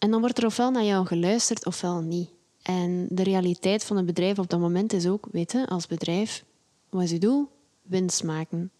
En 0.00 0.10
dan 0.10 0.20
wordt 0.20 0.38
er 0.38 0.46
ofwel 0.46 0.70
naar 0.70 0.84
jou 0.84 1.06
geluisterd, 1.06 1.66
ofwel 1.66 2.00
niet. 2.00 2.30
En 2.62 3.06
de 3.10 3.22
realiteit 3.22 3.84
van 3.84 3.96
het 3.96 4.06
bedrijf 4.06 4.38
op 4.38 4.50
dat 4.50 4.60
moment 4.60 4.92
is 4.92 5.06
ook, 5.06 5.26
weet 5.32 5.52
je, 5.52 5.66
als 5.68 5.86
bedrijf, 5.86 6.44
wat 6.88 7.02
is 7.02 7.10
je 7.10 7.18
doel? 7.18 7.48
Winst 7.82 8.24
maken. 8.24 8.70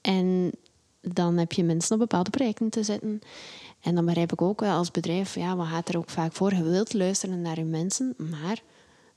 En 0.00 0.52
dan 1.00 1.36
heb 1.36 1.52
je 1.52 1.64
mensen 1.64 1.92
op 1.92 1.98
bepaalde 1.98 2.30
projecten 2.30 2.70
te 2.70 2.82
zetten. 2.82 3.20
En 3.80 3.94
dan 3.94 4.04
begrijp 4.04 4.32
ik 4.32 4.42
ook 4.42 4.60
wel 4.60 4.76
als 4.76 4.90
bedrijf, 4.90 5.34
ja, 5.34 5.56
wat 5.56 5.66
gaat 5.66 5.88
er 5.88 5.96
ook 5.96 6.10
vaak 6.10 6.32
voor? 6.32 6.54
Je 6.54 6.62
wilt 6.62 6.92
luisteren 6.92 7.40
naar 7.40 7.58
je 7.58 7.64
mensen, 7.64 8.14
maar 8.16 8.62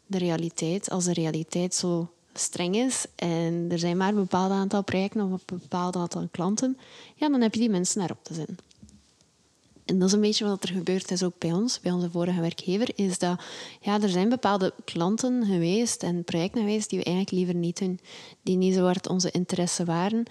de 0.05 0.17
realiteit, 0.17 0.89
als 0.89 1.05
de 1.05 1.13
realiteit 1.13 1.75
zo 1.75 2.11
streng 2.33 2.75
is 2.75 3.05
en 3.15 3.67
er 3.71 3.79
zijn 3.79 3.97
maar 3.97 4.09
een 4.09 4.15
bepaald 4.15 4.51
aantal 4.51 4.83
projecten 4.83 5.21
of 5.21 5.41
een 5.45 5.59
bepaald 5.59 5.95
aantal 5.95 6.27
klanten, 6.31 6.77
ja, 7.15 7.29
dan 7.29 7.41
heb 7.41 7.53
je 7.53 7.59
die 7.59 7.69
mensen 7.69 7.99
daarop 7.99 8.23
te 8.23 8.33
zetten. 8.33 8.57
En 9.85 9.99
dat 9.99 10.07
is 10.07 10.13
een 10.13 10.21
beetje 10.21 10.45
wat 10.45 10.63
er 10.63 10.69
gebeurd 10.69 11.11
is 11.11 11.23
ook 11.23 11.37
bij 11.37 11.51
ons, 11.51 11.79
bij 11.79 11.91
onze 11.91 12.09
vorige 12.09 12.41
werkgever, 12.41 12.89
is 12.95 13.19
dat 13.19 13.43
ja, 13.81 14.01
er 14.01 14.09
zijn 14.09 14.29
bepaalde 14.29 14.73
klanten 14.85 15.45
geweest 15.45 16.03
en 16.03 16.23
projecten 16.23 16.61
geweest 16.61 16.89
die 16.89 16.99
we 16.99 17.05
eigenlijk 17.05 17.35
liever 17.35 17.55
niet 17.55 17.79
doen, 17.79 17.99
die 18.41 18.57
niet 18.57 18.73
zo 18.73 18.83
hard 18.83 19.07
onze 19.07 19.31
interesse 19.31 19.85
waren, 19.85 20.23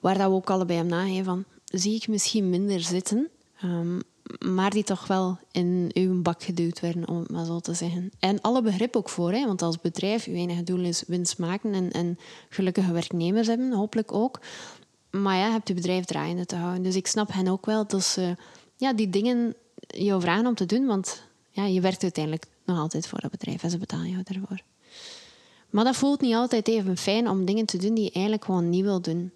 waar 0.00 0.18
dat 0.18 0.28
we 0.28 0.34
ook 0.34 0.50
allebei 0.50 0.80
om 0.80 0.86
nageven 0.86 1.24
van, 1.24 1.44
zie 1.64 1.94
ik 1.94 2.08
misschien 2.08 2.50
minder 2.50 2.80
zitten, 2.80 3.28
um, 3.64 4.00
maar 4.38 4.70
die 4.70 4.84
toch 4.84 5.06
wel 5.06 5.38
in 5.50 5.90
uw 5.94 6.22
bak 6.22 6.42
geduwd 6.42 6.80
werden, 6.80 7.08
om 7.08 7.18
het 7.18 7.30
maar 7.30 7.44
zo 7.44 7.60
te 7.60 7.74
zeggen. 7.74 8.10
En 8.18 8.40
alle 8.40 8.62
begrip 8.62 8.96
ook 8.96 9.08
voor, 9.08 9.32
hè, 9.32 9.46
want 9.46 9.62
als 9.62 9.80
bedrijf, 9.80 10.26
uw 10.26 10.34
enige 10.34 10.62
doel 10.62 10.80
is 10.80 11.04
winst 11.06 11.38
maken 11.38 11.74
en, 11.74 11.90
en 11.90 12.18
gelukkige 12.48 12.92
werknemers 12.92 13.46
hebben, 13.46 13.72
hopelijk 13.72 14.12
ook. 14.12 14.40
Maar 15.10 15.36
ja, 15.36 15.50
hebt 15.50 15.68
je 15.68 15.74
bedrijf 15.74 16.04
draaiende 16.04 16.46
te 16.46 16.56
houden. 16.56 16.82
Dus 16.82 16.94
ik 16.94 17.06
snap 17.06 17.32
hen 17.32 17.48
ook 17.48 17.66
wel 17.66 17.86
dat 17.86 18.04
ze 18.04 18.36
ja, 18.84 18.92
die 18.92 19.10
dingen 19.10 19.54
jou 19.86 20.20
vragen 20.20 20.46
om 20.46 20.54
te 20.54 20.66
doen, 20.66 20.86
want 20.86 21.22
ja, 21.50 21.64
je 21.64 21.80
werkt 21.80 22.02
uiteindelijk 22.02 22.46
nog 22.64 22.78
altijd 22.78 23.06
voor 23.06 23.20
dat 23.20 23.30
bedrijf 23.30 23.62
en 23.62 23.70
ze 23.70 23.78
betalen 23.78 24.10
jou 24.10 24.22
daarvoor. 24.22 24.62
Maar 25.70 25.84
dat 25.84 25.96
voelt 25.96 26.20
niet 26.20 26.34
altijd 26.34 26.68
even 26.68 26.96
fijn 26.96 27.28
om 27.28 27.44
dingen 27.44 27.66
te 27.66 27.76
doen 27.76 27.94
die 27.94 28.04
je 28.04 28.10
eigenlijk 28.10 28.44
gewoon 28.44 28.70
niet 28.70 28.82
wil 28.82 29.00
doen. 29.00 29.32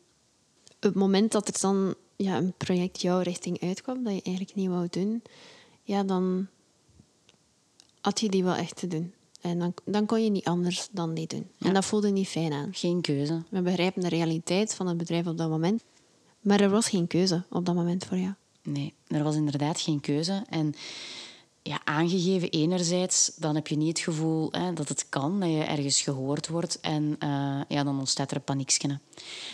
Op 0.76 0.82
het 0.82 0.94
moment 0.94 1.32
dat 1.32 1.48
er 1.48 1.60
dan 1.60 1.94
ja, 2.16 2.36
een 2.36 2.52
project 2.56 3.00
jouw 3.00 3.20
richting 3.20 3.60
uitkwam, 3.60 4.04
dat 4.04 4.14
je 4.14 4.22
eigenlijk 4.22 4.56
niet 4.56 4.68
wou 4.68 4.86
doen, 4.90 5.22
ja, 5.82 6.02
dan 6.02 6.46
had 8.00 8.20
je 8.20 8.28
die 8.28 8.44
wel 8.44 8.54
echt 8.54 8.76
te 8.76 8.86
doen. 8.86 9.12
En 9.40 9.58
dan, 9.58 9.74
dan 9.84 10.06
kon 10.06 10.24
je 10.24 10.30
niet 10.30 10.44
anders 10.44 10.88
dan 10.90 11.14
die 11.14 11.26
doen. 11.26 11.46
En 11.58 11.74
dat 11.74 11.84
voelde 11.84 12.10
niet 12.10 12.28
fijn 12.28 12.52
aan. 12.52 12.68
Geen 12.72 13.00
keuze. 13.00 13.42
We 13.48 13.62
begrijpen 13.62 14.02
de 14.02 14.08
realiteit 14.08 14.74
van 14.74 14.86
het 14.86 14.96
bedrijf 14.96 15.26
op 15.26 15.38
dat 15.38 15.48
moment. 15.48 15.84
Maar 16.40 16.60
er 16.60 16.70
was 16.70 16.88
geen 16.88 17.06
keuze 17.06 17.44
op 17.50 17.66
dat 17.66 17.74
moment 17.74 18.04
voor 18.04 18.18
jou. 18.18 18.34
Nee, 18.68 18.94
er 19.06 19.22
was 19.22 19.34
inderdaad 19.34 19.80
geen 19.80 20.00
keuze. 20.00 20.44
En 20.48 20.74
ja, 21.62 21.80
aangegeven 21.84 22.50
enerzijds, 22.50 23.32
dan 23.36 23.54
heb 23.54 23.66
je 23.66 23.76
niet 23.76 23.88
het 23.88 23.98
gevoel 23.98 24.48
hè, 24.50 24.72
dat 24.72 24.88
het 24.88 25.08
kan, 25.08 25.40
dat 25.40 25.48
je 25.48 25.62
ergens 25.62 26.00
gehoord 26.00 26.48
wordt. 26.48 26.80
En 26.80 27.16
uh, 27.24 27.60
ja, 27.68 27.84
dan 27.84 27.98
ontstaat 27.98 28.30
er 28.30 28.36
een 28.36 28.42
paniekje. 28.42 28.98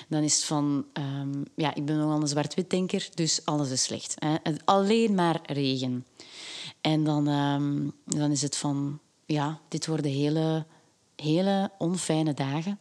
Dan 0.08 0.22
is 0.22 0.34
het 0.34 0.44
van, 0.44 0.84
um, 0.92 1.44
ja, 1.54 1.74
ik 1.74 1.84
ben 1.84 1.96
nogal 1.96 2.20
een 2.20 2.28
zwart-wit-denker, 2.28 3.08
dus 3.14 3.44
alles 3.44 3.70
is 3.70 3.82
slecht. 3.82 4.14
Hè. 4.18 4.36
Alleen 4.64 5.14
maar 5.14 5.40
regen. 5.46 6.06
En 6.80 7.04
dan, 7.04 7.28
um, 7.28 7.92
dan 8.04 8.30
is 8.30 8.42
het 8.42 8.56
van, 8.56 8.98
ja, 9.26 9.60
dit 9.68 9.86
worden 9.86 10.10
hele, 10.10 10.66
hele 11.16 11.70
onfijne 11.78 12.34
dagen. 12.34 12.78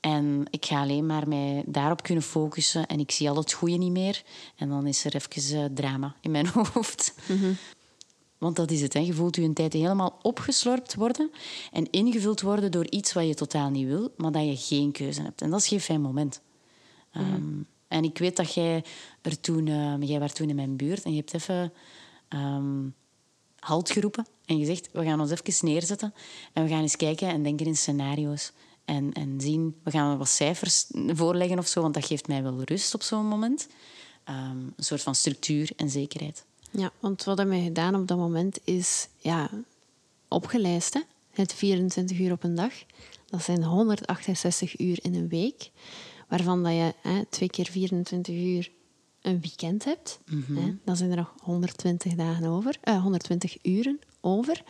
En 0.00 0.46
ik 0.50 0.64
ga 0.64 0.80
alleen 0.80 1.06
maar 1.06 1.28
mij 1.28 1.62
daarop 1.66 2.02
kunnen 2.02 2.24
focussen 2.24 2.86
en 2.86 3.00
ik 3.00 3.10
zie 3.10 3.30
al 3.30 3.36
het 3.36 3.52
goede 3.52 3.76
niet 3.76 3.92
meer. 3.92 4.22
En 4.56 4.68
dan 4.68 4.86
is 4.86 5.04
er 5.04 5.14
even 5.14 5.58
uh, 5.58 5.64
drama 5.74 6.14
in 6.20 6.30
mijn 6.30 6.46
hoofd. 6.72 7.14
Mm 7.28 7.38
-hmm. 7.38 7.56
Want 8.38 8.56
dat 8.56 8.70
is 8.70 8.80
het. 8.80 8.92
Hè. 8.92 9.00
Je 9.00 9.12
voelt 9.12 9.36
je 9.36 9.42
een 9.42 9.54
tijd 9.54 9.72
helemaal 9.72 10.18
opgeslorpt 10.22 10.94
worden 10.94 11.30
en 11.72 11.90
ingevuld 11.90 12.40
worden 12.40 12.70
door 12.70 12.90
iets 12.90 13.12
wat 13.12 13.26
je 13.26 13.34
totaal 13.34 13.70
niet 13.70 13.86
wil, 13.86 14.12
maar 14.16 14.32
dat 14.32 14.44
je 14.44 14.56
geen 14.56 14.92
keuze 14.92 15.22
hebt. 15.22 15.42
En 15.42 15.50
dat 15.50 15.60
is 15.60 15.68
geen 15.68 15.80
fijn 15.80 16.00
moment. 16.00 16.40
Mm. 17.12 17.34
Um, 17.34 17.66
en 17.88 18.04
ik 18.04 18.18
weet 18.18 18.36
dat 18.36 18.54
jij 18.54 18.84
er 19.22 19.40
toen... 19.40 19.66
Uh, 19.66 19.94
jij 20.00 20.18
was 20.20 20.32
toen 20.32 20.48
in 20.48 20.56
mijn 20.56 20.76
buurt 20.76 21.02
en 21.02 21.10
je 21.10 21.16
hebt 21.16 21.34
even 21.34 21.72
um, 22.28 22.94
halt 23.58 23.90
geroepen 23.90 24.26
en 24.50 24.58
gezegd, 24.58 24.88
we 24.92 25.04
gaan 25.04 25.20
ons 25.20 25.30
even 25.30 25.66
neerzetten 25.66 26.14
en 26.52 26.62
we 26.62 26.68
gaan 26.68 26.80
eens 26.80 26.96
kijken 26.96 27.28
en 27.28 27.42
denken 27.42 27.66
in 27.66 27.76
scenario's. 27.76 28.52
En, 28.84 29.12
en 29.12 29.40
zien, 29.40 29.76
we 29.82 29.90
gaan 29.90 30.18
wat 30.18 30.28
cijfers 30.28 30.86
voorleggen 31.06 31.58
of 31.58 31.66
zo, 31.66 31.80
want 31.80 31.94
dat 31.94 32.06
geeft 32.06 32.28
mij 32.28 32.42
wel 32.42 32.62
rust 32.62 32.94
op 32.94 33.02
zo'n 33.02 33.26
moment. 33.26 33.68
Um, 34.28 34.72
een 34.76 34.84
soort 34.84 35.02
van 35.02 35.14
structuur 35.14 35.70
en 35.76 35.90
zekerheid. 35.90 36.44
Ja, 36.70 36.92
want 37.00 37.24
wat 37.24 37.38
hebben 37.38 37.56
we 37.56 37.62
gedaan 37.62 37.94
op 37.94 38.08
dat 38.08 38.18
moment 38.18 38.58
is 38.64 39.08
ja, 39.16 39.50
opgelijst. 40.28 40.94
Hè? 40.94 41.00
Het 41.30 41.54
24 41.54 42.18
uur 42.18 42.32
op 42.32 42.42
een 42.42 42.54
dag. 42.54 42.72
Dat 43.26 43.42
zijn 43.42 43.64
168 43.64 44.80
uur 44.80 44.98
in 45.02 45.14
een 45.14 45.28
week. 45.28 45.70
Waarvan 46.28 46.62
dat 46.62 46.72
je 46.72 46.94
hè, 47.02 47.24
twee 47.24 47.50
keer 47.50 47.66
24 47.70 48.34
uur 48.34 48.70
een 49.22 49.40
weekend 49.40 49.84
hebt. 49.84 50.20
Mm 50.26 50.44
-hmm. 50.46 50.56
hè? 50.56 50.74
Dan 50.84 50.96
zijn 50.96 51.10
er 51.10 51.16
nog 51.16 51.34
120 51.42 52.14
dagen 52.14 52.46
over, 52.46 52.78
uh, 52.84 53.02
120 53.02 53.56
uren 53.62 54.00
over 54.20 54.62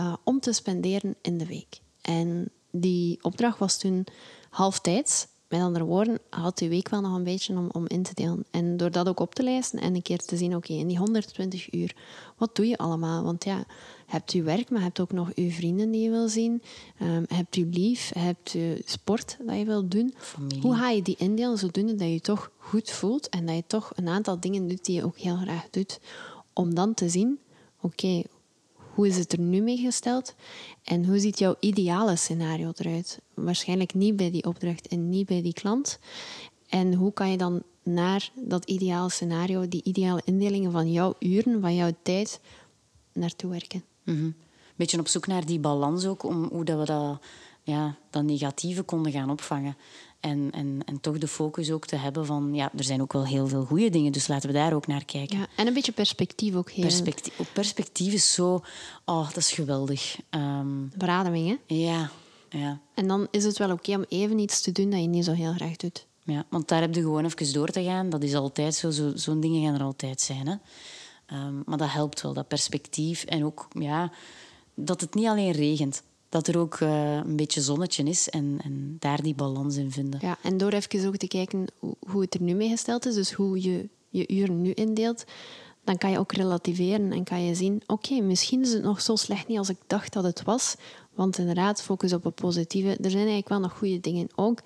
uh, 0.00 0.14
om 0.24 0.40
te 0.40 0.52
spenderen 0.52 1.14
in 1.22 1.38
de 1.38 1.46
week. 1.46 1.80
En 2.00 2.50
die 2.70 3.18
opdracht 3.22 3.58
was 3.58 3.78
toen 3.78 4.06
halftijds. 4.50 5.26
Met 5.48 5.60
andere 5.60 5.84
woorden, 5.84 6.18
had 6.30 6.58
die 6.58 6.68
week 6.68 6.88
wel 6.88 7.00
nog 7.00 7.14
een 7.14 7.24
beetje 7.24 7.54
om, 7.54 7.68
om 7.72 7.86
in 7.86 8.02
te 8.02 8.14
delen. 8.14 8.44
En 8.50 8.76
door 8.76 8.90
dat 8.90 9.08
ook 9.08 9.20
op 9.20 9.34
te 9.34 9.42
lijsten 9.42 9.80
en 9.80 9.94
een 9.94 10.02
keer 10.02 10.18
te 10.18 10.36
zien, 10.36 10.56
oké, 10.56 10.56
okay, 10.56 10.76
in 10.76 10.88
die 10.88 10.98
120 10.98 11.72
uur, 11.72 11.96
wat 12.36 12.56
doe 12.56 12.66
je 12.66 12.76
allemaal? 12.78 13.24
Want 13.24 13.44
ja, 13.44 13.64
hebt 14.06 14.32
je 14.32 14.42
werk, 14.42 14.70
maar 14.70 14.82
hebt 14.82 15.00
ook 15.00 15.12
nog 15.12 15.30
je 15.34 15.50
vrienden 15.50 15.90
die 15.90 16.02
je 16.02 16.10
wil 16.10 16.28
zien. 16.28 16.62
Um, 17.02 17.24
je 17.28 17.34
hebt 17.34 17.56
je 17.56 17.66
lief, 17.66 18.10
hebt 18.14 18.50
je 18.50 18.82
sport 18.84 19.36
dat 19.46 19.58
je 19.58 19.64
wilt 19.64 19.90
doen. 19.90 20.14
Familie. 20.16 20.60
Hoe 20.60 20.74
ga 20.74 20.90
je 20.90 21.02
die 21.02 21.16
indelen 21.18 21.58
zodoende 21.58 21.94
dat 21.94 22.06
je 22.06 22.12
je 22.12 22.20
toch 22.20 22.50
goed 22.58 22.90
voelt 22.90 23.28
en 23.28 23.46
dat 23.46 23.54
je 23.54 23.64
toch 23.66 23.92
een 23.94 24.08
aantal 24.08 24.40
dingen 24.40 24.68
doet 24.68 24.84
die 24.84 24.94
je 24.94 25.04
ook 25.04 25.18
heel 25.18 25.36
graag 25.36 25.70
doet. 25.70 26.00
Om 26.52 26.74
dan 26.74 26.94
te 26.94 27.08
zien, 27.08 27.38
oké, 27.80 27.86
okay, 27.86 28.26
hoe 28.94 29.06
is 29.06 29.16
het 29.16 29.32
er 29.32 29.40
nu 29.40 29.60
mee 29.60 29.76
gesteld? 29.76 30.34
En 30.82 31.04
hoe 31.04 31.18
ziet 31.18 31.38
jouw 31.38 31.56
ideale 31.60 32.16
scenario 32.16 32.72
eruit? 32.76 33.20
Waarschijnlijk 33.34 33.94
niet 33.94 34.16
bij 34.16 34.30
die 34.30 34.44
opdracht 34.44 34.88
en 34.88 35.08
niet 35.08 35.26
bij 35.26 35.42
die 35.42 35.52
klant. 35.52 35.98
En 36.68 36.94
hoe 36.94 37.12
kan 37.12 37.30
je 37.30 37.36
dan 37.36 37.62
naar 37.82 38.30
dat 38.34 38.64
ideale 38.64 39.10
scenario, 39.10 39.68
die 39.68 39.82
ideale 39.84 40.22
indelingen 40.24 40.72
van 40.72 40.92
jouw 40.92 41.14
uren, 41.18 41.60
van 41.60 41.74
jouw 41.74 41.90
tijd, 42.02 42.40
naartoe 43.12 43.50
werken? 43.50 43.84
Mm. 44.04 44.34
Beetje 44.76 44.98
op 44.98 45.08
zoek 45.08 45.26
naar 45.26 45.46
die 45.46 45.60
balans 45.60 46.06
ook, 46.06 46.22
om 46.22 46.44
hoe 46.44 46.64
dat 46.64 46.78
we 46.78 46.84
dat, 46.84 47.20
ja, 47.62 47.96
dat 48.10 48.22
negatieve 48.22 48.82
konden 48.82 49.12
gaan 49.12 49.30
opvangen. 49.30 49.76
En, 50.22 50.50
en, 50.50 50.80
en 50.84 51.00
toch 51.00 51.18
de 51.18 51.28
focus 51.28 51.70
ook 51.70 51.86
te 51.86 51.96
hebben 51.96 52.26
van... 52.26 52.54
Ja, 52.54 52.70
er 52.76 52.84
zijn 52.84 53.02
ook 53.02 53.12
wel 53.12 53.26
heel 53.26 53.48
veel 53.48 53.64
goede 53.64 53.90
dingen, 53.90 54.12
dus 54.12 54.28
laten 54.28 54.48
we 54.48 54.54
daar 54.54 54.72
ook 54.72 54.86
naar 54.86 55.04
kijken. 55.04 55.38
Ja, 55.38 55.46
en 55.56 55.66
een 55.66 55.74
beetje 55.74 55.92
perspectief 55.92 56.54
ook. 56.54 56.70
Heel. 56.70 56.84
Perspectief, 56.84 57.52
perspectief 57.52 58.12
is 58.12 58.32
zo... 58.32 58.62
Oh, 59.04 59.26
dat 59.26 59.36
is 59.36 59.52
geweldig. 59.52 60.18
Um, 60.30 60.90
hè? 60.98 61.56
Ja, 61.66 62.10
ja. 62.48 62.80
En 62.94 63.08
dan 63.08 63.28
is 63.30 63.44
het 63.44 63.58
wel 63.58 63.70
oké 63.70 63.90
okay 63.90 63.94
om 63.94 64.04
even 64.08 64.38
iets 64.38 64.60
te 64.60 64.72
doen 64.72 64.90
dat 64.90 65.00
je 65.00 65.06
niet 65.06 65.24
zo 65.24 65.32
heel 65.32 65.52
graag 65.52 65.76
doet. 65.76 66.06
Ja, 66.24 66.44
want 66.48 66.68
daar 66.68 66.80
heb 66.80 66.94
je 66.94 67.00
gewoon 67.00 67.24
even 67.24 67.52
door 67.52 67.68
te 67.68 67.82
gaan. 67.82 68.10
Dat 68.10 68.22
is 68.22 68.34
altijd 68.34 68.74
zo. 68.74 68.90
Zo'n 68.90 69.18
zo 69.18 69.38
dingen 69.38 69.64
gaan 69.64 69.74
er 69.74 69.82
altijd 69.82 70.20
zijn, 70.20 70.46
hè. 70.46 70.54
Um, 71.46 71.62
maar 71.66 71.78
dat 71.78 71.92
helpt 71.92 72.20
wel, 72.20 72.32
dat 72.32 72.48
perspectief. 72.48 73.24
En 73.24 73.44
ook, 73.44 73.68
ja, 73.78 74.12
dat 74.74 75.00
het 75.00 75.14
niet 75.14 75.26
alleen 75.26 75.52
regent 75.52 76.02
dat 76.32 76.48
er 76.48 76.58
ook 76.58 76.80
uh, 76.80 77.14
een 77.14 77.36
beetje 77.36 77.60
zonnetje 77.60 78.04
is 78.04 78.28
en, 78.30 78.58
en, 78.62 78.96
daar 78.98 79.22
die 79.22 79.34
balans 79.34 79.76
in 79.76 79.90
vinden. 79.90 80.20
Ja, 80.22 80.38
en 80.42 80.56
door 80.56 80.72
even 80.72 81.06
ook 81.06 81.16
te 81.16 81.26
kijken 81.26 81.66
hoe 81.98 82.20
het 82.20 82.34
er 82.34 82.42
nu 82.42 82.54
mee 82.54 82.68
gesteld 82.68 83.06
is, 83.06 83.14
dus 83.14 83.32
hoe 83.32 83.62
je 83.62 83.88
je 84.08 84.28
uren 84.28 84.62
nu 84.62 84.72
indeelt, 84.72 85.24
dan 85.84 85.98
kan 85.98 86.10
je 86.10 86.18
ook 86.18 86.32
relativeren 86.32 87.12
en 87.12 87.24
kan 87.24 87.44
je 87.44 87.54
zien, 87.54 87.82
oké, 87.86 87.92
okay, 87.92 88.26
misschien 88.26 88.60
is 88.60 88.72
het 88.72 88.82
nog 88.82 89.00
zo 89.00 89.16
slecht 89.16 89.48
niet 89.48 89.58
als 89.58 89.68
ik 89.68 89.78
dacht 89.86 90.12
dat 90.12 90.24
het 90.24 90.42
was, 90.42 90.74
want 91.14 91.38
inderdaad, 91.38 91.82
focus 91.82 92.12
op 92.12 92.24
het 92.24 92.34
positieve. 92.34 92.88
Er 92.88 92.96
zijn 93.10 93.14
eigenlijk 93.14 93.48
wel 93.48 93.60
nog 93.60 93.78
goede 93.78 94.00
dingen 94.00 94.28
ook 94.34 94.60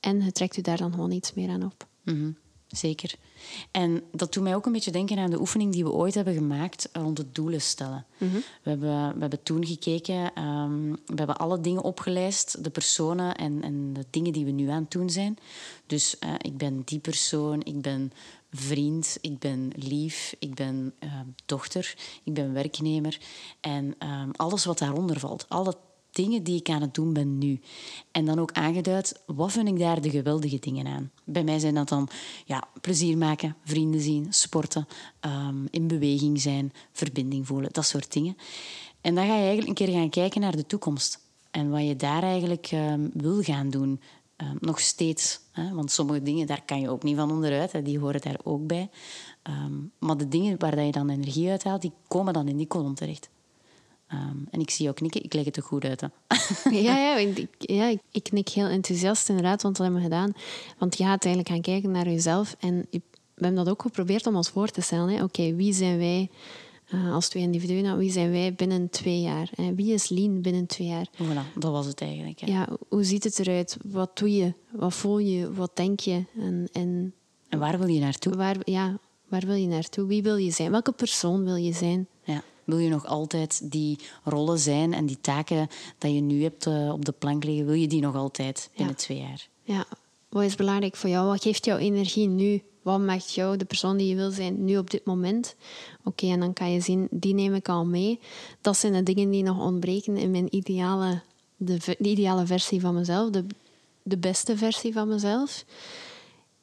en 0.00 0.24
je 0.24 0.32
trekt 0.32 0.56
je 0.56 0.62
daar 0.62 0.76
dan 0.76 0.92
gewoon 0.92 1.10
iets 1.10 1.34
meer 1.34 1.48
aan 1.48 1.64
op. 1.64 1.86
Mm 2.04 2.14
-hmm. 2.14 2.36
Zeker. 2.72 3.14
En 3.70 4.02
dat 4.12 4.32
doet 4.32 4.42
mij 4.42 4.54
ook 4.54 4.66
een 4.66 4.72
beetje 4.72 4.90
denken 4.90 5.18
aan 5.18 5.30
de 5.30 5.40
oefening 5.40 5.72
die 5.72 5.84
we 5.84 5.92
ooit 5.92 6.14
hebben 6.14 6.34
gemaakt 6.34 6.88
rond 6.92 7.18
het 7.18 7.34
doelen 7.34 7.60
stellen. 7.60 8.06
Mm 8.18 8.30
-hmm. 8.30 8.42
we, 8.62 8.70
hebben, 8.70 9.14
we 9.14 9.20
hebben 9.20 9.42
toen 9.42 9.66
gekeken, 9.66 10.42
um, 10.42 10.92
we 10.92 11.14
hebben 11.14 11.36
alle 11.36 11.60
dingen 11.60 11.82
opgelijst, 11.82 12.64
de 12.64 12.70
personen 12.70 13.36
en, 13.36 13.62
en 13.62 13.92
de 13.92 14.04
dingen 14.10 14.32
die 14.32 14.44
we 14.44 14.50
nu 14.50 14.68
aan 14.68 14.82
het 14.82 14.90
doen 14.90 15.10
zijn. 15.10 15.38
Dus 15.86 16.16
uh, 16.20 16.34
ik 16.38 16.56
ben 16.56 16.82
die 16.84 16.98
persoon, 16.98 17.64
ik 17.64 17.80
ben 17.80 18.12
vriend, 18.50 19.18
ik 19.20 19.38
ben 19.38 19.72
lief, 19.76 20.34
ik 20.38 20.54
ben 20.54 20.94
uh, 21.00 21.20
dochter, 21.46 21.94
ik 22.24 22.34
ben 22.34 22.52
werknemer. 22.52 23.18
En 23.60 23.94
um, 23.98 24.30
alles 24.36 24.64
wat 24.64 24.78
daaronder 24.78 25.18
valt, 25.18 25.44
alle 25.48 25.76
dingen 26.12 26.42
die 26.42 26.58
ik 26.58 26.68
aan 26.68 26.80
het 26.80 26.94
doen 26.94 27.12
ben 27.12 27.38
nu. 27.38 27.60
En 28.10 28.24
dan 28.24 28.38
ook 28.38 28.52
aangeduid, 28.52 29.20
wat 29.26 29.52
vind 29.52 29.68
ik 29.68 29.78
daar 29.78 30.00
de 30.00 30.10
geweldige 30.10 30.58
dingen 30.58 30.86
aan? 30.86 31.10
Bij 31.24 31.44
mij 31.44 31.58
zijn 31.58 31.74
dat 31.74 31.88
dan 31.88 32.08
ja, 32.44 32.68
plezier 32.80 33.18
maken, 33.18 33.56
vrienden 33.64 34.00
zien, 34.00 34.26
sporten, 34.30 34.86
um, 35.20 35.68
in 35.70 35.86
beweging 35.86 36.40
zijn, 36.40 36.72
verbinding 36.92 37.46
voelen, 37.46 37.72
dat 37.72 37.86
soort 37.86 38.12
dingen. 38.12 38.36
En 39.00 39.14
dan 39.14 39.26
ga 39.26 39.32
je 39.34 39.38
eigenlijk 39.38 39.68
een 39.68 39.86
keer 39.86 39.94
gaan 39.94 40.10
kijken 40.10 40.40
naar 40.40 40.56
de 40.56 40.66
toekomst. 40.66 41.20
En 41.50 41.70
wat 41.70 41.86
je 41.86 41.96
daar 41.96 42.22
eigenlijk 42.22 42.70
um, 42.72 43.10
wil 43.14 43.42
gaan 43.42 43.70
doen. 43.70 44.00
Um, 44.36 44.56
nog 44.60 44.80
steeds. 44.80 45.40
Hè? 45.52 45.74
Want 45.74 45.90
sommige 45.90 46.22
dingen, 46.22 46.46
daar 46.46 46.62
kan 46.64 46.80
je 46.80 46.90
ook 46.90 47.02
niet 47.02 47.16
van 47.16 47.30
onderuit. 47.30 47.72
Hè? 47.72 47.82
Die 47.82 47.98
horen 47.98 48.20
daar 48.20 48.38
ook 48.42 48.66
bij. 48.66 48.90
maar 49.98 50.16
de 50.16 50.28
dingen 50.28 50.58
waar 50.58 50.84
je 50.84 50.92
dan 50.92 51.10
energie 51.10 51.50
uit 51.50 51.64
haalt, 51.64 51.82
die 51.82 51.92
komen 52.08 52.32
dan 52.32 52.48
in 52.48 52.56
die 52.56 52.66
kolom 52.66 52.94
terecht. 52.94 53.30
Um, 54.12 54.46
en 54.50 54.60
ik 54.60 54.70
zie 54.70 54.84
jou 54.84 54.96
knikken, 54.96 55.22
ik 55.24 55.34
leg 55.34 55.44
het 55.44 55.56
er 55.56 55.62
goed 55.62 55.84
uit. 55.84 56.00
Hè? 56.00 56.06
ja, 56.88 56.98
ja, 56.98 57.16
ik, 57.36 57.48
ja 57.58 57.86
ik, 57.86 58.00
ik 58.10 58.22
knik 58.22 58.48
heel 58.48 58.66
enthousiast 58.66 59.28
inderdaad, 59.28 59.62
want 59.62 59.76
dat 59.76 59.86
hebben 59.86 60.02
we 60.02 60.08
gedaan. 60.08 60.32
Want 60.78 60.98
je 60.98 61.04
gaat 61.04 61.24
eigenlijk 61.24 61.54
gaan 61.54 61.72
kijken 61.72 61.90
naar 61.90 62.08
jezelf 62.08 62.56
en 62.60 62.86
we 63.34 63.48
hebben 63.48 63.64
dat 63.64 63.74
ook 63.74 63.82
geprobeerd 63.82 64.26
om 64.26 64.36
ons 64.36 64.48
voor 64.48 64.68
te 64.68 64.80
stellen. 64.80 65.22
Oké, 65.22 65.54
wie 65.54 65.72
zijn 65.72 65.98
wij 65.98 66.30
eh, 66.88 67.14
als 67.14 67.28
twee 67.28 67.42
individuen? 67.42 67.82
Nou, 67.82 67.98
wie 67.98 68.10
zijn 68.12 68.30
wij 68.30 68.54
binnen 68.54 68.90
twee 68.90 69.20
jaar? 69.20 69.50
hè? 69.54 69.74
Wie 69.74 69.92
is 69.92 70.08
Lien 70.08 70.42
binnen 70.42 70.66
twee 70.66 70.88
jaar? 70.88 71.06
Voilà, 71.22 71.58
dat 71.58 71.72
was 71.72 71.86
het 71.86 72.00
eigenlijk. 72.00 72.40
Hè. 72.40 72.46
Ja, 72.52 72.68
hoe 72.88 73.04
ziet 73.04 73.24
het 73.24 73.38
eruit? 73.38 73.76
Wat 73.84 74.18
doe 74.18 74.36
je? 74.36 74.54
Wat 74.70 74.94
voel 74.94 75.18
je? 75.18 75.52
Wat 75.52 75.76
denk 75.76 76.00
je? 76.00 76.24
En, 76.38 76.68
en 76.72 77.14
En 77.48 77.58
waar 77.58 77.78
wil 77.78 77.88
je 77.88 78.00
naartoe? 78.00 78.36
waar, 78.36 78.56
ja, 78.64 78.98
waar 79.28 79.46
wil 79.46 79.54
je 79.54 79.66
naartoe? 79.66 80.06
Wie 80.06 80.22
wil 80.22 80.36
je 80.36 80.50
zijn? 80.50 80.70
Welke 80.70 80.92
persoon 80.92 81.44
wil 81.44 81.56
je 81.56 81.72
zijn? 81.72 82.08
Ja. 82.64 82.72
Wil 82.72 82.78
je 82.78 82.88
nog 82.88 83.06
altijd 83.06 83.70
die 83.72 83.98
rollen 84.24 84.58
zijn 84.58 84.94
en 84.94 85.06
die 85.06 85.20
taken 85.20 85.68
dat 85.98 86.12
je 86.12 86.20
nu 86.20 86.42
hebt 86.42 86.66
eh, 86.66 86.92
op 86.92 87.04
de 87.04 87.12
plank 87.12 87.44
liggen, 87.44 87.66
wil 87.66 87.74
je 87.74 87.88
die 87.88 88.00
nog 88.00 88.14
altijd 88.14 88.70
binnen 88.76 88.96
twee 88.96 89.18
jaar? 89.18 89.48
Ja, 89.62 89.84
wat 90.28 90.42
is 90.42 90.54
belangrijk 90.54 90.96
voor 90.96 91.10
jou? 91.10 91.26
Wat 91.26 91.42
geeft 91.42 91.64
jouw 91.64 91.76
energie 91.76 92.28
nu? 92.28 92.62
Wat 92.82 93.00
maakt 93.00 93.34
jou 93.34 93.56
de 93.56 93.64
persoon 93.64 93.96
die 93.96 94.08
je 94.08 94.14
wil 94.14 94.30
zijn 94.30 94.64
nu 94.64 94.78
op 94.78 94.90
dit 94.90 95.04
moment? 95.04 95.54
Oké, 96.04 96.26
en 96.26 96.40
dan 96.40 96.52
kan 96.52 96.72
je 96.72 96.80
zien, 96.80 97.08
die 97.10 97.34
neem 97.34 97.54
ik 97.54 97.68
al 97.68 97.84
mee. 97.84 98.20
Dat 98.60 98.76
zijn 98.76 98.92
de 98.92 99.02
dingen 99.02 99.30
die 99.30 99.42
nog 99.42 99.60
ontbreken 99.60 100.16
in 100.16 100.30
mijn 100.30 100.54
ideale, 100.54 101.20
de, 101.56 101.76
de 101.98 102.08
ideale 102.08 102.46
versie 102.46 102.80
van 102.80 102.94
mezelf, 102.94 103.30
de, 103.30 103.46
de 104.02 104.16
beste 104.16 104.56
versie 104.56 104.92
van 104.92 105.08
mezelf. 105.08 105.64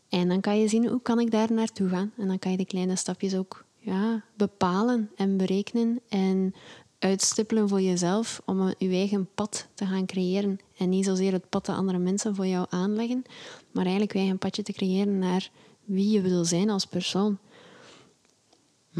En 0.09 0.27
dan 0.27 0.41
kan 0.41 0.59
je 0.59 0.67
zien, 0.67 0.87
hoe 0.87 1.01
kan 1.01 1.19
ik 1.19 1.31
daar 1.31 1.53
naartoe 1.53 1.89
gaan? 1.89 2.11
En 2.17 2.27
dan 2.27 2.39
kan 2.39 2.51
je 2.51 2.57
de 2.57 2.65
kleine 2.65 2.95
stapjes 2.95 3.35
ook 3.35 3.65
ja, 3.89 4.23
bepalen 4.35 5.11
en 5.15 5.37
berekenen 5.37 5.99
en 6.09 6.53
uitstippelen 6.99 7.69
voor 7.69 7.81
jezelf 7.81 8.41
om 8.45 8.59
een- 8.59 8.75
je 8.77 8.89
eigen 8.89 9.29
pad 9.35 9.67
te 9.73 9.85
gaan 9.85 10.05
creëren. 10.05 10.59
En 10.77 10.89
niet 10.89 11.05
zozeer 11.05 11.31
het 11.31 11.49
pad 11.49 11.65
dat 11.65 11.75
andere 11.75 11.97
mensen 11.97 12.35
voor 12.35 12.47
jou 12.47 12.65
aanleggen, 12.69 13.23
maar 13.71 13.83
eigenlijk 13.83 14.13
je 14.13 14.19
eigen 14.19 14.37
padje 14.37 14.63
te 14.63 14.73
creëren 14.73 15.19
naar 15.19 15.49
wie 15.85 16.09
je 16.09 16.21
wil 16.21 16.45
zijn 16.45 16.69
als 16.69 16.85
persoon. 16.85 17.37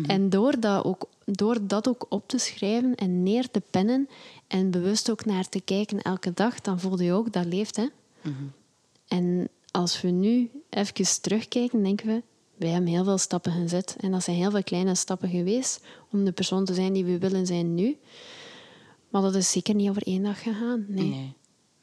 En 0.08 0.30
door 0.30 0.60
dat, 0.60 0.84
ook, 0.86 1.10
door 1.26 1.58
dat 1.68 1.88
ook 1.88 2.06
op 2.10 2.28
te 2.28 2.38
schrijven 2.38 2.96
en 2.96 3.24
neer 3.24 3.52
te 3.52 3.62
pennen 3.70 4.10
en 4.48 4.72
bewust 4.72 5.12
ook 5.12 5.26
naar 5.26 5.50
te 5.50 5.62
kijken 5.62 6.02
elke 6.02 6.34
dag, 6.34 6.62
dan 6.62 6.80
voel 6.80 7.02
je 7.02 7.14
ook 7.14 7.34
dat 7.34 7.46
leeft. 7.46 7.76
Hè? 7.76 7.86
En 9.08 9.50
als 9.72 10.02
we 10.02 10.08
nu 10.10 10.50
even 10.70 11.22
terugkijken, 11.22 11.84
denken 11.84 12.08
we, 12.08 12.24
wij 12.60 12.70
hebben 12.70 12.90
heel 12.90 13.04
veel 13.04 13.18
stappen 13.18 13.52
gezet. 13.52 13.96
En 14.00 14.12
dat 14.12 14.24
zijn 14.24 14.38
heel 14.38 14.52
veel 14.52 14.64
kleine 14.64 14.96
stappen 14.96 15.30
geweest 15.30 15.82
om 16.12 16.26
de 16.26 16.32
persoon 16.32 16.66
te 16.66 16.74
zijn 16.74 16.94
die 16.94 17.06
we 17.06 17.18
willen 17.18 17.46
zijn 17.46 17.76
nu. 17.76 17.98
Maar 19.10 19.22
dat 19.22 19.36
is 19.36 19.52
zeker 19.52 19.76
niet 19.76 19.90
over 19.90 20.02
één 20.04 20.24
dag 20.24 20.42
gegaan. 20.44 20.86
Nee. 20.88 21.10
Nee. 21.10 21.34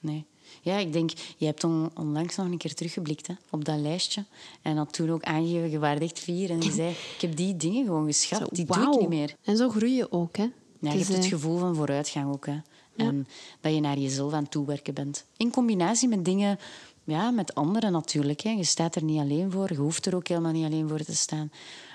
nee. 0.01 0.27
Ja, 0.63 0.77
ik 0.77 0.93
denk, 0.93 1.11
je 1.37 1.47
hebt 1.47 1.65
on- 1.65 1.91
onlangs 1.95 2.37
nog 2.37 2.47
een 2.47 2.59
keer 2.59 2.75
teruggeblikt 2.75 3.27
hè, 3.27 3.35
op 3.51 3.65
dat 3.65 3.79
lijstje. 3.79 4.25
En 4.63 4.77
had 4.77 4.93
toen 4.93 5.11
ook 5.11 5.23
aangegeven, 5.23 5.71
je 5.71 5.79
echt 5.79 6.19
vier. 6.19 6.51
En 6.51 6.61
je 6.61 6.73
zei, 6.73 6.91
ik 6.91 7.21
heb 7.21 7.37
die 7.37 7.57
dingen 7.57 7.85
gewoon 7.85 8.07
geschat, 8.07 8.49
die 8.53 8.65
doe 8.65 8.93
ik 8.93 9.01
niet 9.01 9.09
meer. 9.09 9.35
En 9.43 9.57
zo 9.57 9.69
groei 9.69 9.95
je 9.95 10.13
ook. 10.13 10.37
Hè? 10.37 10.47
Ja, 10.81 10.93
je 10.93 10.99
is, 10.99 11.09
hebt 11.09 11.17
het 11.17 11.25
eh, 11.25 11.31
gevoel 11.33 11.59
van 11.59 11.75
vooruitgang 11.75 12.33
ook. 12.35 12.47
Hè. 12.47 12.59
En 12.97 13.27
dat 13.61 13.75
je 13.75 13.81
naar 13.81 13.99
jezelf 13.99 14.33
aan 14.33 14.43
het 14.43 14.51
toewerken 14.51 14.95
bent. 14.95 15.25
In 15.37 15.51
combinatie 15.51 16.09
met 16.09 16.25
dingen, 16.25 16.59
ja, 17.07 17.31
met 17.31 17.55
anderen 17.55 17.93
natuurlijk. 17.93 18.41
Hè. 18.41 18.51
Je 18.51 18.65
staat 18.65 18.95
er 18.95 19.03
niet 19.05 19.21
alleen 19.21 19.51
voor. 19.51 19.73
Je 19.73 19.79
hoeft 19.79 20.07
er 20.07 20.15
ook 20.17 20.29
helemaal 20.29 20.53
niet 20.53 20.65
alleen 20.65 20.89
voor 20.89 20.99
te 21.01 21.17
staan. 21.17 21.51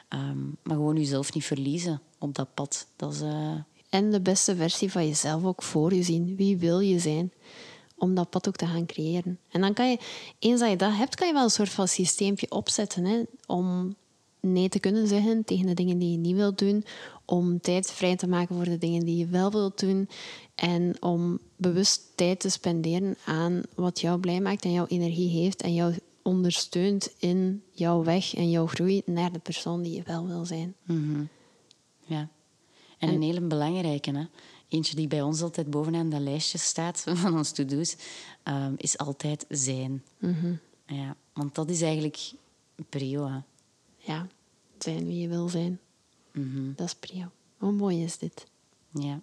Ehm, 0.08 0.40
maar 0.64 0.76
gewoon 0.76 0.96
jezelf 0.96 1.34
niet 1.34 1.46
verliezen 1.46 2.02
op 2.20 2.36
dat 2.36 2.54
pad. 2.54 2.88
Dat 2.96 3.14
is... 3.14 3.22
eh, 3.22 3.52
En 3.90 4.12
de 4.12 4.22
beste 4.22 4.56
versie 4.56 4.92
van 4.92 5.08
jezelf 5.08 5.44
ook 5.44 5.64
voor 5.64 5.94
je 5.94 6.04
zien. 6.04 6.36
Wie 6.36 6.58
wil 6.58 6.80
je 6.80 7.00
zijn? 7.00 7.32
Om 7.98 8.16
dat 8.16 8.30
pad 8.30 8.48
ook 8.48 8.56
te 8.56 8.66
gaan 8.66 8.86
creëren. 8.86 9.40
En 9.50 9.62
dan 9.62 9.74
kan 9.74 9.90
je, 9.90 9.98
eens 10.40 10.60
dat 10.60 10.70
je 10.70 10.76
dat 10.76 10.94
hebt, 10.96 11.16
kan 11.16 11.28
je 11.28 11.34
wel 11.34 11.44
een 11.44 11.50
soort 11.50 11.70
van 11.70 11.88
systeempje 11.88 12.52
opzetten. 12.52 13.06
Hè? 13.06 13.24
Om 13.46 13.96
nee 14.42 14.70
te 14.70 14.80
kunnen 14.80 15.08
zeggen 15.08 15.44
tegen 15.44 15.66
de 15.66 15.74
dingen 15.74 15.98
die 15.98 16.12
je 16.12 16.18
niet 16.18 16.36
wilt 16.36 16.60
doen. 16.60 16.86
Om 17.26 17.62
tijd 17.62 17.92
vrij 17.92 18.16
te 18.16 18.28
maken 18.28 18.56
voor 18.56 18.66
de 18.66 18.78
dingen 18.78 19.06
die 19.06 19.18
je 19.18 19.26
wel 19.26 19.52
wilt 19.52 19.80
doen. 19.80 20.10
En 20.56 20.96
om 21.00 21.40
bewust 21.56 22.12
tijd 22.16 22.40
te 22.40 22.50
spenderen 22.50 23.16
aan 23.26 23.62
wat 23.76 24.00
jou 24.00 24.20
blij 24.20 24.42
maakt 24.42 24.64
en 24.64 24.72
jouw 24.72 24.88
energie 24.88 25.30
heeft. 25.30 25.62
En 25.62 25.74
jou 25.74 25.94
ondersteunt 26.22 27.14
in 27.18 27.64
jouw 27.72 28.04
weg 28.04 28.36
en 28.36 28.50
jouw 28.50 28.68
groei 28.68 29.02
naar 29.06 29.32
de 29.32 29.40
persoon 29.40 29.82
die 29.82 29.96
je 29.96 30.04
wel 30.04 30.28
wil 30.28 30.46
zijn. 30.46 30.76
Ja. 32.06 32.30
En, 32.98 33.10
een 33.10 33.22
hele 33.22 33.42
belangrijke, 33.42 34.12
hè? 34.12 34.26
eentje 34.68 34.96
die 34.96 35.08
bij 35.08 35.22
ons 35.22 35.42
altijd 35.42 35.70
bovenaan 35.70 36.10
dat 36.10 36.22
lijstje 36.22 36.58
staat 36.58 37.04
van 37.22 37.38
ons 37.38 37.52
to-do's, 37.52 37.96
ehm, 38.44 38.74
is 38.78 38.98
altijd 38.98 39.46
zijn. 39.50 40.04
Ja, 40.86 41.16
want 41.34 41.56
dat 41.56 41.70
is 41.70 41.82
eigenlijk 41.82 42.32
prio. 42.90 43.28
Hè? 43.28 43.40
Ja, 44.02 44.28
zijn 44.80 45.06
wie 45.06 45.22
je 45.22 45.28
wil 45.28 45.50
zijn. 45.50 45.80
Dat 46.76 46.88
is 46.88 46.96
prio. 46.96 47.26
Hoe 47.58 47.72
mooi 47.72 48.04
is 48.04 48.18
dit? 48.18 48.46
Ja. 48.90 49.20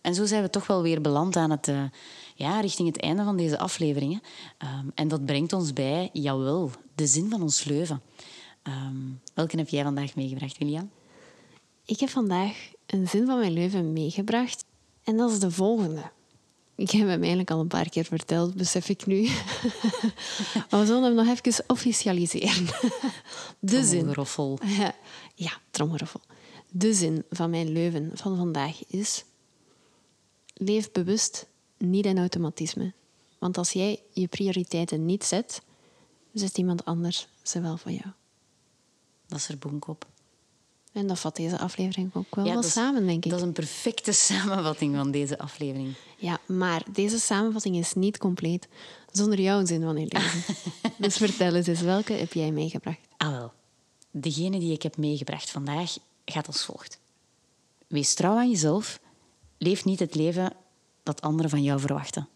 En 0.00 0.14
zo 0.14 0.24
zijn 0.24 0.42
we 0.42 0.50
toch 0.50 0.66
wel 0.66 0.82
weer 0.82 1.00
beland 1.00 1.36
aan 1.36 1.50
het, 1.50 1.68
eh, 1.68 1.84
ja, 2.34 2.60
richting 2.60 2.88
het 2.88 3.00
einde 3.00 3.24
van 3.24 3.36
deze 3.36 3.58
aflevering. 3.58 4.12
hè. 4.12 4.18
Ehm, 4.66 4.86
en 4.94 5.08
dat 5.08 5.24
brengt 5.24 5.52
ons 5.52 5.72
bij, 5.72 6.10
jawel, 6.12 6.70
de 6.94 7.06
zin 7.06 7.30
van 7.30 7.42
ons 7.42 7.64
leven. 7.64 8.00
Ehm, 8.62 8.96
welke 9.34 9.56
heb 9.56 9.68
jij 9.68 9.82
vandaag 9.82 10.14
meegebracht, 10.14 10.58
William? 10.58 10.90
Ik 11.84 12.00
heb 12.00 12.08
vandaag 12.08 12.70
een 12.86 13.08
zin 13.08 13.26
van 13.26 13.38
mijn 13.38 13.52
leven 13.52 13.92
meegebracht. 13.92 14.64
En 15.04 15.16
dat 15.16 15.30
is 15.30 15.38
de 15.38 15.50
volgende. 15.50 16.10
Ik 16.76 16.90
heb 16.90 17.08
hem 17.08 17.20
eigenlijk 17.20 17.50
al 17.50 17.60
een 17.60 17.66
paar 17.66 17.88
keer 17.88 18.04
verteld, 18.04 18.54
besef 18.54 18.88
ik 18.88 19.06
nu. 19.06 19.22
maar 20.70 20.80
we 20.80 20.86
zullen 20.86 21.02
hem 21.02 21.14
nog 21.14 21.26
even 21.26 21.64
officialiseren. 21.66 22.66
De 23.58 23.84
zin. 23.84 24.14
Ja, 25.34 25.52
tromgeroffel. 25.70 26.20
De 26.70 26.94
zin 26.94 27.24
van 27.30 27.50
mijn 27.50 27.72
leuven 27.72 28.10
van 28.14 28.36
vandaag 28.36 28.86
is... 28.86 29.24
Leef 30.54 30.92
bewust, 30.92 31.46
niet 31.78 32.06
in 32.06 32.18
automatisme. 32.18 32.92
Want 33.38 33.58
als 33.58 33.72
jij 33.72 34.02
je 34.12 34.26
prioriteiten 34.26 35.06
niet 35.06 35.24
zet, 35.24 35.62
zet 36.32 36.58
iemand 36.58 36.84
anders 36.84 37.28
ze 37.42 37.60
wel 37.60 37.76
voor 37.76 37.90
jou. 37.90 38.06
Dat 39.26 39.38
is 39.38 39.48
er 39.48 39.58
boenkop. 39.58 40.06
En 40.94 41.06
dat 41.06 41.18
vat 41.18 41.36
deze 41.36 41.58
aflevering 41.58 42.10
ook 42.14 42.34
wel 42.34 42.44
Ja, 42.44 42.62
samen, 42.62 43.06
denk 43.06 43.24
ik. 43.24 43.30
Dat 43.30 43.40
is 43.40 43.46
een 43.46 43.52
perfecte 43.52 44.12
samenvatting 44.32 44.96
van 44.96 45.10
deze 45.10 45.38
aflevering. 45.38 45.94
Ja, 46.16 46.38
maar 46.46 46.82
deze 46.92 47.18
samenvatting 47.18 47.76
is 47.76 47.94
niet 47.94 48.18
compleet 48.18 48.68
zonder 49.12 49.40
jouw 49.40 49.64
zin 49.66 49.82
van 49.82 49.96
je 49.96 50.06
leven. 50.08 50.54
dus 50.98 51.16
vertel 51.16 51.54
eens, 51.54 51.66
eens, 51.66 51.80
welke 51.80 52.12
heb 52.12 52.32
jij 52.32 52.50
meegebracht? 52.50 52.98
Ah 53.16 53.30
wel. 53.30 53.52
Degene 54.10 54.58
die 54.58 54.72
ik 54.72 54.82
heb 54.82 54.96
meegebracht 54.96 55.50
vandaag 55.50 55.96
gaat 56.24 56.46
als 56.46 56.64
volgt. 56.64 57.00
Wees 57.86 58.14
trouw 58.14 58.36
aan 58.36 58.50
jezelf. 58.50 59.00
Leef 59.58 59.84
niet 59.84 59.98
het 59.98 60.14
leven 60.14 60.52
dat 61.02 61.20
anderen 61.20 61.50
van 61.50 61.62
jou 61.62 61.80
verwachten. 61.80 62.28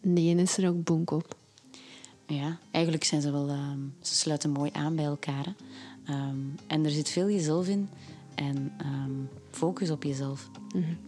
Die 0.00 0.36
is 0.36 0.56
er 0.56 0.68
ook 0.68 0.84
boek 0.84 1.10
op. 1.10 1.36
Ja, 2.26 2.58
eigenlijk 2.70 3.04
zijn 3.04 3.20
ze 3.20 3.30
wel... 3.30 3.48
ehm, 3.48 3.80
ze 4.00 4.14
sluiten 4.14 4.50
mooi 4.50 4.70
aan 4.72 4.96
bij 4.96 5.04
elkaar. 5.04 5.44
hè. 5.44 5.52
Ehm, 6.04 6.36
en 6.66 6.84
er 6.84 6.90
zit 6.90 7.08
veel 7.08 7.30
jezelf 7.30 7.68
in. 7.68 7.88
En 8.34 8.72
ehm, 8.78 9.10
focus 9.50 9.90
op 9.90 10.02
jezelf. 10.02 10.50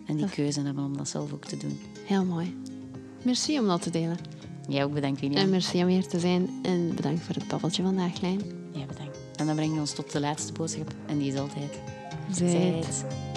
En 0.07 0.17
die 0.17 0.29
keuze 0.29 0.61
hebben 0.61 0.85
om 0.85 0.97
dat 0.97 1.09
zelf 1.09 1.33
ook 1.33 1.45
te 1.45 1.57
doen. 1.57 1.79
Heel 2.07 2.25
mooi. 2.25 2.57
Merci 3.23 3.59
om 3.59 3.67
dat 3.67 3.83
te 3.83 3.91
delen. 3.91 4.17
Jij 4.69 4.85
ook 4.85 4.93
bedankt, 4.93 5.21
William. 5.21 5.41
En 5.41 5.51
merci 5.51 5.83
om 5.83 5.89
hier 5.89 6.07
te 6.07 6.21
zijn. 6.21 6.49
En 6.63 6.95
bedankt 6.95 7.23
voor 7.23 7.35
het 7.35 7.49
babbeltje 7.49 7.83
vandaag, 7.83 8.21
Lijn. 8.21 8.41
Jij 8.73 8.87
bedankt. 8.87 9.19
En 9.37 9.47
dan 9.47 9.55
brengen 9.55 9.75
we 9.75 9.81
ons 9.81 9.95
tot 9.95 10.13
de 10.13 10.21
laatste 10.21 10.53
boodschap. 10.53 10.95
En 11.07 11.19
die 11.19 11.33
is 11.33 11.39
altijd... 11.39 11.81
Zijt 12.31 12.51
Zijt 12.51 13.34